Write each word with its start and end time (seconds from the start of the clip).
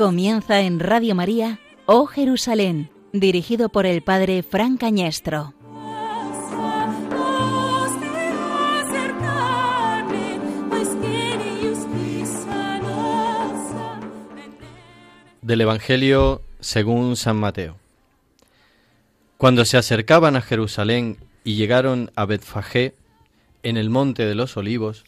Comienza 0.00 0.62
en 0.62 0.80
Radio 0.80 1.14
María, 1.14 1.60
Oh 1.84 2.06
Jerusalén, 2.06 2.88
dirigido 3.12 3.68
por 3.68 3.84
el 3.84 4.00
Padre 4.00 4.42
Fran 4.42 4.78
Cañestro. 4.78 5.52
Del 15.42 15.60
Evangelio 15.60 16.40
según 16.60 17.16
San 17.16 17.36
Mateo. 17.36 17.76
Cuando 19.36 19.66
se 19.66 19.76
acercaban 19.76 20.34
a 20.34 20.40
Jerusalén 20.40 21.18
y 21.44 21.56
llegaron 21.56 22.10
a 22.16 22.24
Betfagé, 22.24 22.94
en 23.62 23.76
el 23.76 23.90
monte 23.90 24.24
de 24.24 24.34
los 24.34 24.56
olivos, 24.56 25.04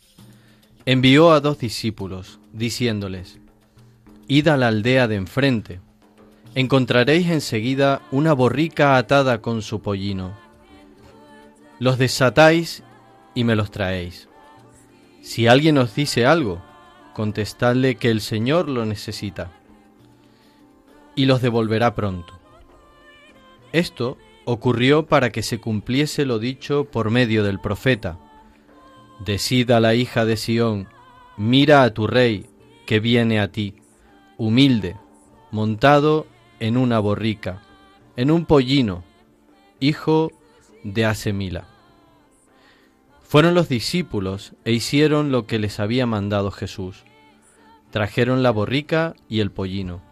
envió 0.84 1.32
a 1.32 1.40
dos 1.40 1.58
discípulos, 1.58 2.40
diciéndoles, 2.52 3.38
Id 4.28 4.48
a 4.48 4.56
la 4.56 4.68
aldea 4.68 5.08
de 5.08 5.16
enfrente, 5.16 5.80
encontraréis 6.54 7.28
enseguida 7.28 8.02
una 8.10 8.32
borrica 8.32 8.96
atada 8.96 9.40
con 9.40 9.62
su 9.62 9.82
pollino. 9.82 10.36
Los 11.78 11.98
desatáis 11.98 12.82
y 13.34 13.44
me 13.44 13.56
los 13.56 13.70
traéis. 13.70 14.28
Si 15.22 15.46
alguien 15.46 15.78
os 15.78 15.94
dice 15.94 16.26
algo, 16.26 16.62
contestadle 17.14 17.96
que 17.96 18.10
el 18.10 18.20
Señor 18.20 18.68
lo 18.68 18.84
necesita, 18.84 19.50
y 21.14 21.26
los 21.26 21.42
devolverá 21.42 21.94
pronto. 21.94 22.38
Esto 23.72 24.18
ocurrió 24.44 25.06
para 25.06 25.30
que 25.30 25.42
se 25.42 25.58
cumpliese 25.58 26.24
lo 26.26 26.38
dicho 26.38 26.84
por 26.84 27.10
medio 27.10 27.44
del 27.44 27.60
profeta. 27.60 28.18
Decida 29.24 29.80
la 29.80 29.94
hija 29.94 30.24
de 30.24 30.36
Sión, 30.36 30.88
mira 31.36 31.82
a 31.82 31.94
tu 31.94 32.06
rey 32.06 32.46
que 32.86 33.00
viene 33.00 33.40
a 33.40 33.52
ti, 33.52 33.76
humilde, 34.44 34.96
montado 35.52 36.26
en 36.58 36.76
una 36.76 36.98
borrica, 36.98 37.62
en 38.16 38.32
un 38.32 38.44
pollino, 38.44 39.04
hijo 39.78 40.32
de 40.82 41.06
Asemila. 41.06 41.68
Fueron 43.22 43.54
los 43.54 43.68
discípulos 43.68 44.54
e 44.64 44.72
hicieron 44.72 45.30
lo 45.30 45.46
que 45.46 45.60
les 45.60 45.78
había 45.78 46.06
mandado 46.06 46.50
Jesús. 46.50 47.04
Trajeron 47.92 48.42
la 48.42 48.50
borrica 48.50 49.14
y 49.28 49.38
el 49.38 49.52
pollino. 49.52 50.02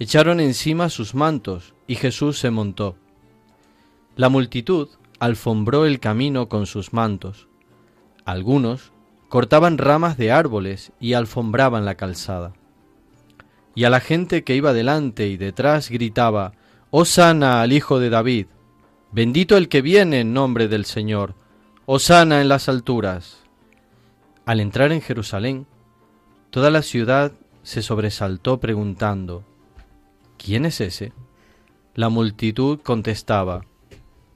Echaron 0.00 0.40
encima 0.40 0.90
sus 0.90 1.14
mantos 1.14 1.72
y 1.86 1.94
Jesús 1.94 2.40
se 2.40 2.50
montó. 2.50 2.96
La 4.16 4.28
multitud 4.28 4.88
alfombró 5.20 5.86
el 5.86 6.00
camino 6.00 6.48
con 6.48 6.66
sus 6.66 6.92
mantos. 6.92 7.46
Algunos 8.24 8.90
cortaban 9.28 9.78
ramas 9.78 10.16
de 10.16 10.32
árboles 10.32 10.90
y 10.98 11.12
alfombraban 11.12 11.84
la 11.84 11.94
calzada. 11.94 12.52
Y 13.76 13.84
a 13.84 13.90
la 13.90 14.00
gente 14.00 14.42
que 14.42 14.56
iba 14.56 14.72
delante 14.72 15.28
y 15.28 15.36
detrás 15.36 15.90
gritaba, 15.90 16.54
Hosana 16.90 17.60
al 17.60 17.74
Hijo 17.74 18.00
de 18.00 18.08
David, 18.08 18.46
bendito 19.12 19.58
el 19.58 19.68
que 19.68 19.82
viene 19.82 20.20
en 20.20 20.32
nombre 20.32 20.66
del 20.66 20.86
Señor, 20.86 21.34
Hosana 21.84 22.40
en 22.40 22.48
las 22.48 22.70
alturas. 22.70 23.44
Al 24.46 24.60
entrar 24.60 24.92
en 24.92 25.02
Jerusalén, 25.02 25.66
toda 26.48 26.70
la 26.70 26.80
ciudad 26.80 27.32
se 27.62 27.82
sobresaltó 27.82 28.60
preguntando, 28.60 29.44
¿quién 30.38 30.64
es 30.64 30.80
ese? 30.80 31.12
La 31.94 32.08
multitud 32.08 32.80
contestaba, 32.80 33.66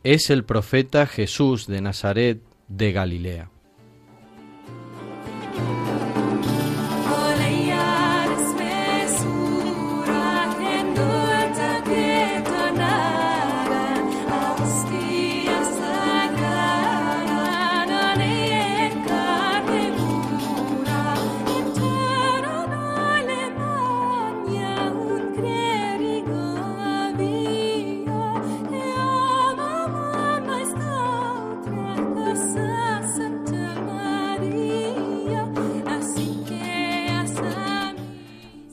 es 0.04 0.28
el 0.28 0.44
profeta 0.44 1.06
Jesús 1.06 1.66
de 1.66 1.80
Nazaret 1.80 2.42
de 2.68 2.92
Galilea. 2.92 3.50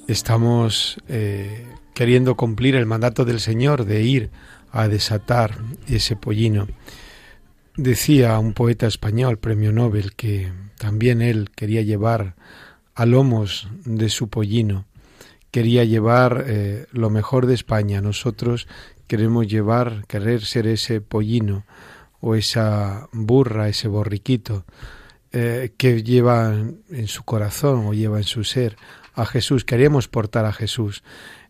Estamos 0.07 0.97
eh, 1.09 1.65
queriendo 1.93 2.35
cumplir 2.35 2.75
el 2.75 2.85
mandato 2.85 3.25
del 3.25 3.41
Señor 3.41 3.83
de 3.83 4.03
ir 4.03 4.29
a 4.71 4.87
desatar 4.87 5.57
ese 5.85 6.15
pollino. 6.15 6.69
Decía 7.75 8.39
un 8.39 8.53
poeta 8.53 8.87
español, 8.87 9.37
premio 9.37 9.73
Nobel, 9.73 10.15
que 10.15 10.53
también 10.77 11.21
él 11.21 11.49
quería 11.53 11.81
llevar 11.81 12.35
a 12.95 13.05
lomos 13.05 13.67
de 13.83 14.07
su 14.07 14.29
pollino, 14.29 14.85
quería 15.51 15.83
llevar 15.83 16.45
eh, 16.47 16.85
lo 16.93 17.09
mejor 17.09 17.45
de 17.45 17.55
España. 17.55 17.99
Nosotros 17.99 18.69
queremos 19.07 19.45
llevar, 19.47 20.05
querer 20.07 20.45
ser 20.45 20.67
ese 20.67 21.01
pollino 21.01 21.65
o 22.21 22.35
esa 22.35 23.09
burra, 23.11 23.67
ese 23.67 23.89
borriquito 23.89 24.63
eh, 25.33 25.73
que 25.75 26.01
lleva 26.01 26.53
en 26.53 27.07
su 27.07 27.23
corazón 27.23 27.87
o 27.87 27.93
lleva 27.93 28.19
en 28.19 28.23
su 28.23 28.45
ser 28.45 28.77
a 29.17 29.25
Jesús, 29.25 29.65
queremos 29.65 30.07
portar 30.07 30.45
a 30.45 30.53
Jesús. 30.53 31.03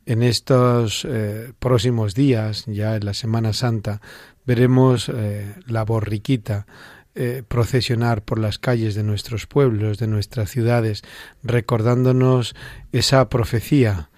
En 0.05 0.23
estos 0.23 1.05
eh, 1.07 1.51
próximos 1.59 2.16
días, 2.16 2.63
ya 2.66 2.95
en 2.95 3.05
la 3.05 3.13
Semana 3.13 3.51
Santa, 3.51 4.01
veremos 4.45 5.11
eh, 5.13 5.53
la 5.67 5.83
borriquita 5.83 6.66
eh, 7.13 7.44
procesionar 7.45 8.22
por 8.22 8.39
las 8.39 8.57
calles 8.57 8.95
de 8.95 9.03
nuestros 9.03 9.47
pueblos, 9.47 9.97
de 9.97 10.07
nuestras 10.07 10.50
ciudades, 10.50 11.03
recordándonos 11.44 12.55
esa 12.91 13.29
profecía 13.29 14.09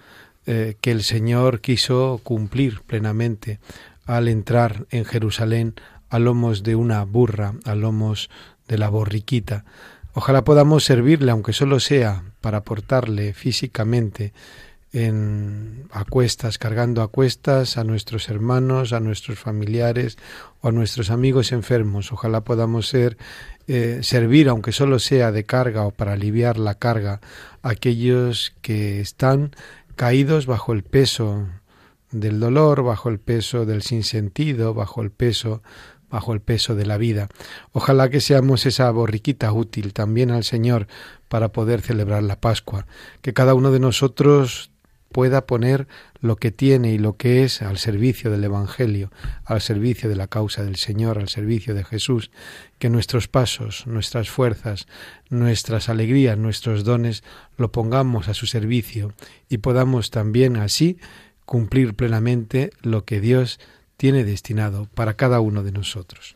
que 0.46 0.90
el 0.90 1.04
Señor 1.04 1.60
quiso 1.60 2.20
cumplir 2.24 2.80
plenamente 2.80 3.60
al 4.04 4.26
entrar 4.26 4.86
en 4.90 5.04
Jerusalén 5.04 5.74
a 6.08 6.18
lomos 6.18 6.64
de 6.64 6.74
una 6.74 7.04
burra, 7.04 7.54
a 7.64 7.76
lomos 7.76 8.30
de 8.66 8.76
la 8.76 8.88
borriquita. 8.88 9.64
Ojalá 10.12 10.42
podamos 10.42 10.82
servirle, 10.82 11.30
aunque 11.30 11.52
solo 11.52 11.78
sea 11.78 12.24
para 12.40 12.58
aportarle 12.58 13.32
físicamente 13.32 14.32
en 14.92 15.84
acuestas, 15.92 16.58
cargando 16.58 17.02
acuestas 17.02 17.76
a 17.76 17.84
nuestros 17.84 18.28
hermanos, 18.28 18.92
a 18.92 19.00
nuestros 19.00 19.38
familiares 19.38 20.18
o 20.60 20.68
a 20.68 20.72
nuestros 20.72 21.10
amigos 21.10 21.52
enfermos. 21.52 22.12
Ojalá 22.12 22.42
podamos 22.42 22.88
ser 22.88 23.16
eh, 23.68 24.00
servir, 24.02 24.48
aunque 24.48 24.72
solo 24.72 24.98
sea 24.98 25.30
de 25.30 25.44
carga 25.44 25.86
o 25.86 25.92
para 25.92 26.14
aliviar 26.14 26.58
la 26.58 26.74
carga, 26.74 27.20
a 27.62 27.70
aquellos 27.70 28.52
que 28.62 29.00
están 29.00 29.54
caídos 29.94 30.46
bajo 30.46 30.72
el 30.72 30.82
peso 30.82 31.46
del 32.10 32.40
dolor, 32.40 32.82
bajo 32.82 33.10
el 33.10 33.20
peso 33.20 33.66
del 33.66 33.82
sinsentido, 33.82 34.74
bajo 34.74 35.02
el 35.02 35.10
peso 35.10 35.62
bajo 36.10 36.34
el 36.34 36.40
peso 36.40 36.74
de 36.74 36.84
la 36.84 36.98
vida. 36.98 37.28
Ojalá 37.72 38.10
que 38.10 38.20
seamos 38.20 38.66
esa 38.66 38.90
borriquita 38.90 39.52
útil 39.52 39.92
también 39.92 40.32
al 40.32 40.42
Señor 40.42 40.88
para 41.30 41.52
poder 41.52 41.80
celebrar 41.80 42.24
la 42.24 42.40
Pascua, 42.40 42.88
que 43.22 43.32
cada 43.32 43.54
uno 43.54 43.70
de 43.70 43.78
nosotros 43.78 44.72
pueda 45.12 45.46
poner 45.46 45.86
lo 46.20 46.34
que 46.34 46.50
tiene 46.50 46.92
y 46.92 46.98
lo 46.98 47.16
que 47.16 47.44
es 47.44 47.62
al 47.62 47.78
servicio 47.78 48.32
del 48.32 48.42
Evangelio, 48.42 49.12
al 49.44 49.60
servicio 49.60 50.08
de 50.08 50.16
la 50.16 50.26
causa 50.26 50.64
del 50.64 50.74
Señor, 50.74 51.18
al 51.18 51.28
servicio 51.28 51.72
de 51.72 51.84
Jesús, 51.84 52.32
que 52.80 52.90
nuestros 52.90 53.28
pasos, 53.28 53.86
nuestras 53.86 54.28
fuerzas, 54.28 54.88
nuestras 55.28 55.88
alegrías, 55.88 56.36
nuestros 56.36 56.82
dones 56.82 57.22
lo 57.56 57.70
pongamos 57.70 58.28
a 58.28 58.34
su 58.34 58.46
servicio 58.46 59.14
y 59.48 59.58
podamos 59.58 60.10
también 60.10 60.56
así 60.56 60.98
cumplir 61.44 61.94
plenamente 61.94 62.70
lo 62.82 63.04
que 63.04 63.20
Dios 63.20 63.60
tiene 63.96 64.24
destinado 64.24 64.88
para 64.96 65.14
cada 65.14 65.38
uno 65.38 65.62
de 65.62 65.70
nosotros. 65.70 66.34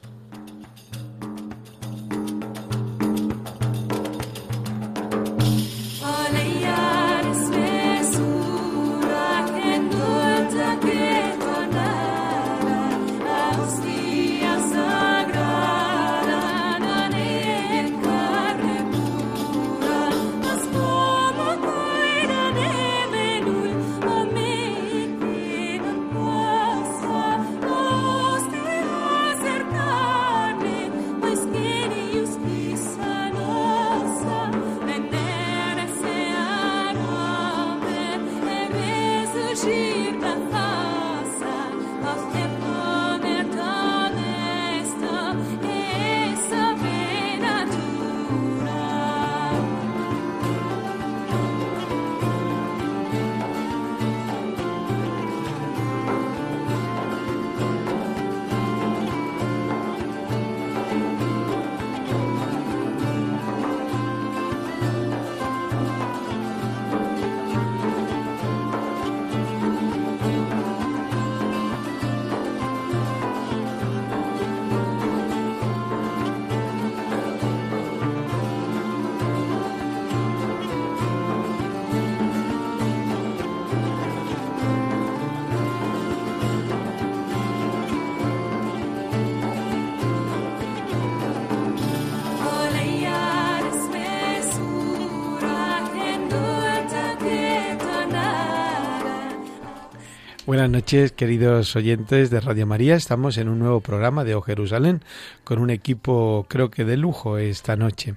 Buenas 100.54 100.70
noches, 100.70 101.10
queridos 101.10 101.74
oyentes 101.74 102.30
de 102.30 102.38
Radio 102.38 102.64
María. 102.64 102.94
Estamos 102.94 103.38
en 103.38 103.48
un 103.48 103.58
nuevo 103.58 103.80
programa 103.80 104.22
de 104.22 104.36
O 104.36 104.40
Jerusalén 104.40 105.02
con 105.42 105.58
un 105.58 105.68
equipo, 105.68 106.46
creo 106.48 106.70
que 106.70 106.84
de 106.84 106.96
lujo 106.96 107.38
esta 107.38 107.74
noche. 107.74 108.14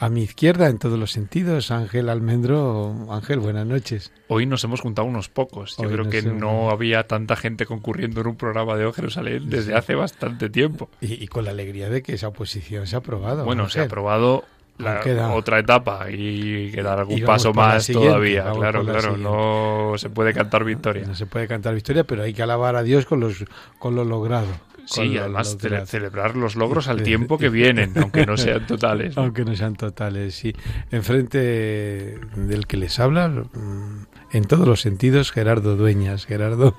A 0.00 0.08
mi 0.08 0.24
izquierda, 0.24 0.66
en 0.68 0.80
todos 0.80 0.98
los 0.98 1.12
sentidos, 1.12 1.70
Ángel 1.70 2.08
Almendro. 2.08 3.06
Ángel, 3.08 3.38
buenas 3.38 3.68
noches. 3.68 4.10
Hoy 4.26 4.46
nos 4.46 4.64
hemos 4.64 4.80
juntado 4.80 5.06
unos 5.06 5.28
pocos. 5.28 5.76
Yo 5.80 5.88
creo 5.88 6.10
que 6.10 6.22
no 6.22 6.70
había 6.70 7.06
tanta 7.06 7.36
gente 7.36 7.66
concurriendo 7.66 8.20
en 8.20 8.26
un 8.26 8.36
programa 8.36 8.74
de 8.74 8.84
O 8.86 8.92
Jerusalén 8.92 9.48
desde 9.48 9.76
hace 9.76 9.94
bastante 9.94 10.50
tiempo. 10.50 10.90
Y, 11.00 11.28
con 11.28 11.44
la 11.44 11.52
alegría 11.52 11.88
de 11.88 12.02
que 12.02 12.14
esa 12.14 12.26
oposición 12.26 12.88
se 12.88 12.96
ha 12.96 12.98
aprobado. 12.98 13.44
Bueno, 13.44 13.68
se 13.68 13.78
ha 13.78 13.84
aprobado 13.84 14.42
la 14.78 15.32
otra 15.34 15.58
etapa 15.58 16.10
y 16.10 16.70
quedar 16.72 16.98
algún 16.98 17.22
paso 17.22 17.52
más 17.52 17.86
todavía. 17.86 18.50
Claro, 18.52 18.84
claro, 18.84 19.16
no 19.16 19.94
se 19.96 20.10
puede 20.10 20.32
cantar 20.32 20.64
victoria. 20.64 21.04
No 21.06 21.14
se 21.14 21.26
puede 21.26 21.48
cantar 21.48 21.74
victoria, 21.74 22.04
pero 22.04 22.22
hay 22.22 22.34
que 22.34 22.42
alabar 22.42 22.76
a 22.76 22.82
Dios 22.82 23.06
con 23.06 23.20
los 23.20 23.44
con 23.78 23.94
lo 23.94 24.04
logrado. 24.04 24.48
Sí, 24.86 25.18
además 25.18 25.56
celebrar 25.86 26.36
los 26.36 26.54
logros 26.54 26.86
al 26.86 27.02
tiempo 27.02 27.38
que 27.38 27.48
vienen, 27.48 27.92
aunque 27.96 28.24
no 28.24 28.36
sean 28.36 28.66
totales. 28.66 29.18
Aunque 29.18 29.44
no 29.44 29.54
sean 29.56 29.74
totales, 29.74 30.34
sí. 30.34 30.54
Enfrente 30.92 32.18
del 32.36 32.66
que 32.68 32.76
les 32.76 33.00
habla, 33.00 33.28
mm, 33.28 34.06
en 34.32 34.44
todos 34.44 34.66
los 34.66 34.80
sentidos, 34.80 35.32
Gerardo 35.32 35.76
Dueñas. 35.76 36.24
Gerardo. 36.24 36.76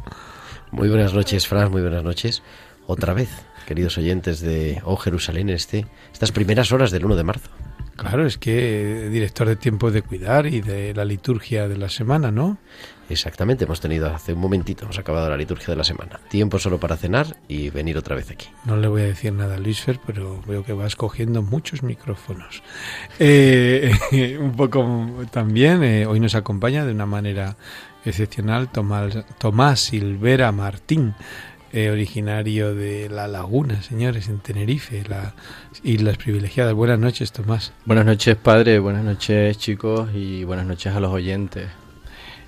Muy 0.72 0.88
buenas 0.88 1.14
noches, 1.14 1.48
Fran, 1.48 1.70
muy 1.70 1.82
buenas 1.82 2.04
noches. 2.04 2.44
Otra 2.88 3.14
vez, 3.14 3.30
queridos 3.68 3.98
oyentes 3.98 4.40
de 4.40 4.82
Oh 4.86 4.96
Jerusalén, 4.96 5.50
este, 5.50 5.86
estas 6.14 6.32
primeras 6.32 6.72
horas 6.72 6.92
del 6.92 7.04
1 7.04 7.16
de 7.18 7.24
marzo. 7.24 7.50
Claro, 7.98 8.28
es 8.28 8.38
que 8.38 9.10
director 9.12 9.48
de 9.48 9.56
tiempo 9.56 9.90
de 9.90 10.04
cuidar 10.04 10.46
y 10.46 10.62
de 10.62 10.94
la 10.94 11.04
liturgia 11.04 11.68
de 11.68 11.78
la 11.78 11.90
semana, 11.90 12.32
¿no? 12.32 12.60
Exactamente, 13.10 13.66
hemos 13.66 13.80
tenido 13.80 14.14
hace 14.14 14.34
un 14.34 14.40
momentito, 14.40 14.84
hemos 14.84 15.00
acabado 15.00 15.30
la 15.30 15.38
liturgia 15.38 15.68
de 15.70 15.78
la 15.78 15.84
semana. 15.84 16.20
Tiempo 16.30 16.60
solo 16.60 16.80
para 16.80 16.96
cenar 16.96 17.38
y 17.48 17.70
venir 17.70 17.98
otra 17.98 18.16
vez 18.16 18.30
aquí. 18.30 18.48
No 18.66 18.78
le 18.78 18.88
voy 18.88 19.02
a 19.02 19.06
decir 19.06 19.34
nada 19.34 19.56
a 19.56 19.60
Luis 19.60 19.82
Fer, 19.82 20.00
pero 20.06 20.42
veo 20.46 20.64
que 20.64 20.74
vas 20.74 20.96
cogiendo 20.96 21.42
muchos 21.42 21.82
micrófonos. 21.84 22.62
Eh, 23.18 24.38
un 24.40 24.56
poco 24.56 25.10
también, 25.32 25.84
eh, 25.84 26.06
hoy 26.06 26.20
nos 26.20 26.36
acompaña 26.36 26.86
de 26.86 26.92
una 26.92 27.08
manera 27.08 27.58
excepcional 28.06 28.72
Tomás, 28.72 29.26
Tomás 29.40 29.80
Silvera 29.80 30.52
Martín 30.52 31.16
eh, 31.74 31.90
originario 31.90 32.74
de 32.74 33.10
La 33.10 33.28
Laguna, 33.28 33.81
señores, 33.81 34.30
en 34.30 34.40
Tenerife, 34.40 35.04
las 35.08 35.34
Islas 35.84 36.18
Privilegiadas. 36.18 36.74
Buenas 36.74 37.00
noches, 37.00 37.31
Tomás. 37.31 37.74
Buenas 37.86 38.06
noches, 38.06 38.36
padre, 38.36 38.80
buenas 38.80 39.04
noches, 39.04 39.58
chicos, 39.58 40.10
y 40.14 40.44
buenas 40.44 40.66
noches 40.66 40.94
a 40.96 41.00
los 41.00 41.12
oyentes. 41.12 41.68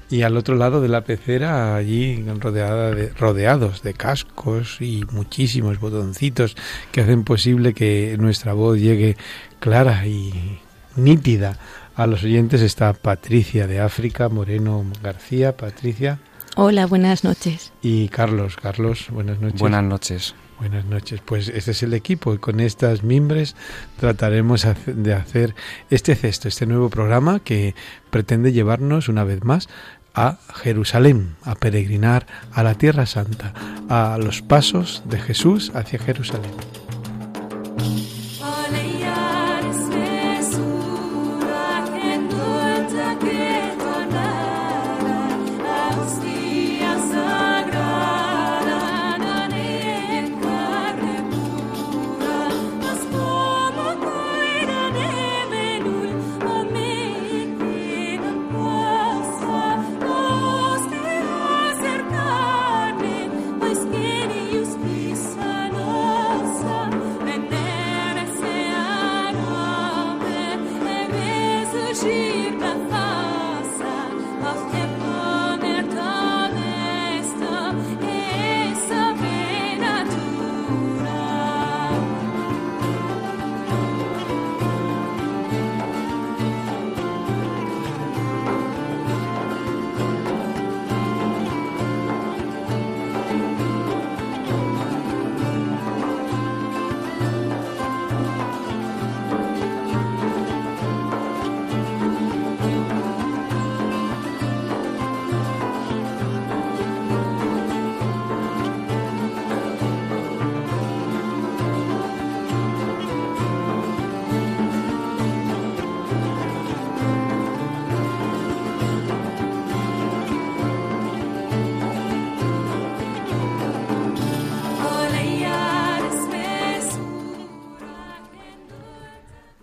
Y 0.10 0.24
al 0.24 0.38
otro 0.38 0.56
lado 0.56 0.82
de 0.82 0.88
la 0.88 1.02
pecera, 1.02 1.76
allí 1.76 2.26
rodeada 2.40 2.96
de, 2.96 3.10
rodeados 3.10 3.84
de 3.84 3.94
cascos 3.94 4.82
y 4.82 5.04
muchísimos 5.12 5.80
botoncitos 5.80 6.56
que 6.92 7.02
hacen 7.02 7.24
posible 7.24 7.74
que 7.74 8.16
nuestra 8.20 8.54
voz 8.54 8.80
llegue 8.80 9.18
clara 9.60 10.08
y 10.08 10.60
nítida 10.96 11.58
a 11.96 12.08
los 12.08 12.24
oyentes, 12.24 12.62
está 12.62 12.94
Patricia 12.94 13.68
de 13.68 13.82
África, 13.82 14.30
Moreno 14.30 14.86
García. 15.04 15.58
Patricia. 15.58 16.20
Hola, 16.62 16.88
buenas 16.88 17.24
noches. 17.24 17.72
Y 17.82 18.10
Carlos, 18.10 18.58
Carlos, 18.58 19.08
buenas 19.12 19.40
noches. 19.40 19.62
Buenas 19.62 19.82
noches. 19.82 20.36
Buenas 20.60 20.84
noches. 20.84 21.22
Pues 21.24 21.48
este 21.48 21.72
es 21.72 21.84
el 21.84 21.94
equipo 21.94 22.34
y 22.34 22.38
con 22.38 22.60
estas 22.60 23.02
mimbres 23.02 23.56
trataremos 23.98 24.68
de 24.86 25.14
hacer 25.14 25.56
este 25.90 26.16
cesto, 26.16 26.50
este 26.50 26.66
nuevo 26.66 26.90
programa 26.90 27.40
que 27.40 27.76
pretende 28.10 28.52
llevarnos 28.52 29.08
una 29.08 29.24
vez 29.24 29.42
más 29.46 29.70
a 30.14 30.40
Jerusalén, 30.54 31.38
a 31.44 31.56
peregrinar 31.56 32.28
a 32.52 32.62
la 32.62 32.76
Tierra 32.76 33.06
Santa, 33.06 33.54
a 33.88 34.18
los 34.18 34.42
pasos 34.42 35.04
de 35.06 35.18
Jesús 35.18 35.72
hacia 35.76 35.98
Jerusalén. 35.98 36.52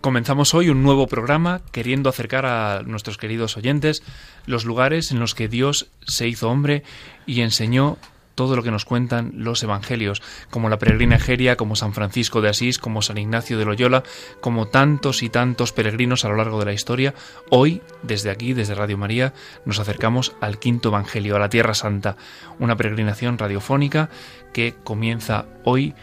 Comenzamos 0.07 0.53
hoy 0.53 0.69
un 0.69 0.83
nuevo 0.83 1.05
programa 1.07 1.59
queriendo 1.73 2.07
acercar 2.07 2.45
a 2.45 2.81
nuestros 2.85 3.17
queridos 3.17 3.57
oyentes 3.57 4.03
los 4.45 4.63
lugares 4.63 5.11
en 5.11 5.19
los 5.19 5.35
que 5.35 5.49
Dios 5.49 5.87
se 6.07 6.29
hizo 6.29 6.49
hombre 6.49 6.83
y 7.25 7.41
enseñó 7.41 7.97
todo 8.33 8.55
lo 8.55 8.63
que 8.63 8.71
nos 8.71 8.85
cuentan 8.85 9.33
los 9.35 9.61
evangelios, 9.63 10.21
como 10.49 10.69
la 10.69 10.79
peregrina 10.79 11.17
Egeria, 11.17 11.57
como 11.57 11.75
San 11.75 11.91
Francisco 11.91 12.39
de 12.39 12.47
Asís, 12.47 12.79
como 12.79 13.01
San 13.01 13.17
Ignacio 13.17 13.57
de 13.57 13.65
Loyola, 13.65 14.03
como 14.39 14.69
tantos 14.69 15.23
y 15.23 15.29
tantos 15.29 15.73
peregrinos 15.73 16.23
a 16.23 16.29
lo 16.29 16.37
largo 16.37 16.59
de 16.59 16.67
la 16.67 16.73
historia. 16.73 17.13
Hoy, 17.49 17.81
desde 18.01 18.29
aquí, 18.29 18.53
desde 18.53 18.75
Radio 18.75 18.97
María, 18.97 19.33
nos 19.65 19.79
acercamos 19.79 20.37
al 20.39 20.57
quinto 20.57 20.87
evangelio, 20.87 21.35
a 21.35 21.39
la 21.39 21.49
Tierra 21.49 21.73
Santa, 21.73 22.15
una 22.59 22.77
peregrinación 22.77 23.37
radiofónica 23.37 24.09
que 24.53 24.73
comienza 24.85 25.47
hoy 25.65 25.95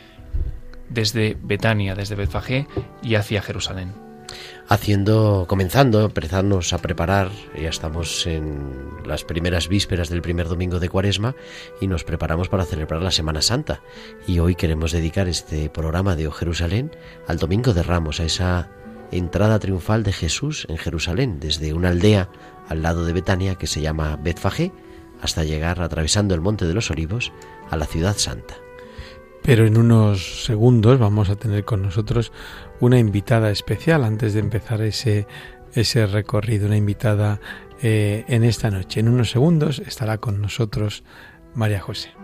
desde 0.94 1.36
Betania, 1.42 1.94
desde 1.94 2.14
Betfagé 2.14 2.66
y 3.02 3.16
hacia 3.16 3.42
Jerusalén. 3.42 3.92
Haciendo, 4.66 5.44
comenzando, 5.46 6.06
empezarnos 6.06 6.72
a 6.72 6.78
preparar, 6.78 7.30
ya 7.60 7.68
estamos 7.68 8.26
en 8.26 8.72
las 9.06 9.22
primeras 9.22 9.68
vísperas 9.68 10.08
del 10.08 10.22
primer 10.22 10.48
domingo 10.48 10.80
de 10.80 10.88
Cuaresma 10.88 11.34
y 11.80 11.86
nos 11.86 12.04
preparamos 12.04 12.48
para 12.48 12.64
celebrar 12.64 13.02
la 13.02 13.10
Semana 13.10 13.42
Santa. 13.42 13.82
Y 14.26 14.38
hoy 14.38 14.54
queremos 14.54 14.92
dedicar 14.92 15.28
este 15.28 15.68
programa 15.68 16.16
de 16.16 16.28
O 16.28 16.30
Jerusalén 16.30 16.90
al 17.28 17.38
Domingo 17.38 17.74
de 17.74 17.82
Ramos, 17.82 18.20
a 18.20 18.24
esa 18.24 18.70
entrada 19.10 19.58
triunfal 19.58 20.02
de 20.02 20.12
Jesús 20.12 20.66
en 20.70 20.78
Jerusalén, 20.78 21.40
desde 21.40 21.74
una 21.74 21.90
aldea 21.90 22.30
al 22.68 22.82
lado 22.82 23.04
de 23.04 23.12
Betania 23.12 23.56
que 23.56 23.66
se 23.66 23.82
llama 23.82 24.16
Betfagé, 24.16 24.72
hasta 25.20 25.44
llegar 25.44 25.82
atravesando 25.82 26.34
el 26.34 26.40
Monte 26.40 26.64
de 26.64 26.74
los 26.74 26.90
Olivos 26.90 27.32
a 27.70 27.76
la 27.76 27.86
ciudad 27.86 28.16
santa. 28.16 28.63
Pero 29.44 29.66
en 29.66 29.76
unos 29.76 30.44
segundos 30.44 30.98
vamos 30.98 31.28
a 31.28 31.36
tener 31.36 31.66
con 31.66 31.82
nosotros 31.82 32.32
una 32.80 32.98
invitada 32.98 33.50
especial 33.50 34.02
antes 34.02 34.32
de 34.32 34.40
empezar 34.40 34.80
ese, 34.80 35.26
ese 35.74 36.06
recorrido, 36.06 36.66
una 36.66 36.78
invitada 36.78 37.40
eh, 37.82 38.24
en 38.28 38.42
esta 38.42 38.70
noche. 38.70 39.00
En 39.00 39.08
unos 39.08 39.30
segundos 39.30 39.80
estará 39.80 40.16
con 40.16 40.40
nosotros 40.40 41.04
María 41.54 41.80
José. 41.80 42.23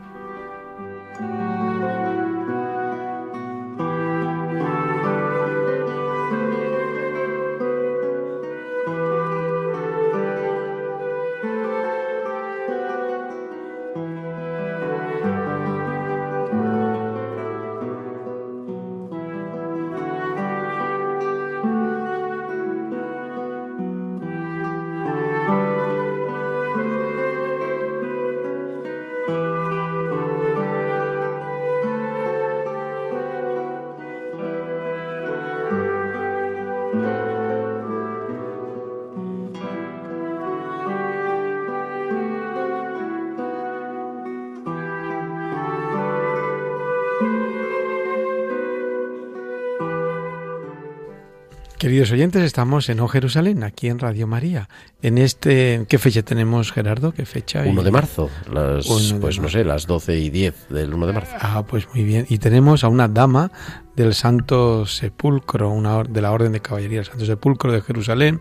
Queridos 51.80 52.12
oyentes, 52.12 52.42
estamos 52.42 52.90
en 52.90 53.00
O 53.00 53.08
Jerusalén, 53.08 53.64
aquí 53.64 53.88
en 53.88 53.98
Radio 53.98 54.26
María. 54.26 54.68
En 55.00 55.16
este, 55.16 55.86
¿qué 55.88 55.96
fecha 55.96 56.20
tenemos, 56.20 56.72
Gerardo? 56.72 57.12
¿Qué 57.12 57.24
fecha? 57.24 57.62
1 57.64 57.82
de 57.82 57.90
marzo, 57.90 58.28
las, 58.52 58.86
pues 59.18 59.40
no 59.40 59.48
sé, 59.48 59.64
las 59.64 59.86
12 59.86 60.18
y 60.18 60.28
10 60.28 60.68
del 60.68 60.92
1 60.92 61.06
de 61.06 61.12
marzo. 61.14 61.36
Ah, 61.40 61.64
pues 61.66 61.88
muy 61.94 62.04
bien. 62.04 62.26
Y 62.28 62.36
tenemos 62.36 62.84
a 62.84 62.88
una 62.88 63.08
dama 63.08 63.50
del 63.96 64.12
Santo 64.12 64.84
Sepulcro, 64.84 65.70
una 65.70 66.02
de 66.02 66.20
la 66.20 66.32
Orden 66.32 66.52
de 66.52 66.60
Caballería 66.60 66.98
del 66.98 67.06
Santo 67.06 67.24
Sepulcro 67.24 67.72
de 67.72 67.80
Jerusalén, 67.80 68.40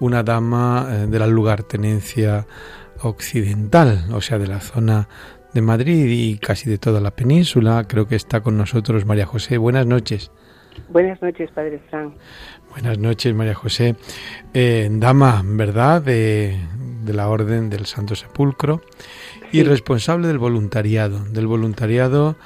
una 0.00 0.24
dama 0.24 0.88
eh, 0.90 1.06
de 1.06 1.18
la 1.20 1.28
lugartenencia 1.28 2.48
occidental, 3.02 4.06
o 4.12 4.20
sea, 4.20 4.38
de 4.38 4.48
la 4.48 4.58
zona 4.58 5.08
de 5.54 5.62
Madrid 5.62 6.06
y 6.08 6.38
casi 6.38 6.68
de 6.68 6.78
toda 6.78 7.00
la 7.00 7.12
península. 7.12 7.84
Creo 7.86 8.08
que 8.08 8.16
está 8.16 8.40
con 8.40 8.56
nosotros 8.58 9.06
María 9.06 9.26
José. 9.26 9.58
Buenas 9.58 9.86
noches. 9.86 10.32
Buenas 10.88 11.20
noches, 11.22 11.50
Padre 11.52 11.78
Fran. 11.90 12.14
Buenas 12.70 12.98
noches, 12.98 13.34
María 13.34 13.54
José. 13.54 13.96
Eh, 14.54 14.88
dama, 14.92 15.42
¿verdad?, 15.44 16.02
de, 16.02 16.58
la 17.04 17.28
Orden 17.28 17.70
del 17.70 17.86
Santo 17.86 18.14
Sepulcro 18.14 18.82
y 19.50 19.64
responsable 19.64 20.28
del 20.28 20.38
voluntariado, 20.38 21.24
del 21.24 21.48
voluntariado 21.48 22.36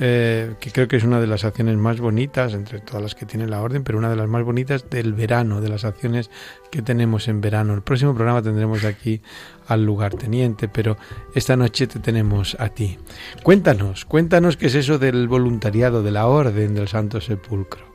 eh, 0.00 0.54
que 0.60 0.70
creo 0.70 0.88
que 0.88 0.96
es 0.96 1.04
una 1.04 1.20
de 1.20 1.26
las 1.26 1.44
acciones 1.44 1.76
más 1.76 2.00
bonitas 2.00 2.54
entre 2.54 2.80
todas 2.80 3.02
las 3.02 3.14
que 3.14 3.26
tiene 3.26 3.46
la 3.46 3.60
orden, 3.60 3.84
pero 3.84 3.98
una 3.98 4.08
de 4.08 4.16
las 4.16 4.28
más 4.28 4.42
bonitas 4.42 4.88
del 4.88 5.12
verano, 5.12 5.60
de 5.60 5.68
las 5.68 5.84
acciones 5.84 6.30
que 6.70 6.80
tenemos 6.80 7.28
en 7.28 7.42
verano. 7.42 7.74
El 7.74 7.82
próximo 7.82 8.14
programa 8.14 8.42
tendremos 8.42 8.84
aquí 8.84 9.20
al 9.68 9.84
lugarteniente, 9.84 10.68
pero 10.68 10.96
esta 11.34 11.56
noche 11.56 11.86
te 11.86 12.00
tenemos 12.00 12.56
a 12.58 12.70
ti. 12.70 12.98
Cuéntanos, 13.42 14.06
cuéntanos 14.06 14.56
qué 14.56 14.66
es 14.66 14.74
eso 14.74 14.98
del 14.98 15.28
voluntariado 15.28 16.02
de 16.02 16.10
la 16.10 16.26
orden 16.26 16.74
del 16.74 16.88
Santo 16.88 17.20
Sepulcro. 17.20 17.93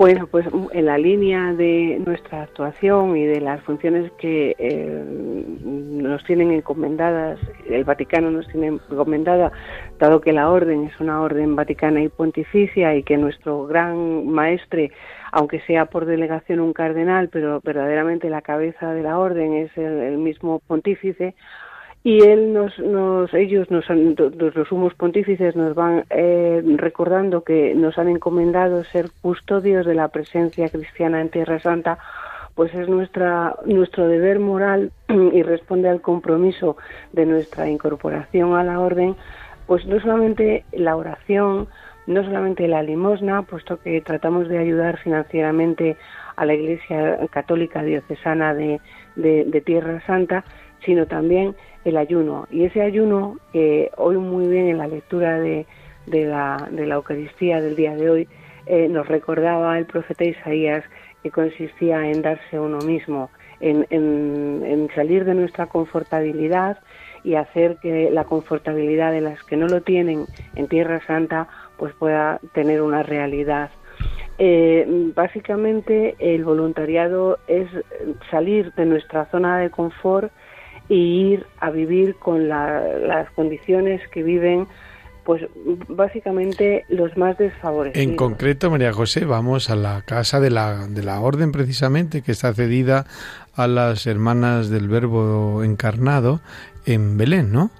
Bueno, 0.00 0.26
pues 0.28 0.46
en 0.72 0.86
la 0.86 0.96
línea 0.96 1.52
de 1.52 2.00
nuestra 2.06 2.44
actuación 2.44 3.18
y 3.18 3.26
de 3.26 3.38
las 3.38 3.62
funciones 3.64 4.10
que 4.12 4.56
eh, 4.58 5.04
nos 5.62 6.24
tienen 6.24 6.52
encomendadas, 6.52 7.38
el 7.68 7.84
Vaticano 7.84 8.30
nos 8.30 8.48
tiene 8.48 8.68
encomendada, 8.68 9.52
dado 9.98 10.22
que 10.22 10.32
la 10.32 10.48
orden 10.48 10.84
es 10.84 10.98
una 11.00 11.20
orden 11.20 11.54
vaticana 11.54 12.02
y 12.02 12.08
pontificia 12.08 12.94
y 12.96 13.02
que 13.02 13.18
nuestro 13.18 13.66
gran 13.66 14.26
maestre, 14.26 14.90
aunque 15.32 15.60
sea 15.66 15.84
por 15.84 16.06
delegación 16.06 16.60
un 16.60 16.72
cardenal, 16.72 17.28
pero 17.28 17.60
verdaderamente 17.62 18.30
la 18.30 18.40
cabeza 18.40 18.94
de 18.94 19.02
la 19.02 19.18
orden 19.18 19.52
es 19.52 19.76
el 19.76 20.16
mismo 20.16 20.60
pontífice, 20.66 21.34
y 22.02 22.22
él 22.22 22.54
nos, 22.54 22.78
nos 22.78 23.32
ellos 23.34 23.70
nos 23.70 23.84
los 23.90 24.68
sumos 24.68 24.94
pontífices 24.94 25.54
nos 25.54 25.74
van 25.74 26.04
eh, 26.08 26.62
recordando 26.76 27.42
que 27.44 27.74
nos 27.74 27.98
han 27.98 28.08
encomendado 28.08 28.84
ser 28.84 29.10
custodios 29.20 29.84
de 29.84 29.94
la 29.94 30.08
presencia 30.08 30.68
cristiana 30.70 31.20
en 31.20 31.28
Tierra 31.28 31.60
Santa 31.60 31.98
pues 32.54 32.74
es 32.74 32.88
nuestra 32.88 33.54
nuestro 33.66 34.08
deber 34.08 34.38
moral 34.38 34.92
y 35.08 35.42
responde 35.42 35.90
al 35.90 36.00
compromiso 36.00 36.78
de 37.12 37.26
nuestra 37.26 37.68
incorporación 37.68 38.54
a 38.54 38.64
la 38.64 38.80
orden 38.80 39.14
pues 39.66 39.84
no 39.84 40.00
solamente 40.00 40.64
la 40.72 40.96
oración 40.96 41.68
no 42.06 42.24
solamente 42.24 42.66
la 42.66 42.82
limosna 42.82 43.42
puesto 43.42 43.78
que 43.78 44.00
tratamos 44.00 44.48
de 44.48 44.56
ayudar 44.56 44.96
financieramente 44.96 45.98
a 46.36 46.46
la 46.46 46.54
Iglesia 46.54 47.18
Católica 47.30 47.82
Diocesana 47.82 48.54
de, 48.54 48.80
de 49.16 49.60
Tierra 49.60 50.00
Santa 50.06 50.44
sino 50.84 51.06
también 51.06 51.54
el 51.84 51.96
ayuno. 51.96 52.46
Y 52.50 52.64
ese 52.64 52.82
ayuno, 52.82 53.38
que 53.52 53.90
hoy 53.96 54.16
muy 54.16 54.46
bien 54.48 54.68
en 54.68 54.78
la 54.78 54.86
lectura 54.86 55.38
de, 55.38 55.66
de, 56.06 56.24
la, 56.26 56.68
de 56.70 56.86
la 56.86 56.96
Eucaristía 56.96 57.60
del 57.60 57.76
día 57.76 57.94
de 57.94 58.10
hoy, 58.10 58.28
eh, 58.66 58.88
nos 58.88 59.08
recordaba 59.08 59.78
el 59.78 59.86
profeta 59.86 60.24
Isaías 60.24 60.84
que 61.22 61.30
consistía 61.30 62.10
en 62.10 62.22
darse 62.22 62.58
uno 62.58 62.78
mismo, 62.78 63.30
en, 63.60 63.86
en, 63.90 64.88
salir 64.94 65.24
de 65.24 65.34
nuestra 65.34 65.66
confortabilidad 65.66 66.78
y 67.22 67.34
hacer 67.34 67.76
que 67.82 68.10
la 68.10 68.24
confortabilidad 68.24 69.12
de 69.12 69.20
las 69.20 69.42
que 69.44 69.56
no 69.56 69.66
lo 69.66 69.82
tienen 69.82 70.26
en 70.54 70.68
Tierra 70.68 71.00
Santa 71.06 71.48
pues 71.76 71.92
pueda 71.94 72.40
tener 72.54 72.80
una 72.80 73.02
realidad. 73.02 73.70
Eh, 74.38 74.86
básicamente 75.14 76.16
el 76.18 76.44
voluntariado 76.44 77.38
es 77.46 77.68
salir 78.30 78.72
de 78.74 78.86
nuestra 78.86 79.26
zona 79.26 79.58
de 79.58 79.68
confort 79.68 80.32
y 80.90 81.34
ir 81.34 81.46
a 81.60 81.70
vivir 81.70 82.16
con 82.16 82.48
las 82.48 83.30
condiciones 83.30 84.02
que 84.08 84.22
viven 84.22 84.66
pues 85.24 85.42
básicamente 85.88 86.84
los 86.88 87.16
más 87.16 87.38
desfavorecidos. 87.38 88.02
En 88.02 88.16
concreto, 88.16 88.70
María 88.70 88.92
José, 88.92 89.24
vamos 89.24 89.70
a 89.70 89.76
la 89.76 90.02
casa 90.02 90.40
de 90.40 90.50
la, 90.50 90.88
de 90.88 91.04
la 91.04 91.20
orden 91.20 91.52
precisamente 91.52 92.22
que 92.22 92.32
está 92.32 92.52
cedida 92.52 93.06
a 93.54 93.68
las 93.68 94.08
hermanas 94.08 94.70
del 94.70 94.88
Verbo 94.88 95.62
encarnado 95.62 96.40
en 96.84 97.16
Belén, 97.16 97.52
¿no? 97.52 97.70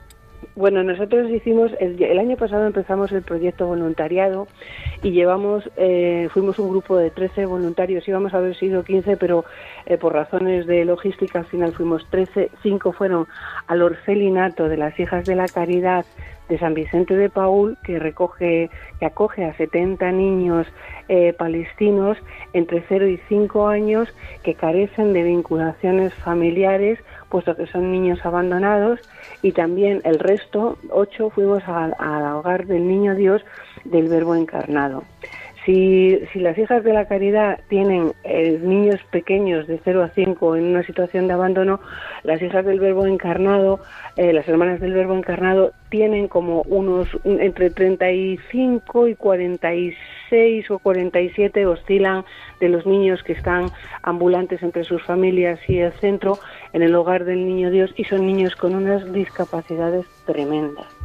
Bueno, 0.56 0.82
nosotros 0.82 1.30
hicimos, 1.30 1.70
el, 1.78 2.18
año 2.18 2.36
pasado 2.36 2.66
empezamos 2.66 3.12
el 3.12 3.22
proyecto 3.22 3.66
voluntariado 3.66 4.48
y 5.02 5.12
llevamos, 5.12 5.70
eh, 5.76 6.28
fuimos 6.32 6.58
un 6.58 6.70
grupo 6.70 6.96
de 6.96 7.10
13 7.10 7.46
voluntarios, 7.46 8.06
íbamos 8.08 8.34
a 8.34 8.38
haber 8.38 8.56
sido 8.56 8.82
15, 8.82 9.16
pero 9.16 9.44
eh, 9.86 9.96
por 9.96 10.12
razones 10.12 10.66
de 10.66 10.84
logística 10.84 11.38
al 11.38 11.46
final 11.46 11.72
fuimos 11.72 12.04
13, 12.10 12.50
5 12.62 12.92
fueron 12.92 13.28
al 13.68 13.82
orfelinato 13.82 14.68
de 14.68 14.76
las 14.76 14.98
hijas 14.98 15.24
de 15.24 15.36
la 15.36 15.46
caridad 15.46 16.04
de 16.50 16.58
San 16.58 16.74
Vicente 16.74 17.16
de 17.16 17.30
Paul, 17.30 17.78
que 17.84 17.98
recoge, 17.98 18.68
que 18.98 19.06
acoge 19.06 19.44
a 19.44 19.54
70 19.54 20.10
niños 20.12 20.66
eh, 21.08 21.32
palestinos 21.32 22.18
entre 22.52 22.84
0 22.88 23.06
y 23.06 23.18
5 23.28 23.68
años 23.68 24.08
que 24.42 24.54
carecen 24.54 25.12
de 25.12 25.22
vinculaciones 25.22 26.12
familiares, 26.12 26.98
puesto 27.28 27.56
que 27.56 27.68
son 27.68 27.92
niños 27.92 28.26
abandonados, 28.26 29.00
y 29.42 29.52
también 29.52 30.02
el 30.04 30.18
resto, 30.18 30.76
8, 30.90 31.30
fuimos 31.30 31.62
al 31.66 31.94
hogar 32.34 32.66
del 32.66 32.86
Niño 32.86 33.14
Dios 33.14 33.42
del 33.84 34.08
Verbo 34.08 34.34
encarnado. 34.34 35.04
Si, 35.64 36.18
si, 36.32 36.40
las 36.40 36.56
hijas 36.56 36.82
de 36.84 36.94
la 36.94 37.06
caridad 37.06 37.60
tienen 37.68 38.12
eh, 38.24 38.58
niños 38.62 38.98
pequeños 39.10 39.66
de 39.66 39.78
0 39.84 40.02
a 40.02 40.08
5 40.08 40.56
en 40.56 40.64
una 40.64 40.82
situación 40.84 41.28
de 41.28 41.34
abandono, 41.34 41.80
las 42.22 42.40
hijas 42.40 42.64
del 42.64 42.80
verbo 42.80 43.06
encarnado, 43.06 43.80
eh, 44.16 44.32
las 44.32 44.48
hermanas 44.48 44.80
del 44.80 44.94
verbo 44.94 45.14
encarnado, 45.14 45.72
tienen 45.90 46.28
como 46.28 46.62
unos 46.62 47.08
entre 47.24 47.70
35 47.70 49.08
y 49.08 49.14
46 49.16 50.70
o 50.70 50.78
47 50.78 51.66
oscilan 51.66 52.24
de 52.60 52.68
los 52.68 52.86
niños 52.86 53.22
que 53.22 53.32
están 53.32 53.70
ambulantes 54.02 54.62
entre 54.62 54.84
sus 54.84 55.02
familias 55.02 55.60
y 55.68 55.78
el 55.78 55.92
centro 55.94 56.38
en 56.72 56.82
el 56.82 56.94
hogar 56.94 57.24
del 57.24 57.46
niño 57.46 57.70
Dios 57.70 57.92
y 57.96 58.04
son 58.04 58.26
niños 58.26 58.54
con 58.56 58.74
unas 58.74 59.12
discapacidades 59.12 60.06
tremendas 60.26 60.99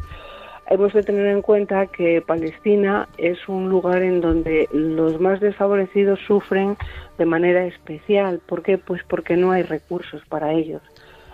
hemos 0.69 0.93
de 0.93 1.03
tener 1.03 1.27
en 1.27 1.41
cuenta 1.41 1.87
que 1.87 2.21
Palestina 2.25 3.07
es 3.17 3.47
un 3.47 3.69
lugar 3.69 4.01
en 4.01 4.21
donde 4.21 4.67
los 4.71 5.19
más 5.19 5.39
desfavorecidos 5.39 6.19
sufren 6.25 6.77
de 7.17 7.25
manera 7.25 7.65
especial. 7.65 8.41
¿Por 8.45 8.63
qué? 8.63 8.77
Pues 8.77 9.01
porque 9.07 9.37
no 9.37 9.51
hay 9.51 9.63
recursos 9.63 10.21
para 10.27 10.53
ellos. 10.53 10.81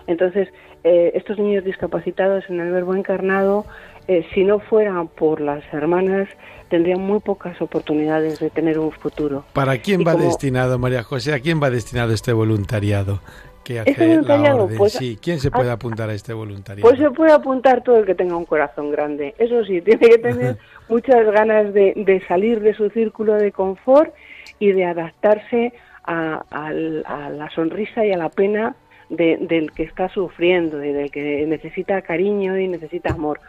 Entonces, 0.06 0.48
eh, 0.84 1.12
estos 1.14 1.38
niños 1.38 1.64
discapacitados 1.64 2.44
en 2.48 2.60
el 2.60 2.72
verbo 2.72 2.94
encarnado, 2.94 3.64
eh, 4.08 4.26
si 4.34 4.44
no 4.44 4.58
fueran 4.58 5.08
por 5.08 5.40
las 5.40 5.62
hermanas, 5.72 6.28
tendrían 6.68 7.00
muy 7.00 7.20
pocas 7.20 7.60
oportunidades 7.62 8.40
de 8.40 8.50
tener 8.50 8.78
un 8.78 8.90
futuro. 8.90 9.44
¿Para 9.52 9.78
quién 9.78 10.04
va 10.06 10.14
destinado, 10.14 10.78
María 10.78 11.02
José? 11.04 11.34
¿A 11.34 11.40
quién 11.40 11.62
va 11.62 11.70
destinado 11.70 12.12
este 12.12 12.32
voluntariado? 12.32 13.20
¿Qué 13.64 13.80
hace 13.80 13.94
voluntariado, 13.94 14.68
pues, 14.76 14.92
sí, 14.94 15.18
¿quién 15.20 15.38
se 15.38 15.50
puede 15.50 15.70
apuntar 15.70 16.10
a 16.10 16.14
este 16.14 16.32
voluntariado? 16.32 16.88
Pues 16.88 17.00
se 17.00 17.10
puede 17.10 17.32
apuntar 17.32 17.82
todo 17.82 17.98
el 17.98 18.06
que 18.06 18.14
tenga 18.14 18.36
un 18.36 18.44
corazón 18.44 18.90
grande. 18.90 19.34
Eso 19.38 19.64
sí, 19.64 19.80
tiene 19.82 20.08
que 20.08 20.18
tener 20.18 20.58
muchas 20.88 21.24
ganas 21.30 21.72
de, 21.72 22.22
salir 22.26 22.60
de 22.60 22.74
su 22.74 22.90
círculo 22.90 23.34
de 23.34 23.52
confort 23.52 24.12
y 24.58 24.72
de 24.72 24.84
adaptarse 24.84 25.72
a, 26.04 26.44
la 26.72 27.50
sonrisa 27.54 28.04
y 28.04 28.12
a 28.12 28.16
la 28.16 28.28
pena 28.28 28.74
del 29.08 29.70
que 29.72 29.82
está 29.82 30.08
sufriendo 30.08 30.82
y 30.82 30.92
del 30.92 31.10
que 31.10 31.46
necesita 31.46 32.00
cariño 32.02 32.58
y 32.58 32.66
necesita 32.66 33.12
amor. 33.12 33.40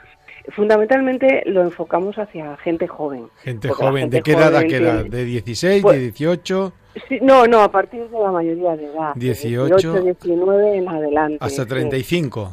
Fundamentalmente 0.50 1.44
lo 1.46 1.62
enfocamos 1.62 2.18
hacia 2.18 2.58
gente 2.58 2.88
joven. 2.88 3.28
Gente 3.44 3.70
joven, 3.70 4.10
¿de 4.10 4.22
qué 4.22 4.34
edad 4.34 4.56
a 4.56 4.64
qué 4.66 4.78
edad? 4.78 5.06
¿De 5.06 5.24
16, 5.24 5.84
de 5.84 6.00
18? 6.00 6.74
no, 7.22 7.48
no, 7.48 7.62
a 7.62 7.72
partir 7.72 8.08
de 8.10 8.20
la 8.20 8.32
mayoría 8.32 8.76
de 8.76 8.86
edad. 8.86 9.14
18, 9.16 10.02
19 10.02 10.78
en 10.78 10.90
adelante. 10.90 11.38
Hasta 11.40 11.66
35. 11.66 12.52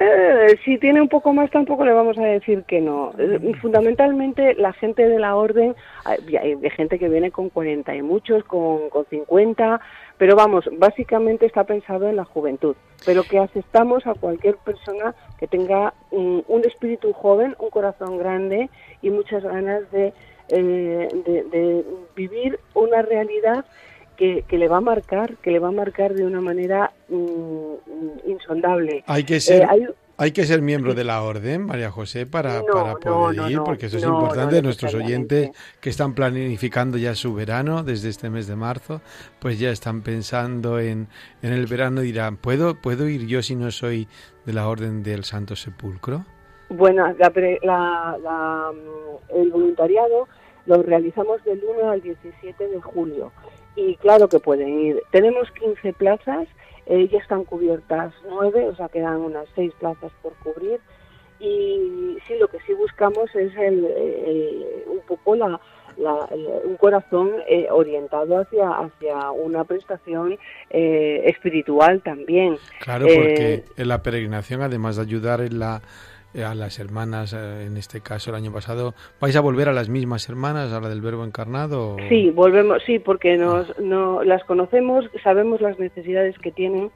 Eh, 0.00 0.58
si 0.64 0.76
tiene 0.78 1.00
un 1.00 1.08
poco 1.08 1.32
más 1.32 1.50
tampoco 1.52 1.84
le 1.84 1.92
vamos 1.92 2.18
a 2.18 2.24
decir 2.24 2.64
que 2.64 2.80
no. 2.80 3.12
Eh, 3.16 3.52
fundamentalmente 3.60 4.54
la 4.54 4.72
gente 4.72 5.08
de 5.08 5.18
la 5.20 5.36
orden, 5.36 5.74
hay, 6.04 6.58
gente 6.70 6.98
que 6.98 7.08
viene 7.08 7.30
con 7.30 7.48
40 7.48 7.94
y 7.94 8.02
muchos, 8.02 8.42
con, 8.44 8.90
con 8.90 9.06
50, 9.06 9.80
pero 10.18 10.36
vamos, 10.36 10.68
básicamente 10.78 11.46
está 11.46 11.64
pensado 11.64 12.08
en 12.08 12.16
la 12.16 12.24
juventud, 12.24 12.76
pero 13.04 13.22
que 13.24 13.38
aceptamos 13.38 14.06
a 14.06 14.14
cualquier 14.14 14.56
persona 14.56 15.14
que 15.38 15.46
tenga 15.46 15.94
un, 16.10 16.44
un 16.48 16.64
espíritu 16.64 17.12
joven, 17.12 17.56
un 17.58 17.70
corazón 17.70 18.18
grande 18.18 18.70
y 19.02 19.10
muchas 19.10 19.42
ganas 19.42 19.90
de 19.90 20.12
eh, 20.48 21.08
de, 21.24 21.84
vivir 22.14 22.60
una 22.74 23.00
realidad 23.00 23.64
que, 24.16 24.44
le 24.50 24.68
va 24.68 24.76
a 24.76 24.80
marcar, 24.80 25.36
que 25.38 25.50
le 25.50 25.58
va 25.58 25.68
a 25.68 25.72
marcar 25.72 26.14
de 26.14 26.24
una 26.24 26.40
manera 26.40 26.92
mm, 27.08 28.28
insondable. 28.28 29.02
Hay 29.06 29.24
que 29.24 29.40
ser, 29.40 29.62
eh, 29.62 29.66
hay... 29.68 29.86
que 30.32 30.44
ser 30.44 30.62
miembro 30.62 30.94
de 30.94 31.04
la 31.04 31.22
orden, 31.22 31.66
María 31.66 31.90
José, 31.90 32.26
para, 32.26 32.62
para 32.62 32.94
poder 32.94 33.50
ir, 33.50 33.60
porque 33.64 33.86
eso 33.86 33.98
es 33.98 34.04
importante. 34.04 34.62
Nuestros 34.62 34.94
oyentes 34.94 35.50
que 35.80 35.90
están 35.90 36.14
planificando 36.14 36.98
ya 36.98 37.14
su 37.14 37.34
verano 37.34 37.82
desde 37.82 38.08
este 38.08 38.30
mes 38.30 38.46
de 38.46 38.56
marzo, 38.56 39.00
pues 39.40 39.58
ya 39.58 39.70
están 39.70 40.02
pensando 40.02 40.78
en, 40.78 41.08
en 41.42 41.52
el 41.52 41.66
verano 41.66 42.02
y 42.02 42.06
dirán, 42.06 42.36
¿puedo, 42.36 42.80
¿puedo 42.80 43.08
ir 43.08 43.26
yo 43.26 43.42
si 43.42 43.56
no 43.56 43.70
soy 43.70 44.08
de 44.46 44.52
la 44.52 44.68
orden 44.68 45.02
del 45.02 45.24
Santo 45.24 45.56
Sepulcro? 45.56 46.24
Bueno, 46.68 47.12
la, 47.62 48.72
mm, 48.72 49.36
el 49.36 49.50
voluntariado 49.50 50.28
lo 50.66 50.82
realizamos 50.82 51.42
del 51.44 51.62
1 51.62 51.90
al 51.90 52.00
17 52.00 52.68
de 52.68 52.80
julio 52.80 53.32
y 53.76 53.96
claro 53.96 54.28
que 54.28 54.38
pueden 54.38 54.80
ir. 54.80 55.02
Tenemos 55.10 55.50
15 55.60 55.92
plazas, 55.94 56.48
eh, 56.86 57.08
ya 57.08 57.18
están 57.18 57.44
cubiertas 57.44 58.12
9, 58.28 58.68
o 58.68 58.76
sea, 58.76 58.88
quedan 58.88 59.20
unas 59.20 59.46
6 59.54 59.72
plazas 59.78 60.12
por 60.22 60.32
cubrir 60.34 60.80
y 61.40 62.16
sí, 62.26 62.34
lo 62.38 62.48
que 62.48 62.58
sí 62.60 62.72
buscamos 62.74 63.34
es 63.34 63.54
el, 63.56 64.66
un 64.86 65.00
poco 65.06 65.36
la, 65.36 65.60
un 66.64 66.76
corazón 66.76 67.30
eh, 67.48 67.66
orientado 67.70 68.38
hacia, 68.38 68.70
hacia 68.70 69.30
una 69.30 69.64
prestación 69.64 70.38
eh, 70.70 71.22
espiritual 71.26 72.02
también. 72.02 72.56
Claro, 72.80 73.06
porque 73.06 73.64
en 73.76 73.88
la 73.88 74.02
peregrinación, 74.02 74.62
además 74.62 74.96
de 74.96 75.02
ayudar 75.02 75.40
en 75.40 75.58
la 75.58 75.82
a 76.42 76.54
las 76.54 76.78
hermanas, 76.80 77.32
eh, 77.32 77.66
en 77.66 77.76
este 77.76 78.00
caso 78.00 78.30
el 78.30 78.36
año 78.36 78.52
pasado. 78.52 78.94
¿Vais 79.20 79.36
a 79.36 79.40
volver 79.40 79.68
a 79.68 79.72
las 79.72 79.88
mismas 79.88 80.28
hermanas, 80.28 80.72
a 80.72 80.80
la 80.80 80.88
del 80.88 81.00
Verbo 81.00 81.24
encarnado? 81.24 81.96
Sí, 82.08 82.30
volvemos, 82.30 82.82
sí, 82.84 82.98
porque 82.98 83.36
nos, 83.36 83.70
ah. 83.70 83.74
no, 83.80 84.24
las 84.24 84.42
conocemos, 84.44 85.08
sabemos 85.22 85.60
las 85.60 85.78
necesidades 85.78 86.36
que 86.38 86.50
tienen 86.50 86.90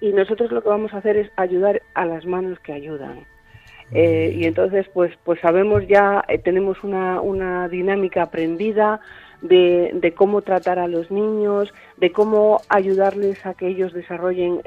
y 0.00 0.12
nosotros 0.12 0.50
lo 0.50 0.62
que 0.62 0.68
vamos 0.68 0.92
a 0.92 0.98
hacer 0.98 1.16
es 1.16 1.30
ayudar 1.36 1.80
a 1.94 2.04
las 2.04 2.26
manos 2.26 2.58
que 2.60 2.72
ayudan. 2.72 3.24
Eh, 3.92 4.34
y 4.36 4.46
entonces, 4.46 4.86
pues, 4.92 5.12
pues 5.22 5.38
sabemos 5.40 5.86
ya, 5.86 6.24
eh, 6.28 6.38
tenemos 6.38 6.82
una, 6.82 7.20
una 7.20 7.68
dinámica 7.68 8.22
aprendida 8.22 9.00
de, 9.42 9.90
de, 9.92 10.14
cómo 10.14 10.40
tratar 10.40 10.78
a 10.78 10.88
los 10.88 11.10
niños, 11.10 11.72
de 11.98 12.10
cómo 12.10 12.62
ayudarles 12.70 13.44
a 13.44 13.52
que 13.52 13.68
ellos 13.68 13.92
desarrollen 13.92 14.62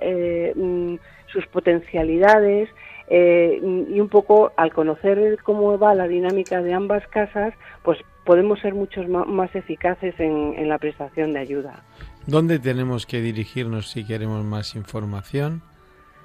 mm, 0.56 0.98
sus 1.28 1.48
potencialidades 1.48 2.70
eh, 3.08 3.60
y 3.62 4.00
un 4.00 4.10
poco 4.10 4.52
al 4.56 4.74
conocer 4.74 5.38
cómo 5.44 5.78
va 5.78 5.94
la 5.94 6.08
dinámica 6.08 6.62
de 6.62 6.74
ambas 6.74 7.08
casas, 7.08 7.54
pues 7.84 8.00
podemos 8.24 8.60
ser 8.60 8.74
muchos 8.74 9.08
más 9.08 9.56
eficaces 9.56 10.15
en, 10.20 10.68
la 10.68 10.80
prestación 10.80 11.34
de 11.34 11.39
ayuda. 11.39 11.84
¿Dónde 12.26 12.58
tenemos 12.58 13.06
que 13.06 13.22
dirigirnos 13.22 13.91
si 13.91 14.06
queremos 14.06 14.44
más 14.44 14.76
información? 14.76 15.62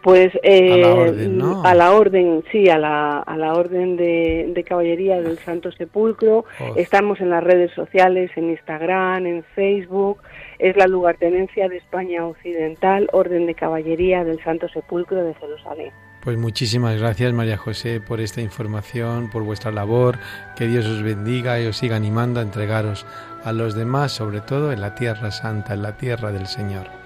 Pues 0.03 0.33
a 0.35 0.77
la 0.79 0.95
orden, 0.95 1.37
¿no? 1.37 1.63
A 1.63 1.75
la 1.75 1.93
orden, 1.93 2.43
sí, 2.51 2.71
a 2.71 2.79
la, 2.79 3.19
a 3.19 3.37
la 3.37 3.53
orden 3.53 3.99
de, 3.99 4.65
caballería 4.67 5.21
del 5.21 5.37
Santo 5.41 5.71
Sepulcro. 5.73 6.47
Oh. 6.59 6.75
Estamos 6.77 7.21
en 7.21 7.29
las 7.29 7.45
redes 7.45 7.71
sociales, 7.73 8.31
en 8.35 8.49
Instagram, 8.49 9.27
en 9.27 9.45
Facebook. 9.55 10.23
Es 10.59 10.75
la 10.79 10.87
lugartenencia 10.87 11.69
de 11.69 11.77
España 11.77 12.25
Occidental, 12.25 13.11
Orden 13.13 13.45
de 13.45 13.55
Caballería 13.55 14.25
del 14.25 14.43
Santo 14.43 14.71
Sepulcro 14.71 15.23
de 15.23 15.35
Jerusalén. 15.35 15.93
Pues 16.21 16.37
muchísimas 16.37 16.99
gracias 16.99 17.33
María 17.33 17.57
José 17.57 17.99
por 17.99 18.21
esta 18.21 18.43
información, 18.43 19.31
por 19.31 19.43
vuestra 19.43 19.73
labor. 19.73 20.19
Que 20.55 20.67
Dios 20.67 20.85
os 20.85 21.03
bendiga 21.03 21.59
y 21.59 21.67
os 21.67 21.79
siga 21.79 21.97
animando 21.97 22.41
a 22.41 22.43
entregaros 22.43 23.07
a 23.43 23.53
los 23.53 23.75
demás, 23.75 24.13
sobre 24.13 24.43
todo 24.43 24.71
en 24.71 24.83
la 24.83 24.95
tierra 24.95 25.31
santa, 25.31 25.73
en 25.73 25.83
la 25.83 25.97
tierra 25.97 26.31
del 26.31 26.47
Señor. 26.47 27.00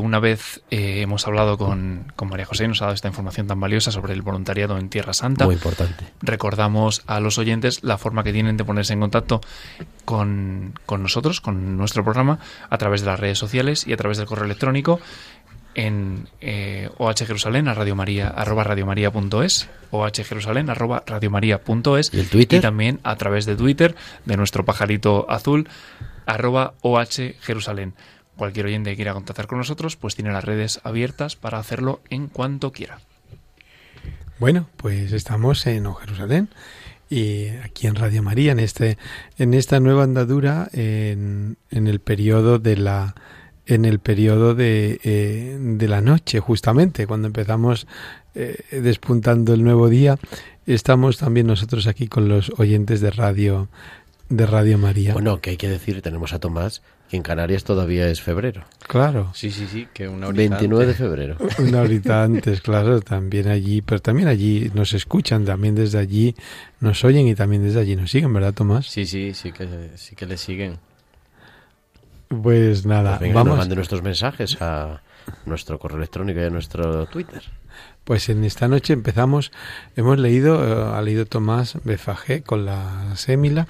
Una 0.00 0.18
vez 0.18 0.62
eh, 0.70 1.00
hemos 1.02 1.26
hablado 1.26 1.56
con, 1.58 2.12
María 2.28 2.46
José, 2.46 2.66
nos 2.68 2.82
ha 2.82 2.86
dado 2.86 2.94
esta 2.94 3.08
información 3.08 3.46
tan 3.46 3.60
valiosa 3.60 3.90
sobre 3.90 4.12
el 4.12 4.22
voluntariado 4.22 4.78
en 4.78 4.88
Tierra 4.88 5.12
Santa. 5.12 5.44
Muy 5.44 5.54
importante. 5.54 6.04
Recordamos 6.22 7.02
a 7.06 7.20
los 7.20 7.38
oyentes 7.38 7.82
la 7.82 7.98
forma 7.98 8.22
que 8.24 8.32
tienen 8.32 8.56
de 8.56 8.64
ponerse 8.64 8.92
en 8.92 9.00
contacto 9.00 9.40
con, 10.04 10.74
nosotros, 10.88 11.40
con 11.40 11.76
nuestro 11.76 12.04
programa, 12.04 12.38
a 12.68 12.78
través 12.78 13.00
de 13.00 13.06
las 13.06 13.20
redes 13.20 13.38
sociales 13.38 13.86
y 13.86 13.92
a 13.92 13.96
través 13.96 14.18
del 14.18 14.26
correo 14.26 14.44
electrónico 14.44 15.00
en 15.74 16.28
eh, 16.40 16.90
ohjerusalén 16.98 17.68
a 17.68 17.72
arroba 17.72 18.64
radiomaria.es 18.64 19.68
ohjerusalén 19.92 20.68
arroba 20.68 21.04
radiomaria.es 21.06 22.12
¿Y, 22.12 22.20
el 22.20 22.28
Twitter? 22.28 22.58
y 22.58 22.62
también 22.62 22.98
a 23.04 23.14
través 23.14 23.46
de 23.46 23.54
Twitter 23.54 23.94
de 24.24 24.36
nuestro 24.36 24.64
pajarito 24.64 25.30
azul 25.30 25.68
arroba 26.26 26.74
ohjerusalén 26.82 27.94
cualquier 28.36 28.66
oyente 28.66 28.90
que 28.90 28.96
quiera 28.96 29.14
contactar 29.14 29.46
con 29.46 29.58
nosotros, 29.58 29.96
pues 29.96 30.14
tiene 30.14 30.32
las 30.32 30.44
redes 30.44 30.80
abiertas 30.84 31.36
para 31.36 31.58
hacerlo 31.58 32.00
en 32.10 32.28
cuanto 32.28 32.72
quiera. 32.72 33.00
Bueno, 34.38 34.68
pues 34.76 35.12
estamos 35.12 35.66
en 35.66 35.86
O 35.86 35.94
Jerusalén 35.94 36.48
y 37.10 37.48
aquí 37.48 37.86
en 37.86 37.96
Radio 37.96 38.22
María, 38.22 38.52
en 38.52 38.60
este, 38.60 38.96
en 39.36 39.52
esta 39.52 39.80
nueva 39.80 40.04
andadura, 40.04 40.68
en, 40.72 41.58
en 41.70 41.86
el 41.88 42.00
periodo 42.00 42.58
de 42.58 42.76
la 42.76 43.14
en 43.66 43.84
el 43.84 44.00
periodo 44.00 44.54
de, 44.54 45.00
eh, 45.04 45.56
de 45.60 45.88
la 45.88 46.00
noche, 46.00 46.40
justamente, 46.40 47.06
cuando 47.06 47.28
empezamos 47.28 47.86
eh, 48.34 48.56
despuntando 48.72 49.54
el 49.54 49.62
nuevo 49.62 49.88
día, 49.88 50.18
estamos 50.66 51.18
también 51.18 51.46
nosotros 51.46 51.86
aquí 51.86 52.08
con 52.08 52.28
los 52.28 52.50
oyentes 52.58 53.00
de 53.00 53.10
Radio 53.12 53.68
de 54.28 54.46
Radio 54.46 54.78
María. 54.78 55.12
Bueno, 55.12 55.40
que 55.40 55.50
hay 55.50 55.56
que 55.56 55.68
decir, 55.68 56.02
tenemos 56.02 56.32
a 56.32 56.38
Tomás, 56.38 56.82
que 57.10 57.16
en 57.16 57.22
Canarias 57.24 57.64
todavía 57.64 58.08
es 58.08 58.22
febrero. 58.22 58.62
Claro. 58.86 59.32
Sí, 59.34 59.50
sí, 59.50 59.66
sí, 59.66 59.88
que 59.92 60.06
una 60.08 60.28
horita 60.28 60.56
29 60.58 60.84
de 60.84 60.90
antes. 60.92 60.96
febrero. 60.96 61.36
Una 61.58 61.80
horita 61.82 62.22
antes, 62.22 62.60
claro, 62.60 63.00
también 63.00 63.48
allí, 63.48 63.82
pero 63.82 64.00
también 64.00 64.28
allí 64.28 64.70
nos 64.74 64.92
escuchan, 64.92 65.44
también 65.44 65.74
desde 65.74 65.98
allí 65.98 66.36
nos 66.78 67.04
oyen 67.04 67.26
y 67.26 67.34
también 67.34 67.64
desde 67.64 67.80
allí 67.80 67.96
nos 67.96 68.10
siguen, 68.12 68.32
¿verdad, 68.32 68.54
Tomás? 68.54 68.86
Sí, 68.86 69.06
sí, 69.06 69.34
sí 69.34 69.50
que, 69.52 69.90
sí 69.96 70.14
que 70.14 70.24
le 70.26 70.36
siguen. 70.36 70.78
Pues 72.28 72.86
nada, 72.86 73.18
Pues 73.18 73.20
venga, 73.22 73.34
nos 73.34 73.44
vamos. 73.44 73.58
manden 73.58 73.76
nuestros 73.76 74.02
mensajes 74.02 74.56
a 74.62 75.02
nuestro 75.46 75.78
correo 75.80 75.98
electrónico 75.98 76.38
y 76.40 76.44
a 76.44 76.50
nuestro 76.50 77.06
Twitter. 77.06 77.42
Pues 78.04 78.28
en 78.28 78.44
esta 78.44 78.68
noche 78.68 78.92
empezamos, 78.92 79.50
hemos 79.96 80.18
leído, 80.18 80.64
eh, 80.64 80.94
ha 80.96 81.02
leído 81.02 81.26
Tomás 81.26 81.76
Befagé 81.84 82.42
con 82.42 82.64
la 82.66 83.16
sémila 83.16 83.66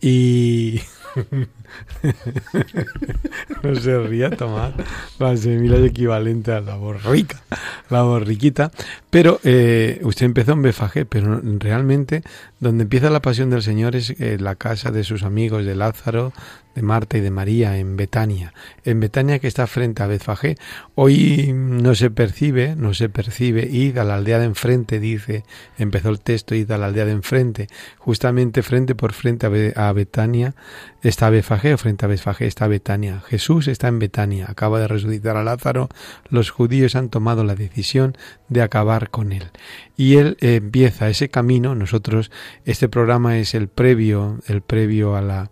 y... 0.00 0.80
no 3.62 3.74
se 3.76 3.98
ría 4.06 4.30
Tomás, 4.30 4.72
la 5.18 5.36
sémila 5.36 5.76
es 5.76 5.86
equivalente 5.90 6.52
a 6.52 6.60
la 6.60 6.76
borrica, 6.76 7.40
la 7.88 8.02
borriquita, 8.02 8.70
pero 9.10 9.40
eh, 9.44 10.00
usted 10.02 10.26
empezó 10.26 10.52
en 10.52 10.62
Befagé, 10.62 11.04
pero 11.04 11.40
realmente 11.58 12.22
donde 12.60 12.82
empieza 12.84 13.10
la 13.10 13.22
pasión 13.22 13.50
del 13.50 13.62
Señor 13.62 13.96
es 13.96 14.10
eh, 14.18 14.36
la 14.38 14.54
casa 14.54 14.90
de 14.90 15.04
sus 15.04 15.22
amigos, 15.22 15.64
de 15.64 15.74
Lázaro, 15.74 16.32
de 16.74 16.82
Marta 16.82 17.18
y 17.18 17.20
de 17.20 17.30
María 17.32 17.76
en 17.78 17.96
Betania. 17.96 18.52
En 18.84 19.00
Betania 19.00 19.38
que 19.40 19.48
está 19.48 19.66
frente 19.66 20.02
a 20.02 20.06
Betfagé. 20.06 20.56
Hoy 20.94 21.52
no 21.52 21.96
se 21.96 22.10
percibe, 22.10 22.76
no 22.76 22.94
se 22.94 23.08
percibe. 23.08 23.66
Id 23.68 23.98
a 23.98 24.04
la 24.04 24.14
aldea 24.14 24.38
de 24.38 24.44
enfrente, 24.44 25.00
dice. 25.00 25.42
Empezó 25.78 26.10
el 26.10 26.20
texto, 26.20 26.54
id 26.54 26.70
a 26.70 26.78
la 26.78 26.86
aldea 26.86 27.06
de 27.06 27.12
enfrente. 27.12 27.66
Justamente 27.98 28.62
frente 28.62 28.94
por 28.94 29.14
frente 29.14 29.46
a, 29.46 29.48
Be- 29.48 29.72
a 29.74 29.92
Betania 29.92 30.54
está 31.02 31.28
Betfagé, 31.60 31.76
frente 31.76 32.04
a 32.06 32.08
Betfagé 32.08 32.46
está 32.46 32.66
Betania. 32.68 33.20
Jesús 33.26 33.68
está 33.68 33.88
en 33.88 33.98
Betania. 33.98 34.46
Acaba 34.48 34.80
de 34.80 34.88
resucitar 34.88 35.36
a 35.36 35.44
Lázaro. 35.44 35.88
Los 36.30 36.50
judíos 36.50 36.96
han 36.96 37.10
tomado 37.10 37.44
la 37.44 37.54
decisión 37.54 38.16
de 38.48 38.62
acabar 38.62 39.10
con 39.10 39.32
él. 39.32 39.50
Y 39.94 40.16
él 40.16 40.38
eh, 40.40 40.56
empieza 40.56 41.10
ese 41.10 41.28
camino. 41.28 41.74
Nosotros, 41.74 42.30
este 42.64 42.88
programa 42.88 43.36
es 43.38 43.54
el 43.54 43.68
previo, 43.68 44.38
el 44.46 44.62
previo 44.62 45.16
a 45.16 45.20
la 45.20 45.50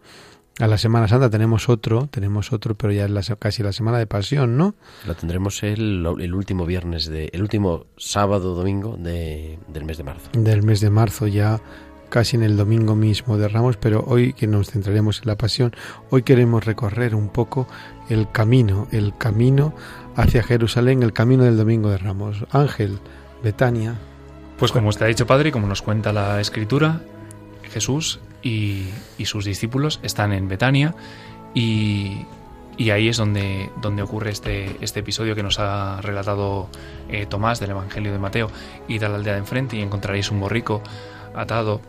a 0.61 0.66
la 0.66 0.77
Semana 0.77 1.07
Santa 1.07 1.31
tenemos 1.31 1.68
otro, 1.68 2.09
tenemos 2.11 2.53
otro, 2.53 2.75
pero 2.75 2.92
ya 2.92 3.05
es 3.05 3.11
la, 3.12 3.23
casi 3.37 3.62
la 3.62 3.73
Semana 3.73 3.99
de 3.99 4.09
Pasión, 4.09 4.57
¿no? 4.57 4.75
Lo 5.07 5.14
tendremos 5.14 5.62
el, 5.62 6.05
el 6.18 6.35
último 6.35 6.66
viernes, 6.66 7.07
de, 7.07 7.31
el 7.33 7.42
último 7.42 7.87
sábado 7.97 8.57
domingo 8.57 8.97
de, 8.97 9.61
del 9.68 9.85
mes 9.85 9.99
de 9.99 10.03
marzo. 10.03 10.31
Del 10.33 10.64
mes 10.64 10.81
de 10.81 10.90
marzo, 10.90 11.29
ya 11.29 11.61
casi 12.09 12.37
en 12.37 12.42
el 12.42 12.57
domingo 12.57 12.94
mismo 12.94 13.37
de 13.37 13.49
Ramos, 13.49 13.77
pero 13.77 14.05
hoy 14.07 14.33
que 14.33 14.47
nos 14.47 14.71
centraremos 14.71 15.21
en 15.21 15.29
la 15.29 15.37
Pasión, 15.37 15.75
hoy 16.11 16.23
queremos 16.23 16.64
recorrer 16.64 17.14
un 17.14 17.29
poco 17.29 17.66
el 18.09 18.31
camino, 18.31 18.88
el 18.90 19.16
camino 19.16 19.75
hacia 20.16 20.42
Jerusalén, 20.42 21.03
el 21.03 21.12
camino 21.12 21.44
del 21.44 21.57
domingo 21.57 21.90
de 21.90 21.99
Ramos. 21.99 22.44
Ángel, 22.51 22.99
Betania, 23.42 23.94
Pues 24.59 24.73
como 24.73 24.88
usted 24.88 25.05
ha 25.07 25.09
dicho, 25.09 25.27
padre, 25.27 25.51
y 25.51 25.53
como 25.53 25.68
nos 25.68 25.83
cuenta 25.83 26.12
la 26.12 26.40
escritura, 26.40 27.01
Jesús 27.71 28.21
y, 28.42 28.88
sus 29.25 29.44
discípulos 29.44 30.01
están 30.03 30.33
en 30.33 30.49
Betania 30.49 30.94
y, 31.55 32.25
y 32.77 32.90
ahí 32.90 33.09
es 33.09 33.16
donde, 33.16 33.71
donde 33.81 34.03
ocurre 34.03 34.31
este, 34.31 34.77
este 34.81 35.01
episodio 35.01 35.35
que 35.35 35.42
nos 35.42 35.59
ha 35.59 36.01
relatado 36.01 36.68
eh, 37.09 37.27
Tomás 37.27 37.61
del 37.61 37.71
Evangelio 37.71 38.12
de 38.12 38.18
Mateo. 38.18 38.51
Id 38.88 39.03
a 39.03 39.09
la 39.09 39.16
aldea 39.16 39.35
de 39.35 39.40
enfrente 39.40 39.77
y 39.77 39.83
encontraréis 39.83 40.31
un 40.31 40.40
borrico 40.40 40.83
atado. 41.35 41.81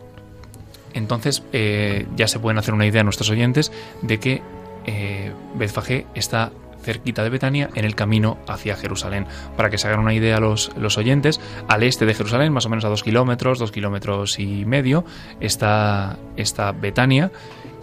Entonces 0.94 1.42
eh, 1.52 2.06
ya 2.16 2.28
se 2.28 2.38
pueden 2.38 2.58
hacer 2.58 2.74
una 2.74 2.86
idea 2.86 3.04
nuestros 3.04 3.30
oyentes 3.30 3.72
de 4.02 4.18
que 4.18 4.42
eh, 4.86 5.32
Betfagé 5.54 6.06
está 6.14 6.52
cerquita 6.82 7.22
de 7.22 7.30
Betania 7.30 7.70
en 7.74 7.84
el 7.84 7.94
camino 7.94 8.38
hacia 8.48 8.76
Jerusalén. 8.76 9.26
Para 9.56 9.70
que 9.70 9.78
se 9.78 9.88
hagan 9.88 10.00
una 10.00 10.14
idea 10.14 10.40
los, 10.40 10.72
los 10.76 10.98
oyentes, 10.98 11.40
al 11.68 11.82
este 11.82 12.06
de 12.06 12.14
Jerusalén, 12.14 12.52
más 12.52 12.66
o 12.66 12.68
menos 12.68 12.84
a 12.84 12.88
dos 12.88 13.02
kilómetros, 13.02 13.58
dos 13.58 13.72
kilómetros 13.72 14.38
y 14.38 14.64
medio, 14.64 15.04
está, 15.40 16.18
está 16.36 16.72
Betania 16.72 17.30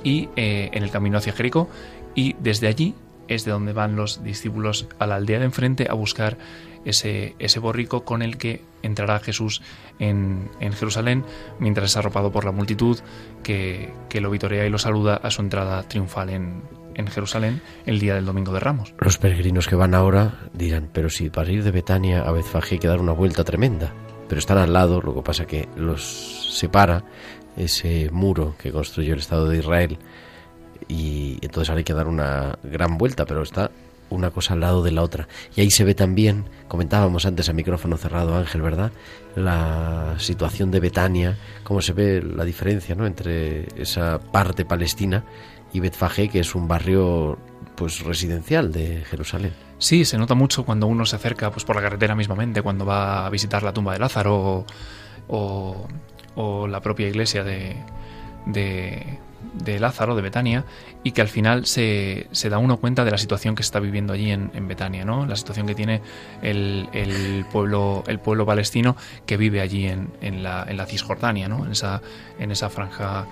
y 0.04 0.30
eh, 0.36 0.70
en 0.74 0.84
el 0.84 0.90
camino 0.90 1.18
hacia 1.18 1.34
Jericó 1.34 1.70
y 2.16 2.36
desde 2.40 2.68
allí 2.68 2.96
es 3.28 3.46
de 3.46 3.52
donde 3.52 3.74
van 3.74 3.96
los 3.96 4.24
discípulos 4.24 4.88
a 5.00 5.08
la 5.08 5.16
aldea 5.16 5.40
de 5.40 5.46
enfrente 5.46 5.88
a 5.90 5.94
buscar 5.94 6.38
ese, 6.86 7.36
ese 7.40 7.60
borrico 7.60 8.04
con 8.04 8.22
el 8.22 8.38
que 8.38 8.62
entrará 8.84 9.20
Jesús 9.20 9.62
en, 10.00 10.50
en 10.60 10.74
Jerusalén 10.74 11.24
mientras 11.60 11.92
es 11.92 11.98
arropado 11.98 12.32
por 12.32 12.46
la 12.46 12.52
multitud 12.52 13.00
que, 13.44 13.94
que 14.10 14.22
lo 14.22 14.30
vitorea 14.30 14.66
y 14.66 14.70
lo 14.70 14.78
saluda 14.78 15.16
a 15.16 15.32
su 15.32 15.42
entrada 15.42 15.84
triunfal 15.84 16.30
en, 16.30 16.62
en 16.96 17.08
Jerusalén 17.08 17.62
el 17.86 18.00
día 18.00 18.16
del 18.16 18.26
Domingo 18.26 18.52
de 18.52 18.60
Ramos. 18.60 18.94
Los 19.00 19.18
peregrinos 19.18 19.68
que 19.68 19.76
van 19.76 19.94
ahora 19.94 20.40
dirán, 20.54 20.90
pero 20.92 21.10
si 21.10 21.30
para 21.30 21.52
ir 21.52 21.64
de 21.64 21.72
Betania 21.72 22.24
a 22.24 22.32
Betfagé 22.32 22.76
hay 22.76 22.80
que 22.80 22.88
dar 22.88 23.00
una 23.00 23.14
vuelta 23.14 23.44
tremenda. 23.44 23.94
Pero 24.28 24.40
están 24.40 24.58
al 24.58 24.74
lado, 24.74 25.02
lo 25.02 25.16
que 25.16 25.22
pasa 25.22 25.46
que 25.46 25.70
los 25.78 26.58
separa 26.58 27.06
ese 27.56 28.10
muro 28.12 28.56
que 28.58 28.72
construyó 28.72 29.14
el 29.14 29.20
Estado 29.20 29.48
de 29.48 29.58
Israel 29.58 29.98
y 30.88 31.38
entonces 31.42 31.70
ahora 31.70 31.80
hay 31.80 31.84
que 31.84 31.94
dar 31.94 32.08
una 32.08 32.58
gran 32.64 32.98
vuelta, 32.98 33.26
pero 33.26 33.42
está 33.42 33.72
una 34.10 34.32
cosa 34.32 34.54
al 34.54 34.62
lado 34.62 34.84
de 34.84 34.92
la 34.92 35.04
otra. 35.04 35.28
Y 35.56 35.62
ahí 35.62 35.72
se 35.72 35.84
ve 35.84 35.94
también, 35.96 36.46
comentábamos 36.68 37.26
antes 37.26 37.50
a 37.50 37.54
micrófono 37.54 37.98
cerrado 37.98 38.36
Ángel, 38.38 38.62
¿verdad? 38.62 38.92
La 39.36 40.16
situación 40.18 40.72
de 40.72 40.80
Betania, 40.80 41.38
cómo 41.64 41.82
se 41.82 41.94
ve 41.94 42.22
la 42.24 42.44
diferencia 42.46 42.96
¿no? 42.96 43.06
entre 43.06 43.68
esa 43.82 44.20
parte 44.20 44.66
palestina 44.66 45.24
y 45.74 45.80
Betfagé, 45.80 46.30
que 46.30 46.40
es 46.40 46.56
un 46.56 46.68
barrio 46.68 47.38
pues 47.76 48.00
residencial 48.04 48.72
de 48.72 49.04
Jerusalén. 49.06 49.54
Sí, 49.78 50.06
se 50.06 50.18
nota 50.18 50.34
mucho 50.34 50.66
cuando 50.66 50.88
uno 50.88 51.06
se 51.06 51.16
acerca 51.18 51.52
pues, 51.52 51.64
por 51.66 51.76
la 51.76 51.82
carretera 51.84 52.16
mismamente, 52.16 52.62
cuando 52.64 52.86
va 52.86 53.26
a 53.28 53.30
visitar 53.30 53.62
la 53.62 53.74
tumba 53.74 53.94
de 53.94 54.00
Lázaro 54.00 54.66
o, 55.28 55.88
o- 56.36 56.68
la 56.68 56.82
propia 56.82 57.08
iglesia 57.08 57.44
de, 57.44 57.76
de, 58.48 59.20
de 59.54 59.80
Lázaro, 59.80 60.16
de 60.16 60.22
Betania, 60.22 60.66
y 61.04 61.12
que 61.12 61.22
al 61.22 61.28
final 61.28 61.66
se, 61.66 62.28
se 62.32 62.50
da 62.50 62.58
uno 62.58 62.78
cuenta 62.78 63.06
de 63.06 63.12
la 63.12 63.18
situación 63.18 63.56
que 63.56 63.62
está 63.62 63.80
viviendo 63.80 64.14
allí 64.14 64.32
en, 64.32 64.52
en 64.54 64.68
Betania, 64.68 65.06
¿no? 65.06 65.26
la 65.26 65.36
situación 65.36 65.68
que 65.68 65.76
tiene 65.76 66.02
el, 66.42 66.90
el 66.94 67.46
pueblo, 67.52 68.04
el 68.08 68.20
pueblo 68.20 68.46
palestino 68.46 68.96
que 69.26 69.38
vive 69.38 69.62
allí 69.62 69.88
en, 69.88 70.10
en 70.22 70.44
la, 70.44 70.66
en 70.68 70.78
la 70.78 70.86
Cisjordania, 70.86 71.48
¿no? 71.48 71.66
en, 71.66 71.72
esa, 71.72 72.02
en 72.40 72.52
esa 72.52 72.70
franja 72.70 73.26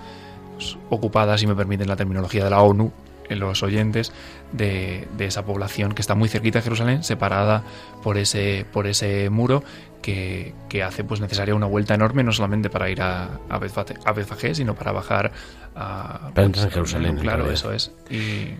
pues, 0.54 0.76
ocupada, 0.90 1.38
si 1.38 1.46
me 1.46 1.54
permiten 1.54 1.88
la 1.88 1.96
terminología 1.96 2.44
de 2.44 2.50
la 2.50 2.62
ONU, 2.62 2.92
en 3.28 3.40
los 3.40 3.62
oyentes 3.62 4.12
de, 4.52 5.08
de 5.16 5.26
esa 5.26 5.44
población 5.44 5.92
que 5.92 6.00
está 6.00 6.14
muy 6.14 6.28
cerquita 6.28 6.60
de 6.60 6.62
Jerusalén, 6.62 7.02
separada 7.02 7.64
por 8.02 8.18
ese, 8.18 8.64
por 8.72 8.86
ese 8.86 9.30
muro 9.30 9.62
que, 10.06 10.54
que 10.68 10.84
hace 10.84 11.02
pues 11.02 11.20
necesaria 11.20 11.52
una 11.52 11.66
vuelta 11.66 11.94
enorme, 11.94 12.22
no 12.22 12.30
solamente 12.32 12.70
para 12.70 12.88
ir 12.88 13.02
a, 13.02 13.40
a, 13.50 13.60
sino 14.54 14.74
para 14.76 14.92
bajar 14.92 15.32
a... 15.74 16.30
Para 16.32 16.46
entrar 16.46 16.66
en 16.66 16.70
Jerusalén, 16.70 17.16
Claro, 17.16 17.50
eso 17.50 17.72
es. 17.72 17.90
Y 18.08 18.54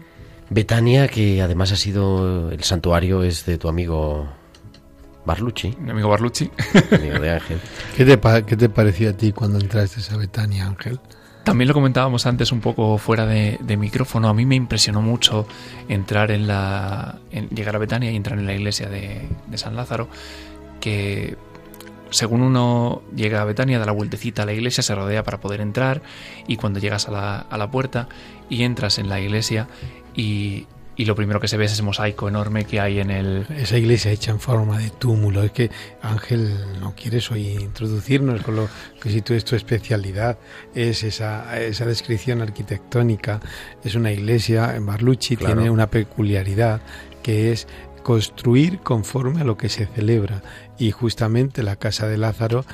Betania, 0.50 1.06
que 1.06 1.40
además 1.42 1.70
ha 1.70 1.76
sido 1.76 2.50
el 2.50 2.64
santuario, 2.64 3.22
es 3.22 3.46
de 3.46 3.58
tu 3.58 3.68
amigo 3.68 4.28
Barlucci, 5.24 5.76
mi 5.80 5.90
amigo 5.92 6.08
Barlucci. 6.08 6.50
amigo 6.90 7.20
de 7.20 7.30
Ángel. 7.30 7.60
¿qué 7.96 8.04
te, 8.04 8.44
qué 8.44 8.56
te 8.56 8.68
pareció 8.68 9.10
a 9.10 9.12
ti 9.12 9.30
cuando 9.30 9.60
entraste 9.60 10.00
a 10.12 10.16
Betania, 10.16 10.66
Ángel? 10.66 10.98
También 11.44 11.68
lo 11.68 11.74
comentábamos 11.74 12.26
antes 12.26 12.50
un 12.50 12.60
poco 12.60 12.98
fuera 12.98 13.24
de, 13.24 13.56
de 13.60 13.76
micrófono. 13.76 14.28
A 14.28 14.34
mí 14.34 14.44
me 14.44 14.56
impresionó 14.56 15.00
mucho 15.00 15.46
entrar 15.88 16.32
en 16.32 16.48
la. 16.48 17.20
en- 17.30 17.48
llegar 17.50 17.76
a 17.76 17.78
Betania 17.78 18.10
y 18.10 18.16
entrar 18.16 18.36
en 18.36 18.46
la 18.46 18.52
iglesia 18.52 18.88
de, 18.88 19.28
de 19.46 19.56
San 19.58 19.76
Lázaro. 19.76 20.08
Que 20.80 21.36
según 22.10 22.42
uno 22.42 23.02
llega 23.14 23.42
a 23.42 23.44
Betania, 23.44 23.78
da 23.78 23.86
la 23.86 23.92
vueltecita 23.92 24.42
a 24.42 24.46
la 24.46 24.52
iglesia, 24.52 24.82
se 24.82 24.94
rodea 24.94 25.22
para 25.22 25.40
poder 25.40 25.60
entrar. 25.60 26.02
Y 26.46 26.56
cuando 26.56 26.78
llegas 26.78 27.08
a 27.08 27.10
la, 27.10 27.38
a 27.38 27.58
la 27.58 27.70
puerta 27.70 28.08
y 28.48 28.62
entras 28.62 28.98
en 28.98 29.08
la 29.08 29.20
iglesia 29.20 29.68
y, 30.14 30.66
y 30.96 31.04
lo 31.04 31.14
primero 31.14 31.40
que 31.40 31.48
se 31.48 31.58
ve 31.58 31.66
es 31.66 31.72
ese 31.72 31.82
mosaico 31.82 32.26
enorme 32.26 32.64
que 32.64 32.80
hay 32.80 33.00
en 33.00 33.10
el... 33.10 33.46
Esa 33.58 33.76
iglesia 33.76 34.10
hecha 34.10 34.30
en 34.30 34.40
forma 34.40 34.78
de 34.78 34.88
túmulo. 34.88 35.42
Es 35.42 35.52
que 35.52 35.70
Ángel 36.00 36.80
no 36.80 36.94
quieres 36.94 37.30
hoy 37.30 37.48
introducirnos 37.48 38.40
con 38.42 38.56
lo 38.56 38.68
que 39.00 39.10
si 39.10 39.20
tú 39.20 39.34
es 39.34 39.44
tu 39.44 39.56
especialidad, 39.56 40.38
es 40.74 41.02
esa, 41.02 41.60
esa 41.60 41.84
descripción 41.84 42.40
arquitectónica. 42.40 43.40
Es 43.84 43.94
una 43.94 44.10
iglesia, 44.10 44.74
en 44.74 44.86
Barlucci 44.86 45.36
tiene 45.36 45.68
una 45.68 45.88
peculiaridad 45.88 46.80
que 47.22 47.52
es 47.52 47.68
construir 48.02 48.78
conforme 48.78 49.40
a 49.40 49.44
lo 49.44 49.58
que 49.58 49.68
se 49.68 49.84
celebra 49.86 50.40
y 50.78 50.90
justamente 50.90 51.62
la 51.62 51.76
casa 51.76 52.06
de 52.06 52.18
Lázaro 52.18 52.64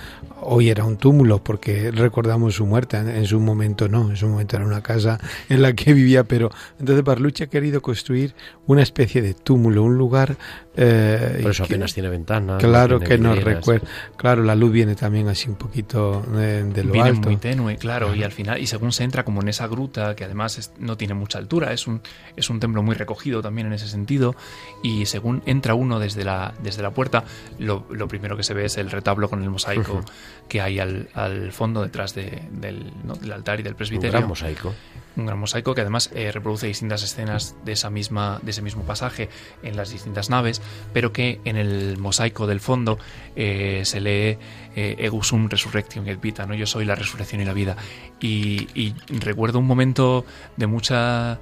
hoy 0.44 0.70
era 0.70 0.84
un 0.84 0.96
túmulo 0.96 1.42
porque 1.42 1.90
recordamos 1.90 2.54
su 2.54 2.66
muerte, 2.66 2.96
en 2.96 3.26
su 3.26 3.40
momento 3.40 3.88
no, 3.88 4.10
en 4.10 4.16
su 4.16 4.28
momento 4.28 4.56
era 4.56 4.64
una 4.64 4.82
casa 4.82 5.18
en 5.48 5.62
la 5.62 5.72
que 5.72 5.92
vivía, 5.92 6.24
pero 6.24 6.50
entonces 6.78 7.04
Barlucci 7.04 7.44
ha 7.44 7.46
querido 7.46 7.80
construir 7.80 8.34
una 8.66 8.82
especie 8.82 9.22
de 9.22 9.34
túmulo, 9.34 9.82
un 9.82 9.96
lugar... 9.96 10.36
Eh, 10.74 11.40
Por 11.42 11.50
eso 11.50 11.64
apenas 11.64 11.92
tiene 11.92 12.08
ventanas. 12.08 12.58
Claro 12.58 12.98
que 12.98 13.18
nos 13.18 13.42
recuerda, 13.42 13.86
claro, 14.16 14.42
la 14.42 14.54
luz 14.54 14.72
viene 14.72 14.94
también 14.94 15.28
así 15.28 15.50
un 15.50 15.56
poquito 15.56 16.24
eh, 16.34 16.64
de, 16.72 16.84
lo 16.84 16.92
viene 16.92 17.12
muy 17.12 17.36
tenue, 17.36 17.76
claro, 17.76 18.14
y 18.14 18.22
al 18.22 18.32
final, 18.32 18.58
y 18.58 18.66
según 18.66 18.92
se 18.92 19.04
entra 19.04 19.22
como 19.22 19.42
en 19.42 19.48
esa 19.48 19.66
gruta, 19.66 20.16
que 20.16 20.24
además 20.24 20.72
no 20.78 20.96
tiene 20.96 21.12
mucha 21.12 21.38
altura, 21.38 21.72
es 21.74 21.86
un, 21.86 22.00
es 22.36 22.48
un 22.48 22.58
templo 22.58 22.82
muy 22.82 22.94
recogido 22.94 23.42
también 23.42 23.66
en 23.66 23.74
ese 23.74 23.86
sentido, 23.86 24.34
y 24.82 25.04
según 25.04 25.42
entra 25.44 25.74
uno 25.74 25.98
desde 25.98 26.24
la, 26.24 26.54
desde 26.62 26.82
la 26.82 26.90
puerta, 26.92 27.24
lo, 27.58 27.84
lo 27.90 28.08
primero 28.08 28.36
que 28.38 28.42
se 28.42 28.54
ve 28.54 28.64
es 28.64 28.78
el 28.78 28.90
retablo 28.90 29.28
con 29.28 29.42
el 29.42 29.50
mosaico 29.50 30.02
que 30.48 30.60
hay 30.60 30.78
al, 30.78 31.08
fondo 31.52 31.82
detrás 31.82 32.14
del, 32.14 32.92
altar 33.32 33.60
y 33.60 33.62
del 33.62 33.74
presbiterio. 33.74 34.10
Un 34.10 34.18
gran 34.18 34.28
mosaico. 34.28 34.74
Un 35.16 35.26
gran 35.26 35.38
mosaico 35.38 35.74
que 35.74 35.80
además 35.82 36.10
eh, 36.14 36.32
reproduce 36.32 36.66
distintas 36.66 37.02
escenas 37.02 37.54
de, 37.64 37.72
esa 37.72 37.90
misma, 37.90 38.38
de 38.42 38.50
ese 38.50 38.62
mismo 38.62 38.82
pasaje 38.82 39.28
en 39.62 39.76
las 39.76 39.90
distintas 39.90 40.30
naves, 40.30 40.62
pero 40.92 41.12
que 41.12 41.40
en 41.44 41.56
el 41.56 41.98
mosaico 41.98 42.46
del 42.46 42.60
fondo 42.60 42.98
eh, 43.36 43.82
se 43.84 44.00
lee 44.00 44.38
eh, 44.74 44.96
Egusum 44.98 45.48
Resurrection 45.48 46.08
et 46.08 46.20
Vita, 46.20 46.46
¿no? 46.46 46.54
Yo 46.54 46.66
soy 46.66 46.84
la 46.84 46.94
resurrección 46.94 47.40
y 47.40 47.44
la 47.44 47.52
vida. 47.52 47.76
Y, 48.20 48.94
recuerdo 49.08 49.58
un 49.58 49.66
momento 49.66 50.24
de 50.56 50.66
mucha 50.66 51.38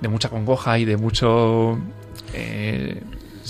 de 0.00 0.08
mucha 0.08 0.30
congoja 0.30 0.78
y 0.78 0.84
de 0.86 0.96
mucho 0.96 1.78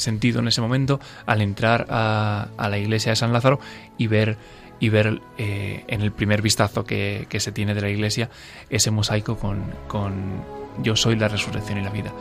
sentido 0.01 0.41
en 0.41 0.49
ese 0.49 0.61
momento 0.61 1.01
al 1.27 1.43
entrar 1.43 1.87
a, 1.91 2.49
la 2.59 2.79
iglesia 2.79 3.13
de 3.13 3.17
San 3.17 3.33
Lázaro 3.33 3.61
y 3.99 4.07
ver 4.07 4.37
y 4.81 4.89
ver 4.89 5.21
eh, 5.39 5.85
en 5.87 6.01
el 6.01 6.11
primer 6.11 6.43
vistazo 6.43 6.85
que, 6.85 7.27
se 7.39 7.53
tiene 7.53 7.75
de 7.75 7.83
la 7.83 7.91
iglesia 7.91 8.31
ese 8.71 8.91
mosaico 8.91 9.37
con, 9.37 9.63
con, 9.87 10.43
yo 10.83 10.97
soy 10.97 11.17
la 11.17 11.29
resurrección 11.29 11.79
y 11.79 11.83
la 11.83 11.91
vida 11.91 12.13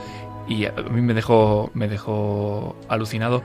y 0.48 0.66
a 0.66 0.74
mí 0.74 1.02
me 1.02 1.14
dejó 1.14 1.72
me 1.74 1.88
dejó 1.88 2.76
alucinado 2.90 3.42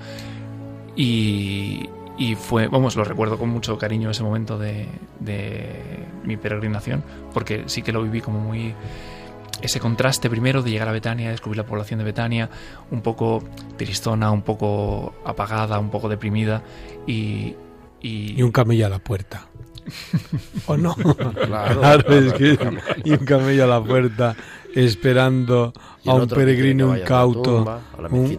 y, 0.96 1.88
y 2.18 2.34
fue 2.34 2.66
vamos 2.66 2.96
lo 2.96 3.04
recuerdo 3.04 3.38
con 3.38 3.48
mucho 3.48 3.78
cariño 3.78 4.10
ese 4.10 4.22
momento 4.22 4.58
de, 4.58 4.86
de 5.20 6.06
mi 6.24 6.36
peregrinación 6.36 7.04
porque 7.32 7.64
sí 7.66 7.82
que 7.82 7.92
lo 7.92 8.02
viví 8.02 8.20
como 8.20 8.40
muy 8.40 8.74
ese 9.62 9.80
contraste 9.80 10.28
primero 10.28 10.62
de 10.62 10.70
llegar 10.70 10.88
a 10.88 10.92
Betania, 10.92 11.30
descubrir 11.30 11.56
la 11.56 11.66
población 11.66 11.98
de 11.98 12.04
Betania, 12.04 12.50
un 12.90 13.00
poco 13.00 13.42
tristona, 13.78 14.30
un 14.30 14.42
poco 14.42 15.14
apagada, 15.24 15.78
un 15.78 15.90
poco 15.90 16.08
deprimida 16.08 16.62
y... 17.06 17.54
Y, 18.04 18.42
un 18.42 18.52
camello 18.52 18.84
a 18.86 18.90
la 18.90 18.98
puerta. 18.98 19.46
¿O 20.66 20.76
no? 20.76 20.94
Claro, 20.94 22.14
es 22.14 22.32
que, 22.34 22.58
y 23.04 23.12
un 23.12 23.24
camello 23.24 23.64
a 23.64 23.66
la 23.66 23.82
puerta 23.82 24.36
esperando 24.74 25.72
a 26.04 26.14
un 26.14 26.28
peregrino 26.28 26.96
incauto. 26.96 27.80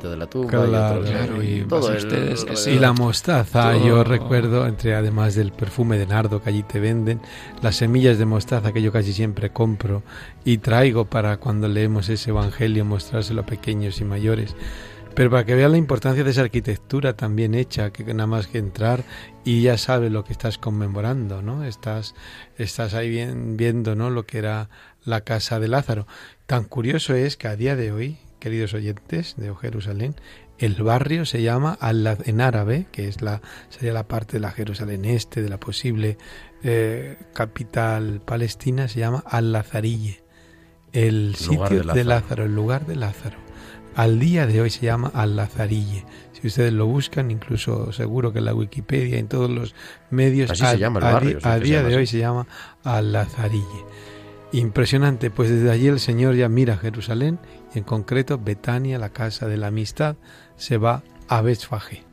de 0.10 0.17
la 0.17 0.28
tumba. 0.28 0.99
y, 2.67 2.80
la 2.80 2.93
mostaza, 2.93 3.75
yo 3.78 4.04
recuerdo, 4.04 4.67
entre 4.67 4.95
además 4.95 5.36
del 5.36 5.51
perfume 5.51 5.97
de 5.97 6.06
nardo 6.06 6.41
que 6.41 6.49
allí 6.49 6.63
te 6.63 6.80
venden, 6.80 7.21
las 7.62 7.78
semillas 7.78 8.17
de 8.19 8.25
mostaza 8.25 8.71
que 8.71 8.82
yo 8.82 8.91
casi 8.91 9.13
siempre 9.13 9.49
compro 9.49 10.04
y 10.43 10.60
traigo 10.60 11.06
para 11.06 11.38
cuando 11.38 11.67
leemos 11.67 12.10
ese 12.10 12.30
evangelio 12.30 12.86
mostrárselo 12.86 13.41
a 13.41 13.45
pequeños 13.45 13.99
y 13.99 14.06
mayores. 14.06 14.56
Pero 15.15 15.30
para 15.30 15.45
que 15.45 15.56
vean 15.56 15.71
la 15.71 15.78
importancia 15.78 16.25
de 16.25 16.32
esa 16.32 16.41
arquitectura 16.41 17.15
también 17.15 17.56
hecha, 17.56 17.91
que 17.91 18.04
nada 18.13 18.28
más 18.28 18.47
que 18.47 18.58
entrar 18.58 19.06
y 19.45 19.62
ya 19.62 19.78
sabes 19.78 20.12
lo 20.12 20.25
que 20.25 20.34
estás 20.34 20.58
conmemorando, 20.58 21.41
¿no? 21.41 21.63
Estás, 21.63 22.15
estás 22.58 22.93
ahí 22.93 23.10
bien, 23.10 23.56
viendo, 23.56 23.95
¿no? 23.95 24.10
Lo 24.10 24.25
que 24.25 24.39
era 24.39 24.69
la 25.06 25.21
casa 25.21 25.62
de 25.62 25.69
Lázaro. 25.69 26.06
Tan 26.47 26.65
curioso 26.65 27.13
es 27.13 27.38
que 27.38 27.47
a 27.47 27.56
día 27.56 27.78
de 27.78 27.93
hoy, 27.93 28.17
queridos 28.39 28.73
oyentes 28.73 29.36
de 29.38 29.56
Jerusalén, 29.56 30.15
el 30.58 30.75
barrio 30.84 31.25
se 31.25 31.41
llama 31.41 31.78
en 31.82 32.41
árabe, 32.41 32.88
que 32.91 33.08
es 33.08 33.21
la 33.21 33.41
sería 33.69 33.93
la 33.93 34.10
parte 34.10 34.34
de 34.34 34.41
la 34.41 34.51
Jerusalén 34.51 35.06
este, 35.06 35.41
de 35.41 35.49
la 35.49 35.60
posible 35.60 36.17
eh, 36.62 37.17
capital 37.34 38.21
palestina, 38.25 38.89
se 38.89 38.99
llama 38.99 39.23
Al-Lazarille, 39.25 40.23
el 40.91 41.36
sitio 41.36 41.84
de 41.84 42.04
Lázaro. 42.04 42.43
el 42.43 42.54
lugar 42.56 42.86
de 42.86 42.97
Lázaro. 42.97 43.44
Al 43.95 44.19
día 44.19 44.45
de 44.45 44.60
hoy 44.60 44.69
se 44.69 44.86
llama 44.86 45.10
Al-Lazarille. 45.13 46.05
Si 46.34 46.47
ustedes 46.47 46.73
lo 46.73 46.86
buscan, 46.86 47.31
incluso 47.31 47.93
seguro 47.93 48.34
que 48.34 48.39
en 48.39 48.45
la 48.45 48.53
Wikipedia, 48.53 49.17
en 49.17 49.27
todos 49.27 49.49
los 49.49 49.73
medios, 50.10 50.51
Así 50.51 50.65
se 50.65 50.77
llama 50.77 50.99
el 50.99 51.05
barrio, 51.05 51.39
a, 51.43 51.58
día 51.60 51.81
de 51.81 51.95
hoy 51.95 52.05
se 52.05 52.17
llama 52.17 52.45
Al-Lazarille. 52.84 53.86
Impresionante, 54.51 55.31
pues 55.31 55.49
desde 55.49 55.71
allí 55.71 55.88
el 55.88 55.99
Señor 55.99 56.36
ya 56.36 56.49
mira 56.49 56.77
Jerusalén 56.77 57.39
y 57.73 57.79
en 57.79 57.84
concreto 57.86 58.38
Betania, 58.38 58.99
la 58.99 59.10
casa 59.10 59.47
de 59.47 59.58
la 59.58 59.67
amistad, 59.67 60.17
se 60.58 60.77
va 60.77 61.03
a 61.29 61.41
Betfagé. 61.41 62.03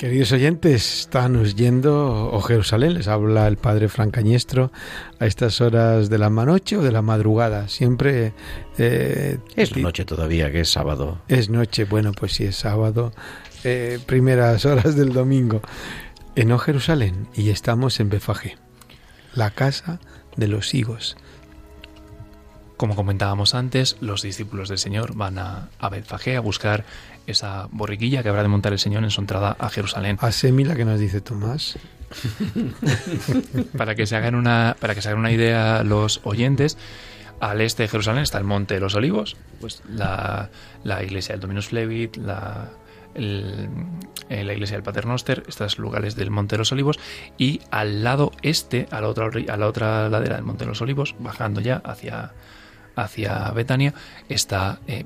Queridos 0.00 0.32
oyentes, 0.32 1.00
están 1.00 1.36
oyendo 1.36 2.30
O 2.32 2.40
Jerusalén, 2.40 2.94
les 2.94 3.06
habla 3.06 3.46
el 3.46 3.58
padre 3.58 3.90
Francañestro 3.90 4.72
a 5.18 5.26
estas 5.26 5.60
horas 5.60 6.08
de 6.08 6.16
la 6.16 6.30
noche 6.30 6.78
o 6.78 6.82
de 6.82 6.90
la 6.90 7.02
madrugada. 7.02 7.68
Siempre. 7.68 8.32
Eh, 8.78 9.36
es 9.56 9.76
noche 9.76 10.06
todavía, 10.06 10.50
que 10.50 10.60
es 10.60 10.70
sábado. 10.70 11.20
Es 11.28 11.50
noche, 11.50 11.84
bueno, 11.84 12.12
pues 12.12 12.32
sí, 12.32 12.44
es 12.44 12.56
sábado, 12.56 13.12
eh, 13.62 13.98
primeras 14.06 14.64
horas 14.64 14.96
del 14.96 15.12
domingo. 15.12 15.60
En 16.34 16.50
O 16.50 16.58
Jerusalén, 16.58 17.28
y 17.34 17.50
estamos 17.50 18.00
en 18.00 18.08
Befagé, 18.08 18.56
la 19.34 19.50
casa 19.50 20.00
de 20.34 20.48
los 20.48 20.72
higos. 20.72 21.18
Como 22.78 22.96
comentábamos 22.96 23.54
antes, 23.54 23.98
los 24.00 24.22
discípulos 24.22 24.70
del 24.70 24.78
Señor 24.78 25.14
van 25.14 25.38
a, 25.38 25.68
a 25.78 25.90
Betfagé 25.90 26.36
a 26.36 26.40
buscar 26.40 26.86
esa 27.30 27.68
borriquilla 27.70 28.22
que 28.22 28.28
habrá 28.28 28.42
de 28.42 28.48
montar 28.48 28.72
el 28.72 28.78
Señor 28.78 29.04
en 29.04 29.10
su 29.10 29.20
entrada 29.20 29.56
a 29.58 29.68
Jerusalén. 29.70 30.18
A 30.20 30.30
la 30.30 30.74
que 30.74 30.84
nos 30.84 31.00
dice 31.00 31.20
Tomás. 31.20 31.78
para 33.76 33.94
que 33.94 34.06
se 34.06 34.16
hagan 34.16 34.34
una 34.34 34.76
para 34.80 34.96
que 34.96 35.02
se 35.02 35.08
hagan 35.08 35.20
una 35.20 35.30
idea 35.30 35.84
los 35.84 36.20
oyentes, 36.24 36.76
al 37.40 37.60
este 37.60 37.84
de 37.84 37.88
Jerusalén 37.88 38.22
está 38.22 38.38
el 38.38 38.44
Monte 38.44 38.74
de 38.74 38.80
los 38.80 38.94
Olivos, 38.94 39.36
pues 39.60 39.82
la, 39.88 40.50
iglesia 41.02 41.34
del 41.34 41.40
Dominus 41.40 41.68
Flevit, 41.68 42.16
la, 42.16 42.68
eh, 43.14 44.44
la 44.44 44.52
iglesia 44.52 44.76
del 44.76 44.82
Paternoster, 44.82 45.42
estos 45.48 45.78
lugares 45.78 46.16
del 46.16 46.30
Monte 46.30 46.56
de 46.56 46.58
los 46.58 46.72
Olivos, 46.72 46.98
y 47.38 47.60
al 47.70 48.04
lado 48.04 48.32
este, 48.42 48.86
a 48.90 49.00
la 49.00 49.08
otra, 49.08 49.30
a 49.48 49.56
la 49.56 49.66
otra 49.66 50.08
ladera 50.10 50.36
del 50.36 50.44
Monte 50.44 50.64
de 50.64 50.68
los 50.68 50.82
Olivos, 50.82 51.14
bajando 51.18 51.60
ya 51.60 51.76
hacia, 51.76 52.32
hacia 53.02 53.50
Betania 53.50 53.94
está 54.28 54.80
eh, 54.86 55.04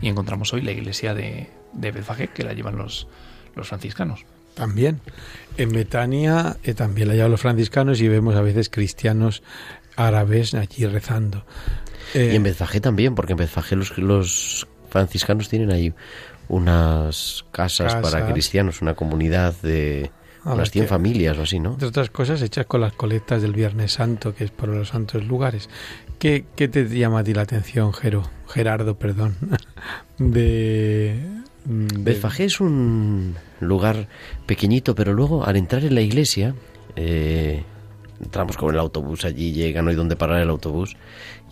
Y 0.00 0.08
encontramos 0.08 0.52
hoy 0.52 0.62
la 0.62 0.72
iglesia 0.72 1.14
de, 1.14 1.48
de 1.72 1.92
Betfagé 1.92 2.28
que 2.28 2.44
la 2.44 2.52
llevan 2.52 2.76
los, 2.76 3.06
los 3.54 3.68
franciscanos. 3.68 4.24
También. 4.54 5.00
En 5.56 5.70
Betania 5.70 6.56
eh, 6.62 6.74
también 6.74 7.08
la 7.08 7.14
llevan 7.14 7.30
los 7.30 7.40
franciscanos 7.40 8.00
y 8.00 8.08
vemos 8.08 8.36
a 8.36 8.40
veces 8.40 8.70
cristianos 8.70 9.42
árabes 9.96 10.54
allí 10.54 10.86
rezando. 10.86 11.44
y 12.14 12.34
en 12.34 12.42
Betfagé 12.42 12.80
también, 12.80 13.14
porque 13.14 13.32
en 13.32 13.38
Betfagé 13.38 13.76
los, 13.76 13.96
los 13.98 14.66
franciscanos 14.90 15.48
tienen 15.48 15.72
ahí 15.72 15.92
unas 16.48 17.44
casas 17.50 17.96
para 17.96 18.30
cristianos, 18.30 18.82
una 18.82 18.94
comunidad 18.94 19.54
de 19.62 20.10
unas 20.44 20.70
100 20.70 20.88
familias 20.88 21.38
o 21.38 21.42
así, 21.42 21.58
¿no? 21.58 21.76
De 21.76 21.86
otras 21.86 22.10
cosas 22.10 22.42
hechas 22.42 22.66
con 22.66 22.80
las 22.80 22.92
colectas 22.92 23.40
del 23.40 23.52
Viernes 23.52 23.92
Santo, 23.92 24.34
que 24.34 24.44
es 24.44 24.50
por 24.50 24.68
los 24.68 24.88
santos 24.88 25.24
lugares. 25.24 25.70
¿Qué, 26.18 26.44
te 26.56 26.88
llama 26.88 27.20
a 27.20 27.24
ti 27.24 27.34
la 27.34 27.42
atención, 27.42 27.92
Gero, 27.92 28.22
Gerardo, 28.48 28.96
perdón, 28.96 29.36
de... 30.18 31.18
Betfagé 31.66 32.44
es 32.44 32.60
un 32.60 33.36
lugar 33.60 34.08
pequeñito, 34.44 34.94
pero 34.94 35.14
luego 35.14 35.46
al 35.46 35.56
entrar 35.56 35.82
en 35.82 35.94
la 35.94 36.02
iglesia, 36.02 36.54
eh, 36.94 37.64
entramos 38.20 38.58
con 38.58 38.74
el 38.74 38.78
autobús 38.78 39.24
allí, 39.24 39.52
llega, 39.52 39.80
no 39.80 39.88
hay 39.88 39.96
donde 39.96 40.14
parar 40.14 40.42
el 40.42 40.50
autobús, 40.50 40.94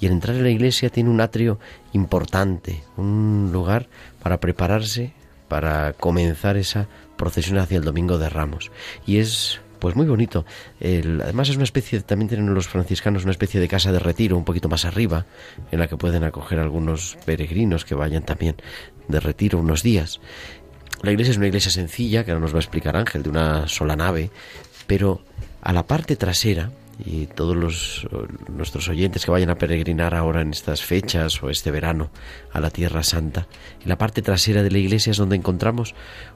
y 0.00 0.06
al 0.06 0.12
entrar 0.12 0.36
en 0.36 0.42
la 0.42 0.50
iglesia 0.50 0.90
tiene 0.90 1.08
un 1.08 1.22
atrio 1.22 1.58
importante, 1.94 2.82
un 2.98 3.48
lugar 3.54 3.88
para 4.22 4.38
prepararse 4.38 5.14
para 5.52 5.92
comenzar 5.92 6.56
esa 6.56 6.88
procesión 7.22 7.58
hacia 7.58 7.78
el 7.78 7.84
Domingo 7.84 8.18
de 8.18 8.28
Ramos. 8.28 8.72
Y 9.06 9.18
es 9.18 9.60
pues 9.78 9.94
muy 9.94 10.06
bonito. 10.06 10.44
además 10.80 11.48
es 11.48 11.54
una 11.54 11.62
especie, 11.62 12.00
también 12.00 12.28
tienen 12.28 12.52
los 12.52 12.66
franciscanos 12.66 13.22
una 13.22 13.30
especie 13.30 13.60
de 13.60 13.68
casa 13.68 13.92
de 13.92 14.00
retiro 14.00 14.36
un 14.36 14.44
poquito 14.44 14.68
más 14.68 14.84
arriba, 14.84 15.24
en 15.70 15.78
la 15.78 15.86
que 15.86 15.96
pueden 15.96 16.24
acoger 16.24 16.58
algunos 16.58 17.16
peregrinos 17.24 17.84
que 17.84 17.94
vayan 17.94 18.24
también 18.24 18.56
de 19.06 19.20
retiro 19.20 19.60
unos 19.60 19.84
días. 19.84 20.20
La 21.02 21.12
iglesia 21.12 21.30
es 21.30 21.36
una 21.36 21.46
iglesia 21.46 21.70
sencilla, 21.70 22.24
que 22.24 22.32
ahora 22.32 22.40
nos 22.40 22.54
va 22.54 22.58
a 22.58 22.60
explicar 22.60 22.96
Ángel, 22.96 23.22
de 23.22 23.30
una 23.30 23.68
sola 23.68 23.94
nave, 23.94 24.30
pero 24.88 25.22
a 25.60 25.72
la 25.72 25.86
parte 25.86 26.16
trasera, 26.16 26.72
y 27.04 27.26
todos 27.26 27.56
los, 27.56 28.06
nuestros 28.48 28.88
oyentes 28.88 29.24
que 29.24 29.30
vayan 29.30 29.50
a 29.50 29.56
peregrinar 29.56 30.14
ahora 30.14 30.40
en 30.40 30.50
estas 30.50 30.82
fechas 30.82 31.42
o 31.42 31.50
este 31.50 31.70
verano 31.70 32.10
a 32.52 32.60
la 32.60 32.70
Tierra 32.70 33.02
Santa, 33.02 33.48
en 33.80 33.88
la 33.88 33.98
parte 33.98 34.22
trasera 34.22 34.62
de 34.62 34.70
la 34.70 34.78
iglesia 34.78 35.10
es 35.10 35.16
donde 35.16 35.36
encontramos 35.36 35.94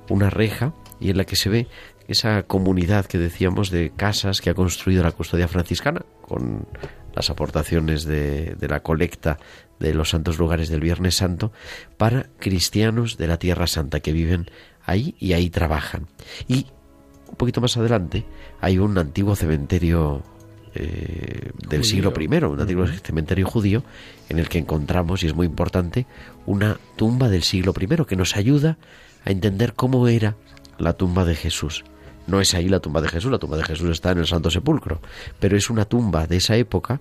una 0.08 0.30
reja 0.30 0.74
y 1.00 1.10
en 1.10 1.18
la 1.18 1.24
que 1.24 1.36
se 1.36 1.48
ve 1.48 1.68
esa 2.08 2.44
comunidad 2.44 3.06
que 3.06 3.18
decíamos 3.18 3.70
de 3.70 3.90
casas 3.90 4.40
que 4.40 4.50
ha 4.50 4.54
construido 4.54 5.02
la 5.02 5.12
custodia 5.12 5.48
franciscana 5.48 6.04
con 6.22 6.66
las 7.14 7.30
aportaciones 7.30 8.04
de, 8.04 8.56
la 8.60 8.80
colecta 8.80 9.38
de 9.80 9.94
los 9.94 10.10
santos 10.10 10.38
lugares 10.38 10.68
del 10.68 10.80
Viernes 10.80 11.16
Santo 11.16 11.52
para 11.96 12.28
cristianos 12.38 13.16
de 13.16 13.26
la 13.26 13.38
Tierra 13.38 13.66
Santa 13.66 14.00
que 14.00 14.12
viven 14.12 14.50
ahí 14.84 15.16
y 15.18 15.32
ahí 15.32 15.50
trabajan. 15.50 16.06
Y 16.46 16.66
un 17.28 17.36
poquito 17.36 17.60
más 17.60 17.76
adelante 17.76 18.24
hay 18.60 18.78
un 18.78 18.96
antiguo 18.98 19.34
cementerio 19.34 20.22
eh, 20.78 21.52
del 21.68 21.84
siglo 21.84 22.12
I, 22.18 22.26
un 22.26 22.60
antiguo 22.60 22.86
cementerio 22.86 23.46
judío, 23.46 23.82
en 24.28 24.38
el 24.38 24.48
que 24.48 24.58
encontramos, 24.58 25.22
y 25.22 25.26
es 25.26 25.34
muy 25.34 25.46
importante, 25.46 26.06
una 26.44 26.78
tumba 26.96 27.28
del 27.28 27.42
siglo 27.42 27.74
I 27.78 28.04
que 28.04 28.16
nos 28.16 28.36
ayuda 28.36 28.78
a 29.24 29.30
entender 29.30 29.74
cómo 29.74 30.06
era 30.08 30.36
la 30.78 30.92
tumba 30.92 31.24
de 31.24 31.34
Jesús. 31.34 31.84
No 32.26 32.40
es 32.40 32.54
ahí 32.54 32.68
la 32.68 32.80
tumba 32.80 33.00
de 33.00 33.08
Jesús, 33.08 33.30
la 33.30 33.38
tumba 33.38 33.56
de 33.56 33.64
Jesús 33.64 33.90
está 33.90 34.10
en 34.10 34.18
el 34.18 34.26
Santo 34.26 34.50
Sepulcro, 34.50 35.00
pero 35.40 35.56
es 35.56 35.70
una 35.70 35.84
tumba 35.84 36.26
de 36.26 36.36
esa 36.36 36.56
época 36.56 37.00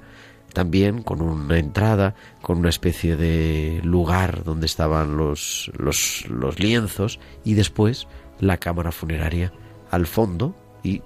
también 0.54 1.04
con 1.04 1.22
una 1.22 1.58
entrada, 1.58 2.16
con 2.42 2.60
una 2.60 2.70
especie 2.70 3.18
de 3.18 3.82
lugar 3.84 4.44
donde 4.44 4.68
estaban 4.68 5.18
los, 5.18 5.70
los, 5.78 6.26
los 6.30 6.60
lienzos 6.60 7.20
y 7.44 7.56
después 7.56 8.08
la 8.40 8.58
cámara 8.58 8.92
funeraria 8.92 9.52
al 9.92 10.06
fondo 10.06 10.56
y, 10.82 11.02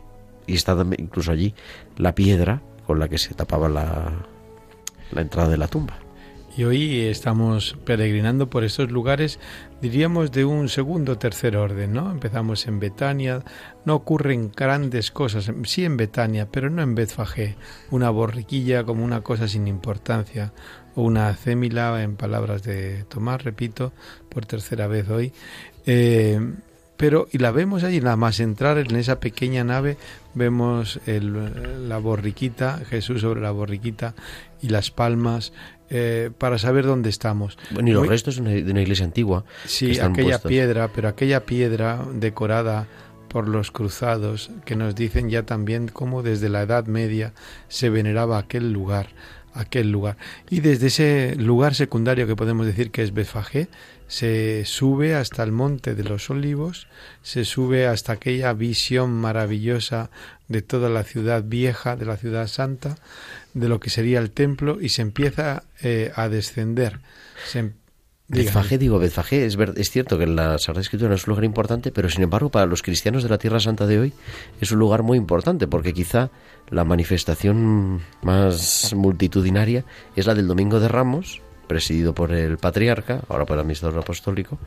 y 0.50 0.56
está 0.56 0.76
incluso 0.98 1.32
allí 1.32 1.54
la 1.98 2.16
piedra 2.16 2.62
con 2.88 3.00
la 3.00 3.08
que 3.08 3.20
se 3.20 3.36
tapaba 3.36 3.70
la, 3.70 4.26
la 5.12 5.22
entrada 5.22 5.50
de 5.50 5.58
la 5.58 5.68
tumba. 5.68 5.98
Y 6.58 6.64
hoy 6.64 7.02
estamos 7.02 7.78
peregrinando 7.86 8.50
por 8.50 8.64
estos 8.64 8.92
lugares, 8.92 9.40
diríamos 9.80 10.32
de 10.32 10.44
un 10.44 10.68
segundo 10.68 11.14
o 11.14 11.18
tercer 11.18 11.56
orden, 11.56 11.94
¿no? 11.94 12.12
Empezamos 12.12 12.66
en 12.68 12.80
Betania, 12.80 13.44
no 13.86 13.94
ocurren 13.94 14.52
grandes 14.52 15.12
cosas, 15.12 15.52
sí 15.64 15.86
en 15.86 15.96
Betania, 15.96 16.50
pero 16.52 16.72
no 16.72 16.82
en 16.82 16.96
Betfagé, 16.96 17.56
una 17.92 18.10
borriquilla 18.10 18.84
como 18.84 19.06
una 19.06 19.22
cosa 19.22 19.48
sin 19.48 19.68
importancia, 19.68 20.52
o 20.96 21.04
una 21.04 21.34
cémila, 21.36 22.02
en 22.02 22.16
palabras 22.16 22.64
de 22.64 23.04
Tomás, 23.04 23.44
repito, 23.44 23.94
por 24.28 24.48
tercera 24.48 24.88
vez 24.88 25.08
hoy. 25.10 25.32
Eh, 25.86 26.42
pero, 27.00 27.30
y 27.32 27.38
la 27.38 27.52
vemos 27.52 27.86
allí, 27.86 28.02
nada 28.02 28.18
más 28.18 28.42
entrar 28.42 28.78
en 28.78 28.94
esa 28.98 29.22
pequeña 29.22 29.64
nave, 29.64 29.96
vemos 30.34 31.00
el, 31.06 31.88
la 31.88 31.98
borriquita, 31.98 32.82
Jesús 32.90 33.22
sobre 33.22 33.40
la 33.40 33.52
borriquita 33.52 34.16
y 34.62 34.68
las 34.68 34.92
palmas, 34.92 35.54
eh, 35.90 36.30
para 36.38 36.58
saber 36.58 36.86
dónde 36.86 37.10
estamos. 37.10 37.58
Bueno, 37.72 37.88
y 37.88 37.94
los 37.94 38.06
restos 38.06 38.36
de 38.36 38.42
una, 38.42 38.82
iglesia 38.82 39.06
antigua. 39.06 39.46
Sí, 39.64 39.98
aquella 39.98 40.40
piedra, 40.40 40.90
pero 40.94 41.08
aquella 41.08 41.46
piedra 41.46 42.06
decorada 42.16 42.86
por 43.30 43.48
los 43.48 43.72
cruzados 43.72 44.52
que 44.66 44.76
nos 44.76 44.94
dicen 44.94 45.30
ya 45.30 45.44
también 45.44 45.88
cómo 45.88 46.22
desde 46.22 46.50
la 46.50 46.64
Edad 46.64 46.86
Media 46.88 47.32
se 47.70 47.90
veneraba 47.90 48.38
aquel 48.38 48.74
lugar, 48.74 49.08
aquel 49.54 49.90
lugar. 49.90 50.18
Y 50.50 50.60
desde 50.60 50.88
ese 50.88 51.36
lugar 51.38 51.76
secundario 51.76 52.28
que 52.28 52.36
podemos 52.36 52.66
decir 52.66 52.92
que 52.92 53.04
es 53.04 53.14
Befagé, 53.14 53.70
se 54.10 54.66
sube 54.66 55.16
hasta 55.16 55.44
el 55.44 55.52
monte 55.52 55.94
de 55.94 56.04
los 56.04 56.32
olivos, 56.32 56.88
se 57.22 57.46
sube 57.46 57.86
hasta 57.86 58.14
aquella 58.14 58.52
visión 58.54 59.14
maravillosa 59.14 60.10
de 60.48 60.64
toda 60.64 60.90
la 60.90 61.04
ciudad 61.04 61.44
vieja, 61.46 61.96
de 61.96 62.06
la 62.06 62.18
ciudad 62.18 62.48
santa, 62.48 62.96
de 63.54 63.70
lo 63.70 63.80
que 63.80 63.92
sería 63.92 64.18
el 64.20 64.32
templo 64.32 64.82
y 64.82 64.90
se 64.90 65.04
empieza 65.04 65.64
eh, 65.84 66.12
a 66.16 66.28
descender. 66.28 67.02
Se, 67.48 67.60
em-, 67.60 67.74
digo, 68.28 68.98
Betfagé, 68.98 69.46
es, 69.46 69.56
es 69.76 69.92
cierto 69.92 70.18
que 70.18 70.26
la 70.26 70.58
Sagrada 70.58 70.82
Escritura 70.82 71.14
es 71.14 71.28
un 71.28 71.32
lugar 71.32 71.46
importante, 71.46 71.92
pero 71.92 72.10
sin 72.10 72.24
embargo 72.24 72.50
para 72.50 72.66
los 72.66 72.82
cristianos 72.82 73.22
de 73.22 73.30
la 73.30 73.38
Tierra 73.38 73.60
Santa 73.60 73.86
de 73.86 74.00
hoy 74.00 74.14
es 74.60 74.72
un 74.72 74.80
lugar 74.80 75.04
muy 75.04 75.20
importante, 75.20 75.68
porque 75.68 75.94
quizá 75.94 76.32
la 76.72 76.84
manifestación 76.84 78.02
más 78.24 78.92
multitudinaria 78.96 79.86
es 80.16 80.26
la 80.26 80.34
del 80.34 80.48
Domingo 80.48 80.80
de 80.80 80.88
Ramos, 80.88 81.44
presidido 81.70 82.14
por 82.14 82.34
el 82.34 82.58
patriarca, 82.58 83.22
ahora 83.30 83.46
por 83.46 83.56
el 83.56 83.62
administrador 83.62 84.00
apostólico, 84.00 84.60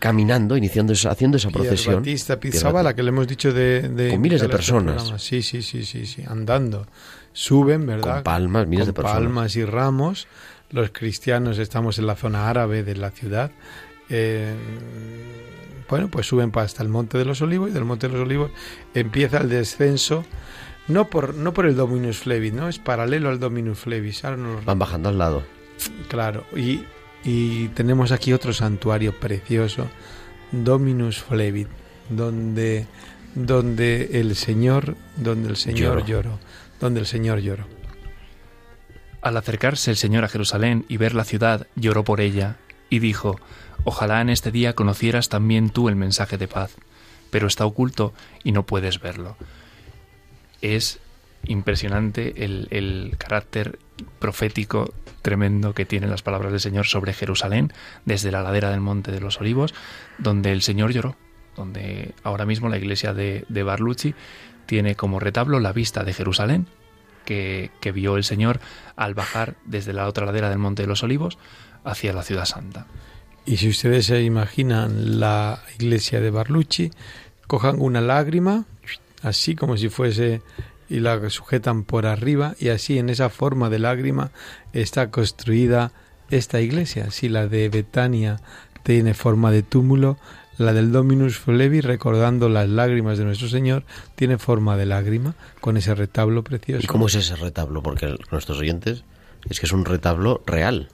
caminando, 0.00 0.56
iniciando 0.56 0.92
haciendo 0.92 1.36
esa 1.36 1.50
procesión. 1.50 1.96
Batista 1.96 2.40
Pizzabala, 2.40 2.94
que 2.96 3.04
le 3.04 3.10
hemos 3.10 3.28
dicho 3.28 3.52
de, 3.52 4.08
con 4.10 4.20
miles 4.20 4.40
de 4.40 4.48
personas. 4.48 5.12
Sí, 5.18 5.42
sí, 5.42 5.62
sí, 5.62 5.84
sí, 5.84 6.06
sí, 6.06 6.24
andando. 6.26 6.88
Suben, 7.32 7.86
¿verdad? 7.86 8.14
Con 8.14 8.22
palmas, 8.24 8.66
miles 8.66 8.88
de 8.88 8.92
personas. 8.92 9.18
palmas 9.18 9.54
y 9.54 9.64
ramos. 9.64 10.26
Los 10.70 10.90
cristianos 10.90 11.58
estamos 11.58 11.98
en 11.98 12.06
la 12.06 12.16
zona 12.16 12.48
árabe 12.48 12.82
de 12.82 12.96
la 12.96 13.10
ciudad. 13.10 13.52
Eh, 14.08 14.54
bueno, 15.88 16.08
pues 16.08 16.26
suben 16.26 16.50
hasta 16.54 16.82
el 16.82 16.88
Monte 16.88 17.18
de 17.18 17.24
los 17.24 17.40
Olivos 17.42 17.70
y 17.70 17.72
del 17.72 17.84
Monte 17.84 18.08
de 18.08 18.14
los 18.14 18.22
Olivos 18.22 18.50
empieza 18.94 19.38
el 19.38 19.50
descenso 19.50 20.24
no 20.88 21.08
por 21.08 21.34
no 21.34 21.52
por 21.52 21.66
el 21.66 21.76
Dominus 21.76 22.18
Flevis, 22.18 22.52
no 22.52 22.68
es 22.68 22.78
paralelo 22.78 23.28
al 23.28 23.38
Dominus 23.38 23.78
Flevis. 23.78 24.22
Van 24.22 24.78
bajando 24.78 25.08
al 25.08 25.18
lado. 25.18 25.42
Claro, 26.08 26.44
y 26.54 26.84
y 27.24 27.68
tenemos 27.68 28.12
aquí 28.12 28.32
otro 28.32 28.52
santuario 28.52 29.18
precioso, 29.18 29.88
Dominus 30.50 31.22
Flevit. 31.22 31.68
donde, 32.08 32.86
donde 33.34 34.20
el 34.20 34.34
Señor, 34.34 34.96
donde 35.16 35.50
el 35.50 35.56
Señor 35.56 36.04
Lloró. 36.04 36.38
donde 36.80 37.00
el 37.00 37.06
Señor 37.06 37.38
lloró. 37.38 37.64
Al 39.20 39.36
acercarse 39.36 39.90
el 39.92 39.96
Señor 39.96 40.24
a 40.24 40.28
Jerusalén 40.28 40.84
y 40.88 40.96
ver 40.96 41.14
la 41.14 41.24
ciudad, 41.24 41.68
lloró 41.76 42.02
por 42.02 42.20
ella, 42.20 42.56
y 42.90 42.98
dijo, 42.98 43.38
Ojalá 43.84 44.20
en 44.20 44.28
este 44.28 44.50
día 44.50 44.74
conocieras 44.74 45.28
también 45.28 45.70
tú 45.70 45.88
el 45.88 45.96
mensaje 45.96 46.38
de 46.38 46.48
paz, 46.48 46.72
pero 47.30 47.46
está 47.46 47.64
oculto 47.64 48.12
y 48.42 48.52
no 48.52 48.66
puedes 48.66 49.00
verlo. 49.00 49.36
Es 50.60 50.98
impresionante 51.44 52.44
el, 52.44 52.68
el 52.70 53.16
carácter 53.18 53.78
profético 54.18 54.92
tremendo 55.22 55.74
que 55.74 55.84
tienen 55.84 56.10
las 56.10 56.22
palabras 56.22 56.52
del 56.52 56.60
Señor 56.60 56.86
sobre 56.86 57.12
Jerusalén, 57.12 57.72
desde 58.04 58.32
la 58.32 58.42
ladera 58.42 58.70
del 58.70 58.80
Monte 58.80 59.12
de 59.12 59.20
los 59.20 59.40
Olivos, 59.40 59.74
donde 60.18 60.52
el 60.52 60.62
Señor 60.62 60.92
lloró, 60.92 61.16
donde 61.56 62.14
ahora 62.22 62.44
mismo 62.44 62.68
la 62.68 62.78
iglesia 62.78 63.14
de, 63.14 63.44
de 63.48 63.62
Barlucci 63.62 64.14
tiene 64.66 64.96
como 64.96 65.20
retablo 65.20 65.60
la 65.60 65.72
vista 65.72 66.04
de 66.04 66.12
Jerusalén, 66.12 66.66
que, 67.24 67.70
que 67.80 67.92
vio 67.92 68.16
el 68.16 68.24
Señor 68.24 68.60
al 68.96 69.14
bajar 69.14 69.54
desde 69.64 69.92
la 69.92 70.08
otra 70.08 70.26
ladera 70.26 70.48
del 70.48 70.58
Monte 70.58 70.82
de 70.82 70.88
los 70.88 71.02
Olivos 71.02 71.38
hacia 71.84 72.12
la 72.12 72.22
ciudad 72.22 72.44
santa. 72.44 72.86
Y 73.44 73.56
si 73.56 73.68
ustedes 73.68 74.06
se 74.06 74.22
imaginan 74.22 75.20
la 75.20 75.62
iglesia 75.78 76.20
de 76.20 76.30
Barlucci, 76.30 76.90
cojan 77.46 77.80
una 77.80 78.00
lágrima, 78.00 78.66
así 79.22 79.54
como 79.54 79.76
si 79.76 79.88
fuese, 79.88 80.42
y 80.88 81.00
la 81.00 81.30
sujetan 81.30 81.84
por 81.84 82.06
arriba, 82.06 82.54
y 82.58 82.68
así 82.68 82.98
en 82.98 83.08
esa 83.08 83.28
forma 83.28 83.70
de 83.70 83.78
lágrima 83.78 84.30
está 84.72 85.10
construida 85.10 85.92
esta 86.30 86.60
iglesia. 86.60 87.10
Si 87.10 87.28
la 87.28 87.46
de 87.46 87.68
Betania 87.68 88.40
tiene 88.82 89.14
forma 89.14 89.50
de 89.50 89.62
túmulo, 89.62 90.18
la 90.58 90.72
del 90.72 90.92
Dominus 90.92 91.38
Flevi, 91.38 91.80
recordando 91.80 92.48
las 92.48 92.68
lágrimas 92.68 93.18
de 93.18 93.24
nuestro 93.24 93.48
Señor, 93.48 93.84
tiene 94.14 94.38
forma 94.38 94.76
de 94.76 94.86
lágrima, 94.86 95.34
con 95.60 95.76
ese 95.76 95.94
retablo 95.94 96.44
precioso. 96.44 96.84
¿Y 96.84 96.86
cómo 96.86 97.06
es 97.06 97.14
ese 97.14 97.36
retablo? 97.36 97.82
Porque 97.82 98.14
nuestros 98.30 98.58
oyentes 98.58 99.04
es 99.48 99.60
que 99.60 99.66
es 99.66 99.72
un 99.72 99.84
retablo 99.84 100.42
real, 100.46 100.88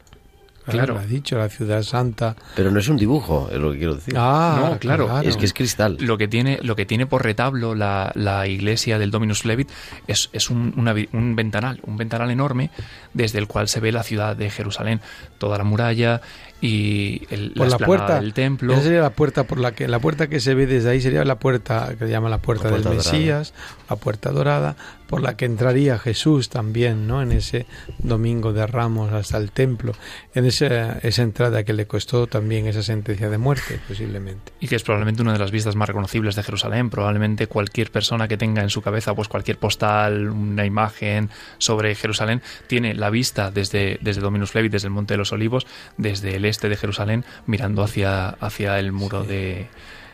Claro, 0.70 0.94
lo 0.94 1.00
ha 1.00 1.06
dicho, 1.06 1.38
la 1.38 1.48
ciudad 1.48 1.82
santa. 1.82 2.36
pero 2.54 2.70
no 2.70 2.78
es 2.78 2.88
un 2.88 2.96
dibujo, 2.96 3.48
es 3.50 3.58
lo 3.58 3.72
que 3.72 3.78
quiero 3.78 3.94
decir. 3.94 4.14
Ah, 4.16 4.68
No, 4.70 4.78
claro, 4.78 5.20
es 5.20 5.36
que 5.36 5.46
es 5.46 5.52
cristal. 5.54 5.96
Lo 6.00 6.18
que 6.18 6.28
tiene, 6.28 6.58
lo 6.62 6.76
que 6.76 6.86
tiene 6.86 7.06
por 7.06 7.22
retablo 7.24 7.74
la, 7.74 8.12
la 8.14 8.46
iglesia 8.46 8.98
del 8.98 9.10
Dominus 9.10 9.42
Flevit 9.42 9.68
es, 10.06 10.30
es 10.32 10.50
un, 10.50 10.74
una 10.76 10.94
un 11.12 11.36
ventanal, 11.36 11.80
un 11.84 11.96
ventanal 11.96 12.30
enorme 12.30 12.70
desde 13.14 13.38
el 13.38 13.46
cual 13.46 13.68
se 13.68 13.80
ve 13.80 13.92
la 13.92 14.02
ciudad 14.02 14.36
de 14.36 14.50
Jerusalén, 14.50 15.00
toda 15.38 15.58
la 15.58 15.64
muralla 15.64 16.20
y 16.60 17.22
el, 17.30 17.52
por 17.52 17.68
la, 17.68 17.78
puerta 17.78 18.20
del 18.20 18.34
templo. 18.34 18.72
Esa 18.72 18.82
sería 18.82 19.00
la 19.00 19.10
puerta 19.10 19.44
por 19.44 19.58
la 19.58 19.72
que 19.72 19.86
la 19.86 20.00
puerta 20.00 20.28
que 20.28 20.40
se 20.40 20.54
ve 20.54 20.66
desde 20.66 20.90
ahí 20.90 21.00
sería 21.00 21.24
la 21.24 21.38
puerta 21.38 21.94
que 21.98 22.06
se 22.06 22.10
llama 22.10 22.28
la 22.28 22.38
puerta, 22.38 22.64
La 22.64 22.70
puerta 22.70 22.90
del 22.90 22.98
dorada. 22.98 23.12
Mesías, 23.12 23.54
la 23.88 23.96
puerta 23.96 24.30
dorada, 24.30 24.76
por 25.08 25.22
la 25.22 25.36
que 25.36 25.46
entraría 25.46 25.98
Jesús 25.98 26.48
también, 26.48 27.06
¿no? 27.06 27.22
En 27.22 27.32
ese 27.32 27.66
domingo 27.98 28.52
de 28.52 28.66
Ramos 28.66 29.12
hasta 29.12 29.38
el 29.38 29.52
templo, 29.52 29.94
en 30.34 30.44
esa, 30.44 30.98
esa 30.98 31.22
entrada 31.22 31.64
que 31.64 31.72
le 31.72 31.86
costó 31.86 32.26
también 32.26 32.66
esa 32.66 32.82
sentencia 32.82 33.30
de 33.30 33.38
muerte, 33.38 33.80
posiblemente. 33.88 34.52
y 34.60 34.68
que 34.68 34.76
es 34.76 34.82
probablemente 34.82 35.22
una 35.22 35.32
de 35.32 35.38
las 35.38 35.50
vistas 35.50 35.76
más 35.76 35.88
reconocibles 35.88 36.34
de 36.36 36.42
Jerusalén. 36.42 36.90
Probablemente 36.90 37.46
cualquier 37.46 37.90
persona 37.90 38.28
que 38.28 38.36
tenga 38.36 38.62
en 38.62 38.70
su 38.70 38.82
cabeza 38.82 39.14
pues 39.14 39.28
cualquier 39.28 39.58
postal, 39.58 40.28
una 40.28 40.66
imagen 40.66 41.30
sobre 41.58 41.94
Jerusalén, 41.94 42.42
tiene 42.66 42.94
la 42.94 43.10
vista 43.10 43.50
desde, 43.50 43.98
desde 44.02 44.20
Dominus 44.20 44.50
Flevit, 44.50 44.72
desde 44.72 44.88
el 44.88 44.92
Monte 44.92 45.14
de 45.14 45.18
los 45.18 45.32
Olivos, 45.32 45.66
desde 45.96 46.36
el 46.36 46.44
este 46.48 46.68
de 46.68 46.76
Jerusalén, 46.76 47.24
mirando 47.46 47.82
hacia, 47.82 48.28
hacia 48.28 48.78
el 48.78 48.92
muro 48.92 49.24
de 49.24 49.68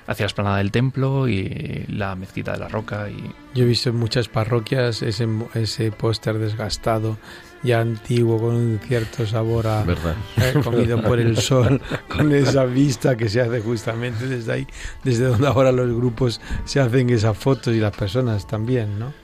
hacia 0.07 0.24
la 0.24 0.26
esplanada 0.26 0.59
del 0.59 0.70
templo 0.70 1.28
y 1.28 1.87
la 1.89 2.14
mezquita 2.14 2.53
de 2.53 2.59
la 2.59 2.68
roca 2.68 3.09
y 3.09 3.32
Yo 3.55 3.64
he 3.64 3.66
visto 3.66 3.91
en 3.91 3.97
muchas 3.97 4.28
parroquias 4.28 5.03
ese, 5.03 5.26
ese 5.55 5.91
póster 5.93 6.39
desgastado, 6.39 7.16
ya 7.62 7.80
antiguo, 7.80 8.39
con 8.39 8.55
un 8.55 8.80
cierto 8.87 9.26
sabor 9.26 9.66
a, 9.66 9.82
¿Verdad? 9.82 10.14
eh, 10.37 10.61
comido 10.62 11.01
por 11.03 11.18
el 11.18 11.39
sol, 11.39 11.80
con 12.09 12.32
esa 12.32 12.64
vista 12.64 13.16
que 13.16 13.28
se 13.28 13.41
hace 13.41 13.61
justamente 13.61 14.26
desde 14.26 14.53
ahí, 14.53 14.66
desde 15.03 15.24
donde 15.24 15.47
ahora 15.47 15.72
los 15.72 15.91
grupos 15.95 16.41
se 16.64 16.80
hacen 16.80 17.09
esas 17.11 17.37
fotos 17.37 17.74
y 17.74 17.80
las 17.80 17.97
personas 17.97 18.47
también, 18.47 18.99
¿no? 18.99 19.23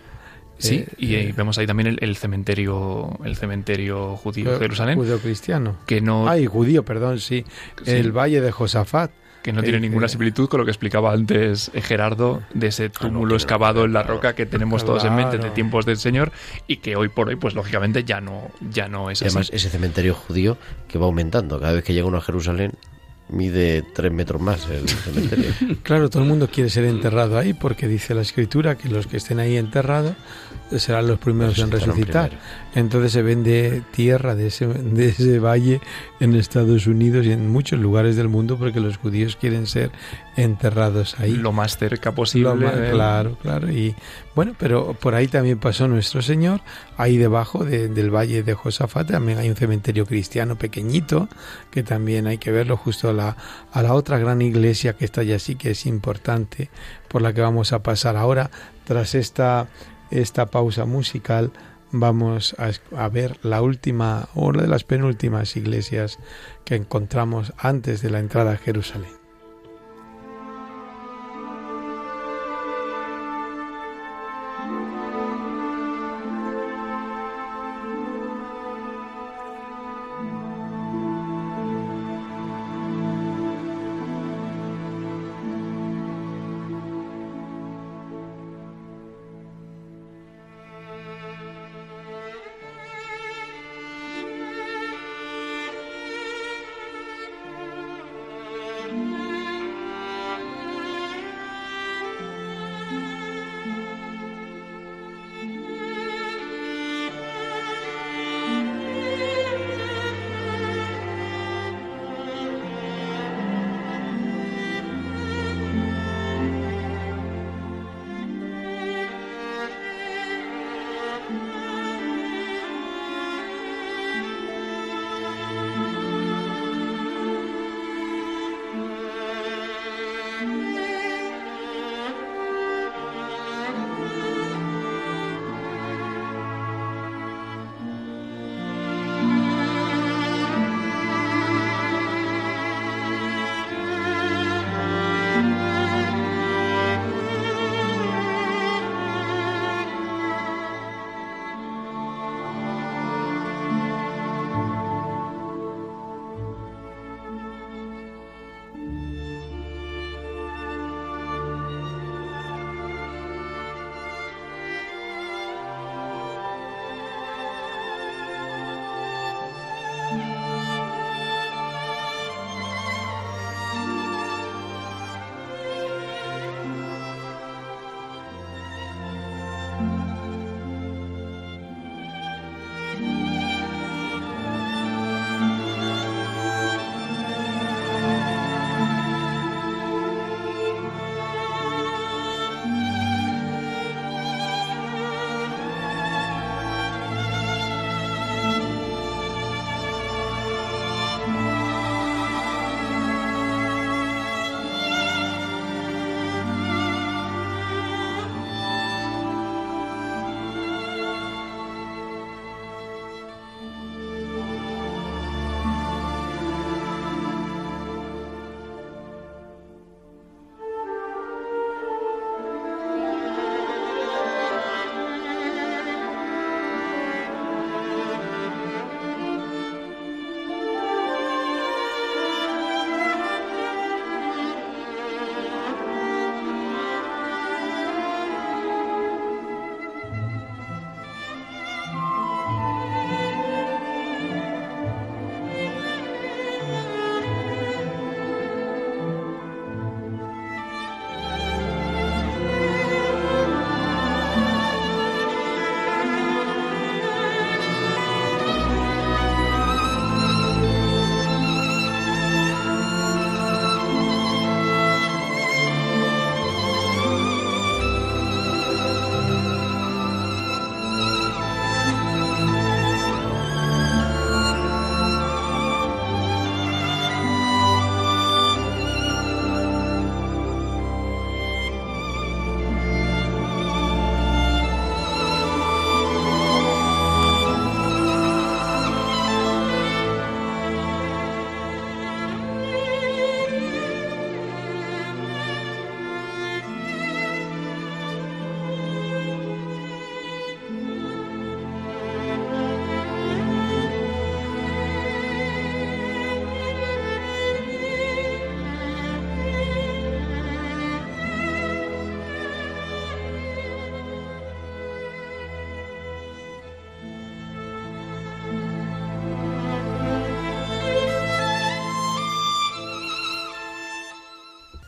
Sí 0.61 0.77
Eh, 0.87 0.89
y 0.99 1.15
eh, 1.17 1.35
vemos 1.37 1.59
ahí 1.59 1.67
también 1.67 1.89
el, 1.89 1.99
el 2.01 2.17
cementerio 2.17 3.19
el 3.25 3.37
cementerio 3.37 4.17
judío 4.17 4.53
de 4.53 4.59
Jerusalén 4.59 4.97
Judeo-cristiano. 4.99 5.77
que 5.87 6.01
no 6.01 6.29
Ay, 6.29 6.47
judío, 6.47 6.85
perdón, 6.85 7.19
sí. 7.19 7.45
Sí. 7.85 7.91
El 7.91 8.13
valle 8.13 8.41
de 8.41 8.53
Josafat. 8.53 9.11
que 9.43 9.53
no 9.55 9.63
tiene 9.63 9.79
Eh, 9.79 9.81
ninguna 9.81 10.05
eh, 10.05 10.11
similitud 10.11 10.49
con 10.51 10.59
lo 10.61 10.67
que 10.67 10.71
explicaba 10.71 11.13
antes 11.15 11.71
eh, 11.73 11.81
Gerardo 11.81 12.43
de 12.53 12.67
ese 12.67 12.91
túmulo 12.91 13.29
tiene 13.29 13.35
excavado 13.43 13.85
en 13.87 13.95
la 13.95 14.03
roca 14.03 14.35
que 14.35 14.45
tenemos 14.45 14.85
todos 14.85 15.03
en 15.05 15.15
mente 15.17 15.39
de 15.39 15.49
tiempos 15.51 15.87
del 15.87 15.97
Señor 15.97 16.31
y 16.67 16.77
que 16.77 16.95
hoy 16.97 17.09
por 17.09 17.29
hoy 17.29 17.37
pues 17.37 17.55
lógicamente 17.55 18.05
ya 18.05 18.21
no 18.21 18.51
ya 18.71 18.87
no 18.89 19.11
es 19.11 19.23
Y 19.23 19.25
además, 19.25 19.49
ese 19.53 19.71
cementerio 19.71 20.15
judío 20.15 20.59
que 20.89 20.99
va 20.99 21.07
aumentando. 21.07 21.59
Cada 21.59 21.73
vez 21.73 21.85
que 21.85 21.95
llega 21.95 22.07
uno 22.07 22.19
a 22.19 22.21
Jerusalén, 22.21 22.73
mide 23.31 23.83
tres 23.95 24.13
metros 24.13 24.41
más 24.41 24.69
el 24.69 24.89
cementerio. 24.89 25.53
Claro, 25.83 26.11
todo 26.11 26.23
el 26.23 26.29
mundo 26.29 26.49
quiere 26.49 26.71
ser 26.71 26.85
enterrado 26.85 27.39
ahí 27.39 27.55
porque 27.55 27.89
dice 27.89 28.15
la 28.15 28.23
escritura 28.23 28.77
que 28.77 28.89
los 28.89 29.07
que 29.07 29.17
estén 29.17 29.39
ahí 29.39 29.57
enterrados 29.57 30.15
serán 30.79 31.07
los 31.09 31.19
primeros 31.19 31.59
en 31.59 31.71
resucitar. 31.71 32.29
primero. 32.31 32.47
Entonces 32.75 33.13
se 33.13 33.23
vende 33.23 33.83
tierra 33.91 34.35
de 34.35 34.47
ese, 34.47 34.67
de 34.69 35.09
ese 35.09 35.39
valle 35.41 35.81
en 36.21 36.35
Estados 36.37 36.87
Unidos 36.87 37.27
y 37.27 37.33
en 37.33 37.49
muchos 37.49 37.81
lugares 37.81 38.15
del 38.17 38.29
mundo 38.29 38.57
porque 38.59 38.79
los 38.81 38.97
judíos 38.97 39.37
quieren 39.37 39.67
ser 39.67 39.91
enterrados 40.37 41.19
ahí. 41.19 41.33
lo 41.35 41.53
más 41.53 41.77
cerca 41.77 42.13
posible 42.13 42.55
más- 42.55 42.75
claro, 42.91 43.37
claro. 43.43 43.71
Y 43.71 43.95
bueno, 44.35 44.55
pero 44.59 44.95
por 44.95 45.15
ahí 45.15 45.27
también 45.27 45.59
pasó 45.59 45.89
nuestro 45.89 46.23
Señor. 46.23 46.61
Ahí 46.97 47.17
debajo 47.17 47.65
de- 47.65 47.89
del 47.89 48.15
valle 48.15 48.43
de 48.43 48.55
Josafat 48.55 49.09
también 49.11 49.39
hay 49.39 49.49
un 49.51 49.57
cementerio 49.57 50.07
cristiano 50.07 50.57
pequeñito 50.57 51.29
que 51.71 51.83
también 51.83 52.27
hay 52.27 52.39
que 52.39 52.53
verlo 52.53 52.77
justo 52.77 53.11
a 53.11 53.13
la, 53.13 53.37
a 53.73 53.83
la 53.83 53.95
otra 53.95 54.19
gran 54.19 54.41
iglesia 54.43 54.95
que 54.95 55.05
está 55.05 55.23
allí 55.23 55.33
así 55.33 55.57
que 55.57 55.73
es 55.73 55.87
importante 55.87 56.71
por 57.09 57.21
la 57.23 57.33
que 57.33 57.41
vamos 57.41 57.73
a 57.73 57.83
pasar 57.83 58.17
ahora. 58.17 58.51
Tras 58.85 59.15
esta, 59.15 59.69
esta 60.11 60.47
pausa 60.47 60.85
musical 60.85 61.53
vamos 61.93 62.55
a, 62.59 62.71
a 62.97 63.09
ver 63.09 63.39
la 63.43 63.63
última 63.63 64.29
o 64.35 64.47
una 64.47 64.63
de 64.63 64.69
las 64.69 64.85
penúltimas 64.85 65.57
iglesias 65.57 66.19
que 66.65 66.77
encontramos 66.77 67.53
antes 67.59 68.03
de 68.03 68.11
la 68.11 68.21
entrada 68.21 68.53
a 68.53 68.57
Jerusalén. 68.57 69.20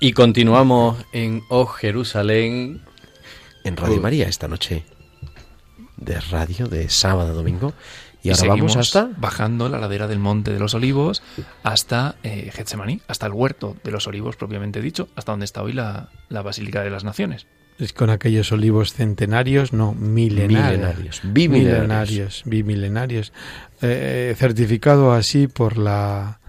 Y 0.05 0.15
continuamos 0.15 0.97
en 1.13 1.45
Oh 1.49 1.65
Jerusalén. 1.65 2.81
En 3.63 3.77
Radio 3.77 4.01
María 4.01 4.27
esta 4.27 4.49
noche. 4.49 4.83
De 5.97 6.21
radio, 6.21 6.67
de 6.67 6.89
sábado 6.89 7.31
a 7.31 7.35
domingo. 7.35 7.73
Y, 8.21 8.31
ahora 8.31 8.41
seguimos 8.41 8.73
vamos 8.73 8.77
hasta. 8.79 9.11
bajando 9.17 9.69
la 9.69 9.79
ladera 9.79 10.09
del 10.09 10.19
Monte 10.19 10.53
de 10.53 10.59
los 10.59 10.75
Olivos 10.75 11.23
hasta 11.63 12.17
eh, 12.25 12.51
Getsemaní, 12.53 13.01
hasta 13.07 13.27
el 13.27 13.33
huerto 13.33 13.77
de 13.85 13.93
los 13.93 14.09
Olivos 14.09 14.35
propiamente 14.35 14.81
dicho, 14.81 15.09
hasta 15.15 15.31
donde 15.31 15.45
está 15.45 15.63
hoy 15.63 15.73
la, 15.73 16.09
la 16.29 16.43
Basílica 16.43 16.83
de 16.83 16.91
las 16.91 17.05
Naciones. 17.05 17.47
Es 17.79 17.93
con 17.93 18.11
aquellos 18.11 18.51
olivos 18.51 18.95
centenarios, 18.95 19.73
no, 19.73 19.95
milenarios. 19.95 20.73
Milenarios, 20.73 21.21
bimilenarios. 21.23 22.43
Milenarios, 22.43 22.43
bimilenarios. 22.45 23.33
Eh, 23.83 24.35
certificado 24.37 25.13
así 25.13 25.47
por 25.47 25.79
la 25.79 26.41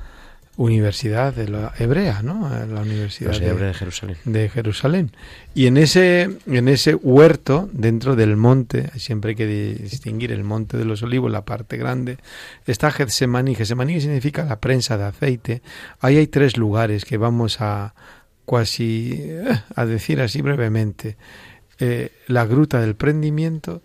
Universidad 0.56 1.34
de 1.34 1.47
la 1.49 1.74
Hebrea, 1.80 2.22
¿no? 2.22 2.47
La 2.49 2.82
Universidad 2.82 3.32
de, 3.32 3.47
hebreos 3.47 3.74
de 3.74 3.74
Jerusalén. 3.74 4.18
de 4.24 4.49
Jerusalén. 4.49 5.12
Y 5.56 5.66
en 5.66 5.78
ese, 5.78 6.30
en 6.45 6.68
ese 6.68 6.93
huerto, 6.93 7.70
dentro 7.74 8.16
del 8.16 8.38
monte, 8.38 8.91
siempre 8.99 9.30
hay 9.30 9.36
que 9.36 9.47
distinguir 9.47 10.32
el 10.32 10.43
monte 10.43 10.78
de 10.78 10.86
los 10.86 11.01
olivos, 11.01 11.32
la 11.32 11.43
parte 11.43 11.78
grande, 11.78 12.18
está 12.68 12.91
Getsemaní. 12.91 13.56
Getsemaní 13.56 13.99
significa 13.99 14.43
la 14.43 14.60
prensa 14.60 14.97
de 14.97 15.06
aceite. 15.06 15.62
Ahí 15.99 16.18
hay 16.18 16.28
tres 16.28 16.56
lugares 16.56 17.04
que 17.04 17.18
vamos 17.18 17.60
a 17.60 17.95
casi 18.47 19.14
eh, 19.20 19.60
a 19.76 19.86
decir 19.86 20.22
así 20.22 20.41
brevemente. 20.41 21.18
Eh, 21.80 22.12
la 22.28 22.45
gruta 22.45 22.80
del 22.80 22.95
prendimiento, 22.95 23.82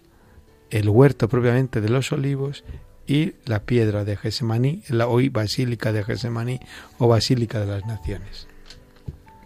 el 0.71 0.91
huerto 0.91 1.29
propiamente 1.29 1.81
de 1.81 1.89
los 1.89 2.13
olivos 2.13 2.65
y 3.09 3.35
la 3.47 3.61
piedra 3.61 4.05
de 4.05 4.17
Getsemaní, 4.17 4.83
la 4.89 5.09
hoy 5.09 5.31
Basílica 5.31 5.93
de 5.93 6.05
Getsemaní 6.05 6.61
o 6.99 7.09
Basílica 7.09 7.59
de 7.59 7.67
las 7.67 7.87
Naciones. 7.87 8.47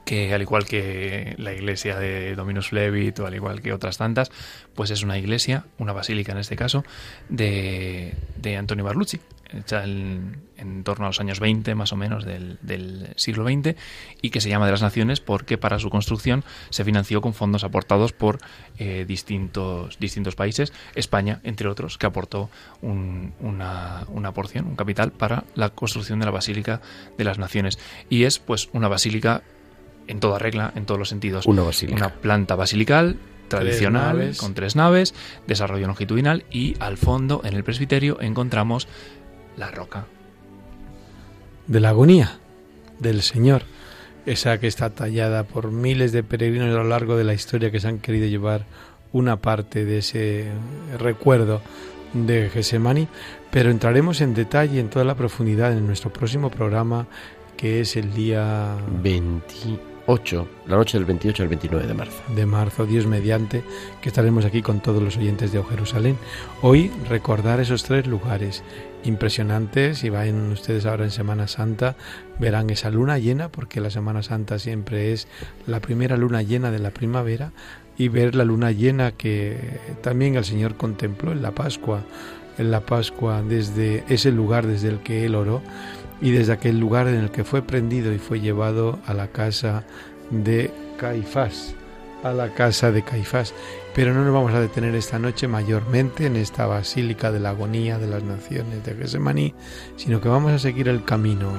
que 0.05 0.35
al 0.35 0.43
igual 0.43 0.67
que 0.67 1.37
la 1.39 1.55
iglesia 1.55 1.97
de 1.97 2.35
Dominus 2.35 2.69
Flevit 2.69 3.21
o 3.21 3.27
al 3.27 3.35
igual 3.35 3.63
que 3.63 3.73
otras 3.73 3.99
tantas, 3.99 4.33
pues 4.75 4.91
es 4.91 5.05
una 5.05 5.17
iglesia, 5.17 5.65
una 5.79 5.93
basílica 5.93 6.33
en 6.33 6.39
este 6.39 6.57
caso, 6.57 6.85
de, 7.29 8.13
de 8.37 8.57
Antonio 8.57 8.85
Barlucci, 8.85 9.21
hecha 9.55 9.85
en, 9.85 10.43
en 10.57 10.85
torno 10.85 11.07
a 11.07 11.09
los 11.09 11.21
años 11.21 11.41
20 11.41 11.75
más 11.75 11.93
o 11.93 11.97
menos 11.97 12.25
del, 12.25 12.59
del 12.63 13.09
siglo 13.17 13.45
XX 13.45 13.77
y 14.21 14.31
que 14.31 14.41
se 14.41 14.49
llama 14.49 14.67
de 14.67 14.73
las 14.73 14.83
Naciones 14.83 15.21
porque 15.21 15.59
para 15.59 15.79
su 15.79 15.91
construcción 15.91 16.45
se 16.71 16.85
financió 16.85 17.21
con 17.21 17.35
fondos 17.35 17.65
aportados 17.65 18.13
por 18.13 18.39
eh, 18.79 19.05
distintos, 19.07 19.99
distintos 19.99 20.35
países, 20.35 20.73
España 20.95 21.41
entre 21.45 21.69
otros, 21.69 21.99
que 21.99 22.07
aportó 22.07 22.51
un- 22.81 23.33
una, 23.41 24.05
una 24.09 24.33
porción, 24.33 24.67
un 24.67 24.77
capital 24.77 25.13
para 25.13 25.45
la 25.55 25.71
construcción 25.71 26.19
de 26.19 26.25
la 26.27 26.31
Basílica 26.33 26.81
de 27.19 27.25
las 27.25 27.39
Naciones. 27.39 27.79
Y 28.09 28.25
es 28.25 28.39
pues 28.39 28.69
una 28.73 28.89
basílica 28.89 29.43
en 30.09 30.19
toda 30.21 30.39
regla, 30.39 30.73
en 30.75 30.85
todos 30.87 30.99
los 30.99 31.09
sentidos. 31.09 31.47
Una 31.47 31.63
basílica. 31.63 31.97
Una 31.97 32.15
planta 32.15 32.55
basilical 32.57 33.17
tradicional 33.49 34.17
naves. 34.17 34.39
con 34.39 34.55
tres 34.55 34.77
naves, 34.77 35.15
desarrollo 35.47 35.87
longitudinal 35.87 36.45
y 36.51 36.75
al 36.81 36.97
fondo 36.97 37.43
en 37.45 37.53
el 37.55 37.63
presbiterio 37.65 38.19
encontramos 38.21 38.89
la 39.57 39.71
roca. 39.71 40.07
de 41.67 41.81
la 41.81 41.91
agonía 41.91 42.39
del 42.99 43.23
Señor, 43.23 43.63
esa 44.27 44.59
que 44.59 44.67
está 44.67 44.91
tallada 44.91 45.45
por 45.45 45.71
miles 45.71 46.13
de 46.13 46.23
peregrinos 46.23 46.69
a 46.69 46.83
lo 46.83 46.85
largo 46.85 47.17
de 47.17 47.25
la 47.25 47.35
historia 47.35 47.71
que 47.71 47.81
se 47.81 47.89
han 47.89 47.99
querido 47.99 48.27
llevar 48.27 48.67
una 49.13 49.37
parte 49.37 49.85
de 49.85 49.99
ese 49.99 50.49
recuerdo 50.99 51.63
de 52.13 52.51
Gesemani, 52.51 53.09
pero 53.51 53.71
entraremos 53.71 54.21
en 54.21 54.35
detalle, 54.35 54.81
en 54.81 54.91
toda 54.91 55.05
la 55.05 55.15
profundidad 55.15 55.73
en 55.73 55.87
nuestro 55.87 56.13
próximo 56.13 56.51
programa, 56.51 57.07
que 57.57 57.81
es 57.81 57.97
el 57.97 58.13
día 58.13 58.77
28, 60.07 60.49
la 60.67 60.77
noche 60.77 60.99
del 60.99 61.05
28 61.05 61.43
al 61.45 61.49
29 61.49 61.87
de 61.87 61.95
marzo. 61.95 62.23
de 62.35 62.47
marzo, 62.47 62.87
Dios 62.87 63.07
mediante, 63.07 63.63
que 64.01 64.09
estaremos 64.09 64.45
aquí 64.45 64.61
con 64.61 64.81
todos 64.81 65.03
los 65.03 65.17
oyentes 65.17 65.53
de 65.53 65.63
Jerusalén. 65.63 66.17
Hoy 66.61 66.91
recordar 67.09 67.61
esos 67.61 67.85
tres 67.85 68.07
lugares 68.07 68.65
impresionantes. 69.05 69.99
Si 69.99 70.11
vayan 70.11 70.51
ustedes 70.51 70.87
ahora 70.87 71.05
en 71.05 71.11
Semana 71.11 71.47
Santa, 71.47 71.97
verán 72.39 72.71
esa 72.71 72.91
luna 72.91 73.19
llena, 73.19 73.49
porque 73.49 73.81
la 73.81 73.91
Semana 73.91 74.23
Santa 74.23 74.59
siempre 74.59 75.13
es 75.13 75.29
la 75.67 75.81
primera 75.81 76.17
luna 76.17 76.43
llena 76.43 76.71
de 76.71 76.79
la 76.81 76.91
primavera, 76.91 77.53
y 77.97 78.09
ver 78.09 78.35
la 78.35 78.45
luna 78.45 78.73
llena 78.73 79.13
que 79.13 79.79
también 80.01 80.35
el 80.35 80.45
Señor 80.45 80.77
contempló 80.77 81.33
en 81.33 81.43
la 81.43 81.53
Pascua, 81.53 82.03
en 82.59 82.71
la 82.71 82.81
Pascua 82.81 83.43
desde 83.43 84.05
ese 84.09 84.33
lugar 84.33 84.67
desde 84.67 84.89
el 84.89 85.01
que 85.01 85.25
Él 85.25 85.35
oró 85.35 85.63
y 86.23 86.31
desde 86.31 86.53
aquel 86.53 86.79
lugar 86.79 87.09
en 87.09 87.17
el 87.17 87.31
que 87.31 87.45
fue 87.45 87.63
prendido 87.63 88.13
y 88.13 88.19
fue 88.19 88.41
llevado 88.41 89.01
a 89.07 89.13
la 89.13 89.27
casa 89.27 89.85
de 90.31 90.71
Caifás, 90.97 91.75
a 92.23 92.33
la 92.33 92.55
casa 92.55 92.93
de 92.93 93.03
Caifás. 93.03 93.53
Pero 93.93 94.15
no 94.15 94.25
nos 94.25 94.33
vamos 94.33 94.55
a 94.55 94.61
detener 94.61 94.95
esta 94.95 95.19
noche 95.19 95.49
mayormente 95.49 96.27
en 96.27 96.37
esta 96.37 96.67
basílica 96.67 97.33
de 97.33 97.41
la 97.41 97.51
agonía 97.51 97.99
de 97.99 98.07
las 98.07 98.23
naciones 98.23 98.85
de 98.85 98.95
Gesemaní, 98.95 99.53
sino 99.97 100.21
que 100.21 100.29
vamos 100.29 100.53
a 100.53 100.61
seguir 100.61 100.89
el 100.89 101.05
camino 101.05 101.51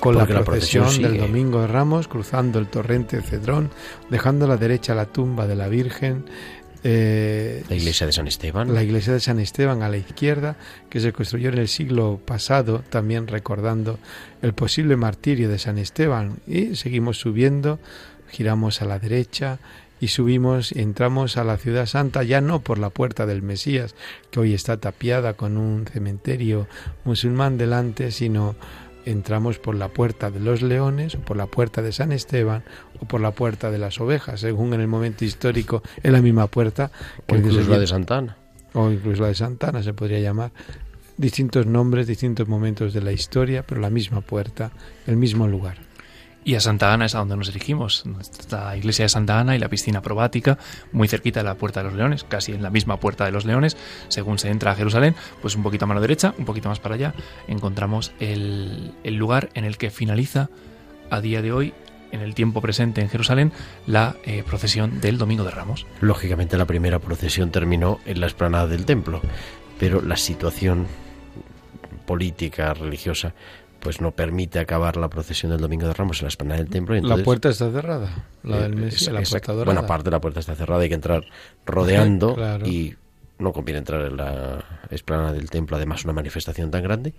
con 0.00 0.14
Porque 0.14 0.32
la 0.32 0.40
la 0.40 0.44
procesión, 0.46 0.84
procesión 0.84 1.12
del. 1.12 1.20
Domingo 1.20 1.60
de 1.60 1.66
Ramos, 1.66 2.08
cruzando 2.08 2.58
el 2.58 2.68
torrente 2.68 3.20
Cedrón, 3.20 3.70
dejando 4.08 4.46
a 4.46 4.48
la 4.48 4.56
derecha 4.56 4.94
la 4.94 5.04
tumba 5.04 5.46
de 5.46 5.56
la 5.56 5.68
Virgen. 5.68 6.24
Eh, 6.84 7.64
La 7.68 7.76
iglesia 7.76 8.06
de 8.06 8.12
San 8.12 8.26
Esteban. 8.26 8.72
la 8.72 8.82
iglesia 8.82 9.12
de 9.12 9.20
San 9.20 9.38
Esteban 9.38 9.82
a 9.82 9.88
la 9.88 9.96
izquierda, 9.96 10.56
que 10.88 11.00
se 11.00 11.12
construyó 11.12 11.50
en 11.50 11.58
el 11.58 11.68
siglo 11.68 12.20
pasado, 12.24 12.82
también 12.88 13.26
recordando 13.26 13.98
el 14.42 14.54
posible 14.54 14.96
martirio 14.96 15.48
de 15.48 15.58
San 15.58 15.78
Esteban. 15.78 16.38
Y 16.46 16.76
seguimos 16.76 17.18
subiendo, 17.18 17.78
giramos 18.30 18.82
a 18.82 18.86
la 18.86 18.98
derecha 18.98 19.58
y 20.00 20.08
subimos, 20.08 20.72
entramos 20.72 21.36
a 21.36 21.44
la 21.44 21.58
ciudad 21.58 21.84
santa, 21.86 22.22
ya 22.22 22.40
no 22.40 22.60
por 22.60 22.78
la 22.78 22.88
puerta 22.88 23.26
del 23.26 23.42
Mesías, 23.42 23.94
que 24.30 24.40
hoy 24.40 24.54
está 24.54 24.78
tapiada 24.78 25.34
con 25.34 25.58
un 25.58 25.86
cementerio 25.86 26.66
musulmán 27.04 27.58
delante, 27.58 28.10
sino 28.10 28.56
entramos 29.04 29.58
por 29.58 29.74
la 29.74 29.88
puerta 29.88 30.30
de 30.30 30.40
los 30.40 30.62
leones, 30.62 31.14
o 31.14 31.20
por 31.20 31.36
la 31.36 31.46
puerta 31.46 31.82
de 31.82 31.92
San 31.92 32.12
Esteban, 32.12 32.62
o 33.00 33.06
por 33.06 33.20
la 33.20 33.32
puerta 33.32 33.70
de 33.70 33.78
las 33.78 34.00
ovejas, 34.00 34.40
según 34.40 34.74
en 34.74 34.80
el 34.80 34.88
momento 34.88 35.24
histórico, 35.24 35.82
es 36.02 36.12
la 36.12 36.22
misma 36.22 36.46
puerta 36.46 36.90
o 37.28 37.34
el 37.34 37.40
incluso 37.40 37.70
la 37.70 37.78
de 37.78 37.86
Santana. 37.86 38.36
o 38.74 38.90
incluso 38.90 39.22
la 39.22 39.28
de 39.28 39.34
Santana 39.34 39.82
se 39.82 39.92
podría 39.92 40.20
llamar. 40.20 40.52
Distintos 41.16 41.66
nombres, 41.66 42.06
distintos 42.06 42.48
momentos 42.48 42.94
de 42.94 43.02
la 43.02 43.12
historia, 43.12 43.62
pero 43.66 43.80
la 43.80 43.90
misma 43.90 44.22
puerta, 44.22 44.72
el 45.06 45.16
mismo 45.16 45.46
lugar. 45.46 45.89
Y 46.42 46.54
a 46.54 46.60
Santa 46.60 46.92
Ana 46.92 47.04
es 47.04 47.14
a 47.14 47.18
donde 47.18 47.36
nos 47.36 47.48
dirigimos. 47.48 48.04
La 48.50 48.76
iglesia 48.76 49.04
de 49.04 49.08
Santa 49.10 49.38
Ana 49.38 49.56
y 49.56 49.58
la 49.58 49.68
piscina 49.68 50.00
probática, 50.00 50.58
muy 50.90 51.06
cerquita 51.06 51.40
de 51.40 51.44
la 51.44 51.54
Puerta 51.54 51.80
de 51.80 51.88
los 51.88 51.94
Leones, 51.94 52.24
casi 52.24 52.52
en 52.52 52.62
la 52.62 52.70
misma 52.70 52.98
Puerta 52.98 53.24
de 53.24 53.32
los 53.32 53.44
Leones. 53.44 53.76
Según 54.08 54.38
se 54.38 54.48
entra 54.48 54.72
a 54.72 54.74
Jerusalén, 54.74 55.14
pues 55.42 55.54
un 55.54 55.62
poquito 55.62 55.84
a 55.84 55.88
mano 55.88 56.00
derecha, 56.00 56.34
un 56.38 56.46
poquito 56.46 56.68
más 56.68 56.80
para 56.80 56.94
allá, 56.94 57.14
encontramos 57.46 58.12
el, 58.20 58.92
el 59.04 59.16
lugar 59.16 59.50
en 59.54 59.64
el 59.64 59.76
que 59.76 59.90
finaliza 59.90 60.48
a 61.10 61.20
día 61.20 61.42
de 61.42 61.52
hoy, 61.52 61.74
en 62.12 62.20
el 62.20 62.34
tiempo 62.34 62.60
presente 62.60 63.00
en 63.00 63.08
Jerusalén, 63.08 63.52
la 63.86 64.16
eh, 64.24 64.42
procesión 64.44 65.00
del 65.00 65.18
Domingo 65.18 65.44
de 65.44 65.50
Ramos. 65.50 65.86
Lógicamente 66.00 66.56
la 66.56 66.64
primera 66.64 66.98
procesión 66.98 67.50
terminó 67.50 68.00
en 68.06 68.20
la 68.20 68.26
explanada 68.26 68.66
del 68.66 68.84
templo, 68.84 69.20
pero 69.78 70.00
la 70.00 70.16
situación 70.16 70.86
política, 72.06 72.74
religiosa, 72.74 73.34
pues 73.80 74.00
no 74.00 74.10
permite 74.12 74.58
acabar 74.58 74.96
la 74.96 75.08
procesión 75.08 75.50
del 75.52 75.60
Domingo 75.60 75.86
de 75.86 75.94
Ramos 75.94 76.18
en 76.20 76.24
la 76.26 76.28
explanada 76.28 76.60
del 76.60 76.70
templo. 76.70 76.96
y 76.96 77.00
la 77.00 77.16
puerta 77.18 77.48
está 77.48 77.70
cerrada, 77.70 78.26
la 78.42 78.58
eh, 78.58 78.62
del 78.62 78.76
Mesías, 78.76 79.02
es- 79.02 79.12
la 79.12 79.22
puerta 79.22 79.52
dorada. 79.52 79.74
Buena 79.74 79.86
parte 79.86 80.04
de 80.04 80.10
la 80.10 80.20
puerta 80.20 80.40
está 80.40 80.54
cerrada, 80.54 80.82
hay 80.82 80.88
que 80.88 80.94
entrar 80.94 81.24
rodeando 81.66 82.34
Claro. 82.36 82.66
y 82.66 82.94
no 83.38 83.52
conviene 83.54 83.78
entrar 83.78 84.02
en 84.02 84.16
la 84.18 84.62
explanada 84.90 85.32
del 85.32 85.48
templo, 85.48 85.76
además 85.76 86.04
una 86.04 86.12
manifestación 86.12 86.70
tan 86.70 86.82
grande, 86.82 87.14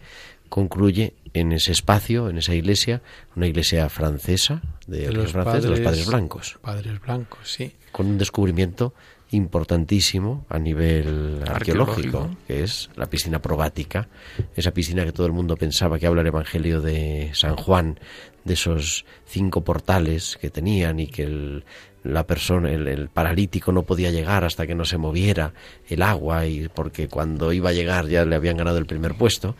concluye 0.49 1.13
en 1.33 1.51
ese 1.51 1.71
espacio, 1.71 2.29
en 2.29 2.37
esa 2.37 2.53
iglesia, 2.53 3.01
una 3.35 3.47
iglesia 3.47 3.89
francesa, 3.89 4.61
de, 4.87 5.11
los 5.11 5.31
francés, 5.31 5.63
de 5.63 5.69
los 5.69 5.79
padres- 5.79 5.83
padres 5.85 6.07
blancos, 6.07 6.59
Padres 6.61 7.01
blancos, 7.01 7.39
sí. 7.51 7.73
con 7.91 8.05
un 8.07 8.17
descubrimiento 8.17 8.93
importantísimo 9.31 10.45
a 10.49 10.59
nivel 10.59 11.41
arqueológico, 11.47 12.19
Arqueológico. 12.19 12.37
que 12.47 12.63
es 12.63 12.89
la 12.95 13.05
piscina 13.07 13.41
probática, 13.41 14.07
esa 14.55 14.71
piscina 14.71 15.05
que 15.05 15.13
todo 15.13 15.25
el 15.25 15.33
mundo 15.33 15.55
pensaba 15.55 15.97
que 15.97 16.07
habla 16.07 16.21
el 16.21 16.27
Evangelio 16.27 16.81
de 16.81 17.31
San 17.33 17.55
Juan, 17.55 17.99
de 18.43 18.53
esos 18.53 19.05
cinco 19.25 19.61
portales 19.63 20.37
que 20.41 20.49
tenían 20.49 20.99
y 20.99 21.07
que 21.07 21.23
el, 21.23 21.63
la 22.03 22.25
persona, 22.27 22.71
el, 22.71 22.87
el 22.87 23.09
paralítico 23.09 23.71
no 23.71 23.83
podía 23.83 24.11
llegar 24.11 24.43
hasta 24.43 24.67
que 24.67 24.75
no 24.75 24.83
se 24.85 24.97
moviera 24.97 25.53
el 25.87 26.01
agua 26.01 26.45
y 26.45 26.67
porque 26.67 27.07
cuando 27.07 27.53
iba 27.53 27.69
a 27.69 27.73
llegar 27.73 28.07
ya 28.07 28.25
le 28.25 28.35
habían 28.35 28.57
ganado 28.57 28.77
el 28.77 28.85
primer 28.85 29.15
puesto. 29.15 29.55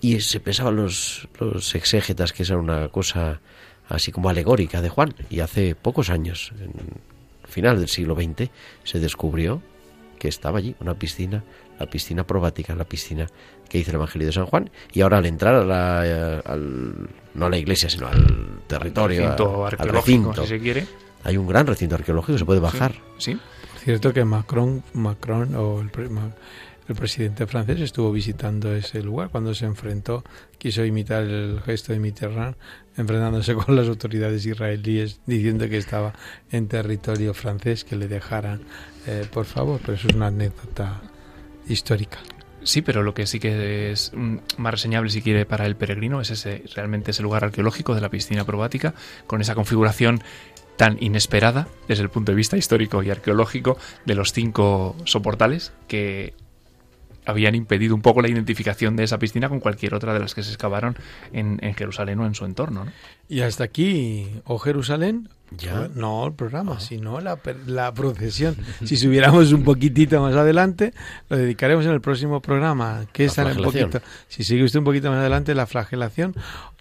Y 0.00 0.20
se 0.20 0.40
pensaban 0.40 0.76
los, 0.76 1.28
los 1.40 1.74
exégetas 1.74 2.32
que 2.32 2.42
esa 2.42 2.54
era 2.54 2.62
una 2.62 2.88
cosa 2.88 3.40
así 3.88 4.12
como 4.12 4.28
alegórica 4.28 4.82
de 4.82 4.88
Juan. 4.88 5.14
Y 5.30 5.40
hace 5.40 5.74
pocos 5.74 6.10
años, 6.10 6.52
en 6.60 6.72
final 7.56 7.78
del 7.78 7.88
siglo 7.88 8.14
XX, 8.14 8.50
se 8.84 9.00
descubrió 9.00 9.62
que 10.18 10.28
estaba 10.28 10.58
allí, 10.58 10.74
una 10.80 10.94
piscina, 10.94 11.42
la 11.80 11.86
piscina 11.86 12.26
probática, 12.26 12.74
la 12.74 12.84
piscina 12.84 13.26
que 13.68 13.78
hizo 13.78 13.90
el 13.90 13.96
Evangelio 13.96 14.26
de 14.26 14.32
San 14.32 14.46
Juan. 14.46 14.70
Y 14.92 15.00
ahora 15.00 15.18
al 15.18 15.26
entrar 15.26 15.54
a 15.54 15.64
la, 15.64 16.02
eh, 16.04 16.42
al, 16.44 17.08
no 17.34 17.46
a 17.46 17.50
la 17.50 17.56
iglesia, 17.58 17.88
sino 17.88 18.06
al 18.08 18.60
territorio, 18.66 19.20
recinto 19.22 19.64
a- 19.64 19.68
al 19.68 19.72
arqueológico, 19.74 19.92
recinto, 20.32 20.42
si 20.42 20.48
se 20.48 20.60
quiere. 20.60 20.86
hay 21.24 21.36
un 21.36 21.46
gran 21.46 21.66
recinto 21.66 21.94
arqueológico, 21.94 22.38
se 22.38 22.44
puede 22.44 22.60
bajar. 22.60 22.94
Sí. 23.18 23.38
Cierto 23.84 24.12
que 24.12 24.24
Macron, 24.24 24.82
Macron 24.94 25.54
o 25.54 25.80
el, 25.80 25.90
el 26.88 26.94
presidente 26.94 27.46
francés 27.46 27.80
estuvo 27.80 28.12
visitando 28.12 28.74
ese 28.74 29.02
lugar 29.02 29.30
cuando 29.30 29.54
se 29.54 29.66
enfrentó, 29.66 30.24
quiso 30.58 30.84
imitar 30.84 31.24
el 31.24 31.60
gesto 31.64 31.92
de 31.92 31.98
Mitterrand, 31.98 32.56
enfrentándose 32.96 33.54
con 33.56 33.74
las 33.76 33.88
autoridades 33.88 34.46
israelíes, 34.46 35.20
diciendo 35.26 35.68
que 35.68 35.78
estaba 35.78 36.12
en 36.50 36.68
territorio 36.68 37.34
francés, 37.34 37.84
que 37.84 37.96
le 37.96 38.08
dejaran, 38.08 38.62
eh, 39.06 39.26
por 39.32 39.44
favor, 39.44 39.80
pero 39.80 39.94
eso 39.94 40.08
es 40.08 40.14
una 40.14 40.28
anécdota 40.28 41.02
histórica. 41.68 42.18
Sí, 42.62 42.82
pero 42.82 43.04
lo 43.04 43.14
que 43.14 43.26
sí 43.26 43.38
que 43.38 43.92
es 43.92 44.12
mm, 44.14 44.38
más 44.56 44.72
reseñable 44.72 45.10
si 45.10 45.22
quiere 45.22 45.46
para 45.46 45.66
el 45.66 45.76
peregrino 45.76 46.20
es 46.20 46.30
ese 46.30 46.64
realmente 46.74 47.12
ese 47.12 47.22
lugar 47.22 47.44
arqueológico 47.44 47.94
de 47.94 48.00
la 48.00 48.10
piscina 48.10 48.44
probática 48.44 48.94
con 49.28 49.40
esa 49.40 49.54
configuración 49.54 50.20
tan 50.76 50.96
inesperada 51.00 51.68
desde 51.86 52.02
el 52.02 52.10
punto 52.10 52.32
de 52.32 52.36
vista 52.36 52.56
histórico 52.56 53.04
y 53.04 53.10
arqueológico 53.10 53.78
de 54.04 54.14
los 54.16 54.32
cinco 54.32 54.96
soportales 55.04 55.72
que 55.86 56.34
habían 57.26 57.54
impedido 57.54 57.94
un 57.94 58.02
poco 58.02 58.22
la 58.22 58.28
identificación 58.28 58.96
de 58.96 59.04
esa 59.04 59.18
piscina 59.18 59.48
con 59.48 59.60
cualquier 59.60 59.94
otra 59.94 60.14
de 60.14 60.20
las 60.20 60.34
que 60.34 60.42
se 60.42 60.50
excavaron 60.50 60.96
en, 61.32 61.58
Jerusalén 61.74 62.20
o 62.20 62.26
en 62.26 62.34
su 62.34 62.44
entorno. 62.44 62.84
¿no? 62.84 62.92
Y 63.28 63.40
hasta 63.40 63.64
aquí, 63.64 64.40
o 64.44 64.58
Jerusalén, 64.58 65.28
Ya. 65.56 65.88
no 65.94 66.26
el 66.26 66.32
programa, 66.32 66.80
sino 66.80 67.20
la, 67.20 67.36
per- 67.36 67.68
la 67.68 67.94
procesión. 67.94 68.56
si 68.84 68.96
subiéramos 68.96 69.52
un 69.52 69.62
poquitito 69.62 70.20
más 70.20 70.34
adelante, 70.34 70.92
lo 71.28 71.36
dedicaremos 71.36 71.84
en 71.86 71.92
el 71.92 72.00
próximo 72.00 72.40
programa, 72.42 73.06
que 73.12 73.24
La 73.24 73.32
es 73.32 73.38
en 73.38 73.46
un 73.58 73.62
poquito. 73.62 74.00
Si 74.28 74.42
sigue 74.42 74.64
usted 74.64 74.80
un 74.80 74.84
poquito 74.84 75.08
más 75.10 75.20
adelante, 75.20 75.54
la 75.54 75.66
flagelación. 75.66 76.34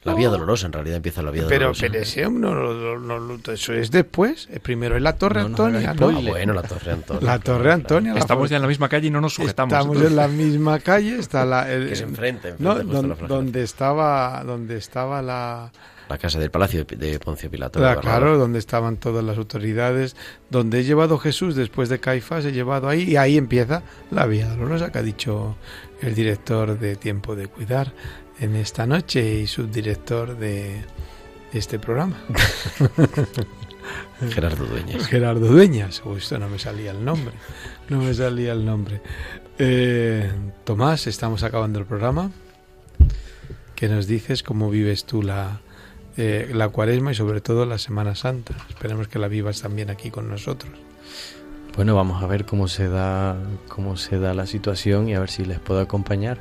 La 0.03 0.13
vía 0.13 0.29
dolorosa, 0.29 0.67
en 0.67 0.73
realidad 0.73 0.97
empieza 0.97 1.23
la 1.23 1.31
vía 1.31 1.43
Pero, 1.47 1.67
dolorosa. 1.73 1.87
pero 1.89 1.99
ese, 2.03 2.23
no, 2.23 2.53
no, 2.53 2.99
no, 2.99 3.19
no, 3.19 3.39
eso 3.53 3.73
es 3.73 3.89
después. 3.89 4.47
Primero 4.61 4.95
es 4.95 5.01
la 5.01 5.13
Torre 5.13 5.41
Antonia. 5.41 5.95
Ah, 5.97 6.05
bueno, 6.21 6.53
la 6.53 6.61
Torre 6.61 6.91
Antonia. 6.91 7.21
La 7.23 7.39
Torre. 7.39 7.71
Antonia. 7.71 8.13
la 8.13 8.19
Estamos 8.19 8.49
ya 8.51 8.57
en 8.57 8.61
la 8.61 8.67
misma 8.67 8.87
calle 8.87 9.07
y 9.07 9.11
no 9.11 9.19
nos 9.21 9.33
sujetamos. 9.33 9.73
Estamos 9.73 10.01
en 10.01 10.15
la 10.15 10.27
misma 10.27 10.79
calle, 10.79 11.17
está 11.17 11.43
la 11.45 11.71
el- 11.71 11.89
Que 11.89 11.95
se 11.95 12.05
justo 12.05 12.21
don- 12.83 13.09
la 13.09 13.15
donde 13.27 13.63
estaba 13.63 14.43
donde 14.43 14.77
estaba 14.77 15.21
la 15.23 15.71
La 16.09 16.17
casa 16.17 16.39
del 16.39 16.51
palacio 16.51 16.85
de- 16.85 17.19
Poncio 17.19 17.49
Pilato. 17.49 17.79
La- 17.79 17.99
claro, 17.99 18.37
donde 18.37 18.59
estaban 18.59 18.97
todas 18.97 19.23
las 19.23 19.37
autoridades, 19.37 20.15
donde 20.49 20.79
he 20.79 20.83
llevado 20.83 21.17
Jesús 21.17 21.55
después 21.55 21.89
de 21.89 21.99
Caifás, 21.99 22.45
he 22.45 22.51
llevado 22.51 22.87
ahí, 22.89 23.03
y 23.03 23.15
ahí 23.17 23.37
empieza 23.37 23.81
la 24.11 24.25
vía 24.25 24.47
dolorosa 24.49 24.91
que 24.91 24.99
ha 24.99 25.03
dicho 25.03 25.55
el 26.01 26.13
director 26.13 26.77
de 26.77 26.95
Tiempo 26.95 27.35
de 27.35 27.47
Cuidar 27.47 27.93
en 28.39 28.55
esta 28.55 28.85
noche 28.85 29.39
y 29.39 29.47
subdirector 29.47 30.37
de 30.37 30.83
este 31.53 31.79
programa, 31.79 32.17
Gerardo 34.29 34.65
Dueñas. 34.65 35.07
Gerardo 35.07 35.47
Dueñas. 35.47 36.01
Uy, 36.05 36.17
esto 36.17 36.37
no 36.37 36.49
me 36.49 36.59
salía 36.59 36.91
el 36.91 37.03
nombre, 37.05 37.33
no 37.89 37.99
me 38.01 38.13
salía 38.13 38.51
el 38.53 38.65
nombre. 38.65 39.01
Eh, 39.57 40.31
Tomás, 40.63 41.07
estamos 41.07 41.43
acabando 41.43 41.79
el 41.79 41.85
programa. 41.85 42.31
¿Qué 43.75 43.87
nos 43.89 44.07
dices? 44.07 44.41
¿Cómo 44.43 44.69
vives 44.69 45.05
tú 45.05 45.21
la, 45.21 45.59
eh, 46.17 46.49
la 46.53 46.69
cuaresma 46.69 47.11
y 47.11 47.15
sobre 47.15 47.41
todo 47.41 47.65
la 47.65 47.77
Semana 47.77 48.15
Santa? 48.15 48.53
Esperemos 48.69 49.07
que 49.07 49.19
la 49.19 49.27
vivas 49.27 49.61
también 49.61 49.89
aquí 49.89 50.09
con 50.11 50.29
nosotros. 50.29 50.71
Bueno, 51.75 51.95
vamos 51.95 52.23
a 52.23 52.27
ver 52.27 52.45
cómo 52.45 52.67
se 52.67 52.87
da 52.87 53.35
cómo 53.67 53.97
se 53.97 54.17
da 54.19 54.33
la 54.33 54.45
situación 54.47 55.09
y 55.09 55.15
a 55.15 55.19
ver 55.19 55.29
si 55.29 55.43
les 55.45 55.59
puedo 55.59 55.81
acompañar. 55.81 56.37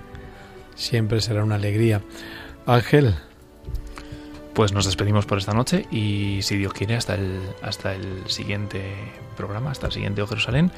Siempre 0.76 1.20
será 1.20 1.42
una 1.44 1.56
alegría. 1.56 2.02
Ángel, 2.66 3.14
Pues 4.54 4.72
nos 4.72 4.84
despedimos 4.86 5.26
por 5.26 5.38
esta 5.38 5.52
noche 5.52 5.86
y 5.90 6.38
si 6.42 6.56
Dios 6.56 6.72
quiere 6.72 6.94
hasta 6.94 7.14
el 7.16 7.40
hasta 7.62 7.92
el 7.94 8.22
siguiente 8.28 8.94
programa, 9.36 9.72
hasta 9.72 9.86
el 9.86 9.92
siguiente 9.92 10.22
O 10.22 10.28
Jerusalén, 10.28 10.70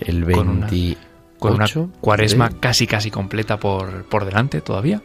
El 0.00 0.24
Con 0.30 0.48
una- 0.50 0.66
28 0.66 1.00
con 1.38 1.54
una 1.54 1.66
cuaresma 2.00 2.50
casi 2.60 2.86
casi 2.86 3.10
completa 3.10 3.58
por, 3.58 4.04
por 4.04 4.24
delante 4.26 4.60
todavía 4.62 5.02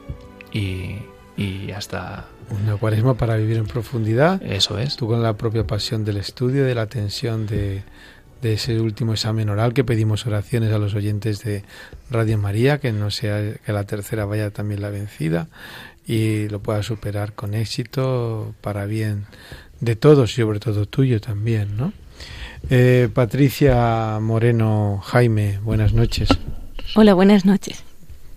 y, 0.53 0.95
y 1.41 1.71
hasta 1.71 2.27
una 2.49 2.75
cuaresma 2.75 3.15
para 3.15 3.35
vivir 3.37 3.57
en 3.57 3.65
profundidad. 3.65 4.41
eso 4.43 4.77
es. 4.77 4.95
Tú 4.95 5.07
con 5.07 5.23
la 5.23 5.33
propia 5.33 5.65
pasión 5.65 6.03
del 6.05 6.17
estudio, 6.17 6.65
de 6.65 6.75
la 6.75 6.85
tensión 6.85 7.47
de, 7.47 7.83
de 8.41 8.53
ese 8.53 8.79
último 8.79 9.13
examen 9.13 9.49
oral 9.49 9.73
que 9.73 9.83
pedimos 9.83 10.25
oraciones 10.25 10.71
a 10.71 10.77
los 10.77 10.93
oyentes 10.93 11.43
de 11.43 11.63
Radio 12.09 12.37
María, 12.37 12.79
que 12.79 12.91
no 12.91 13.11
sea 13.11 13.53
que 13.65 13.73
la 13.73 13.85
tercera 13.85 14.25
vaya 14.25 14.51
también 14.51 14.81
la 14.81 14.89
vencida 14.89 15.47
y 16.05 16.49
lo 16.49 16.59
pueda 16.59 16.83
superar 16.83 17.33
con 17.33 17.53
éxito 17.53 18.53
para 18.61 18.85
bien 18.85 19.25
de 19.79 19.95
todos 19.95 20.31
y 20.37 20.41
sobre 20.41 20.59
todo 20.59 20.85
tuyo 20.85 21.21
también, 21.21 21.77
¿no? 21.77 21.93
Eh, 22.69 23.09
Patricia 23.13 24.19
Moreno 24.21 25.01
Jaime, 25.03 25.59
buenas 25.63 25.93
noches. 25.93 26.29
Hola, 26.95 27.13
buenas 27.13 27.45
noches. 27.45 27.83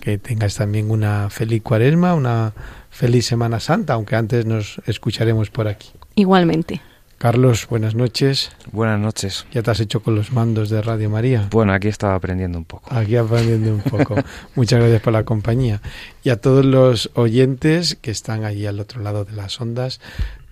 Que 0.00 0.18
tengas 0.18 0.56
también 0.56 0.90
una 0.90 1.28
feliz 1.30 1.62
cuaresma, 1.62 2.14
una 2.14 2.52
feliz 2.94 3.26
Semana 3.26 3.58
Santa, 3.60 3.94
aunque 3.94 4.16
antes 4.16 4.46
nos 4.46 4.80
escucharemos 4.86 5.50
por 5.50 5.66
aquí. 5.66 5.90
Igualmente. 6.14 6.80
Carlos, 7.18 7.66
buenas 7.68 7.94
noches. 7.94 8.52
Buenas 8.70 9.00
noches. 9.00 9.46
¿Ya 9.50 9.62
te 9.62 9.70
has 9.70 9.80
hecho 9.80 10.02
con 10.02 10.14
los 10.14 10.30
mandos 10.30 10.68
de 10.68 10.80
Radio 10.80 11.10
María? 11.10 11.48
Bueno, 11.50 11.72
aquí 11.72 11.88
estaba 11.88 12.14
aprendiendo 12.14 12.58
un 12.58 12.64
poco. 12.64 12.94
Aquí 12.94 13.16
aprendiendo 13.16 13.74
un 13.74 13.80
poco. 13.80 14.14
Muchas 14.54 14.78
gracias 14.78 15.02
por 15.02 15.12
la 15.12 15.24
compañía. 15.24 15.80
Y 16.22 16.30
a 16.30 16.40
todos 16.40 16.64
los 16.64 17.10
oyentes 17.14 17.96
que 18.00 18.10
están 18.10 18.44
allí 18.44 18.66
al 18.66 18.78
otro 18.78 19.02
lado 19.02 19.24
de 19.24 19.32
las 19.32 19.60
ondas, 19.60 20.00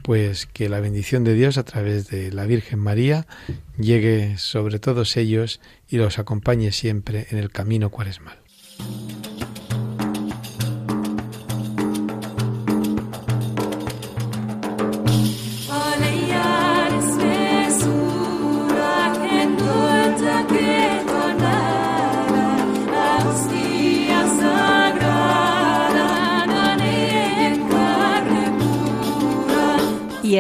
pues 0.03 0.47
que 0.47 0.69
la 0.69 0.81
bendición 0.81 1.25
de 1.25 1.35
Dios 1.35 1.59
a 1.59 1.63
través 1.63 2.09
de 2.09 2.33
la 2.33 2.47
Virgen 2.47 2.81
María 2.81 3.27
llegue 3.79 4.37
sobre 4.39 4.79
todos 4.79 5.17
ellos 5.17 5.61
y 5.89 5.99
los 5.99 6.19
acompañe 6.19 6.73
siempre 6.73 7.27
en 7.31 7.39
el 7.39 7.51
camino 7.51 7.91
cuaresmal. 7.91 8.39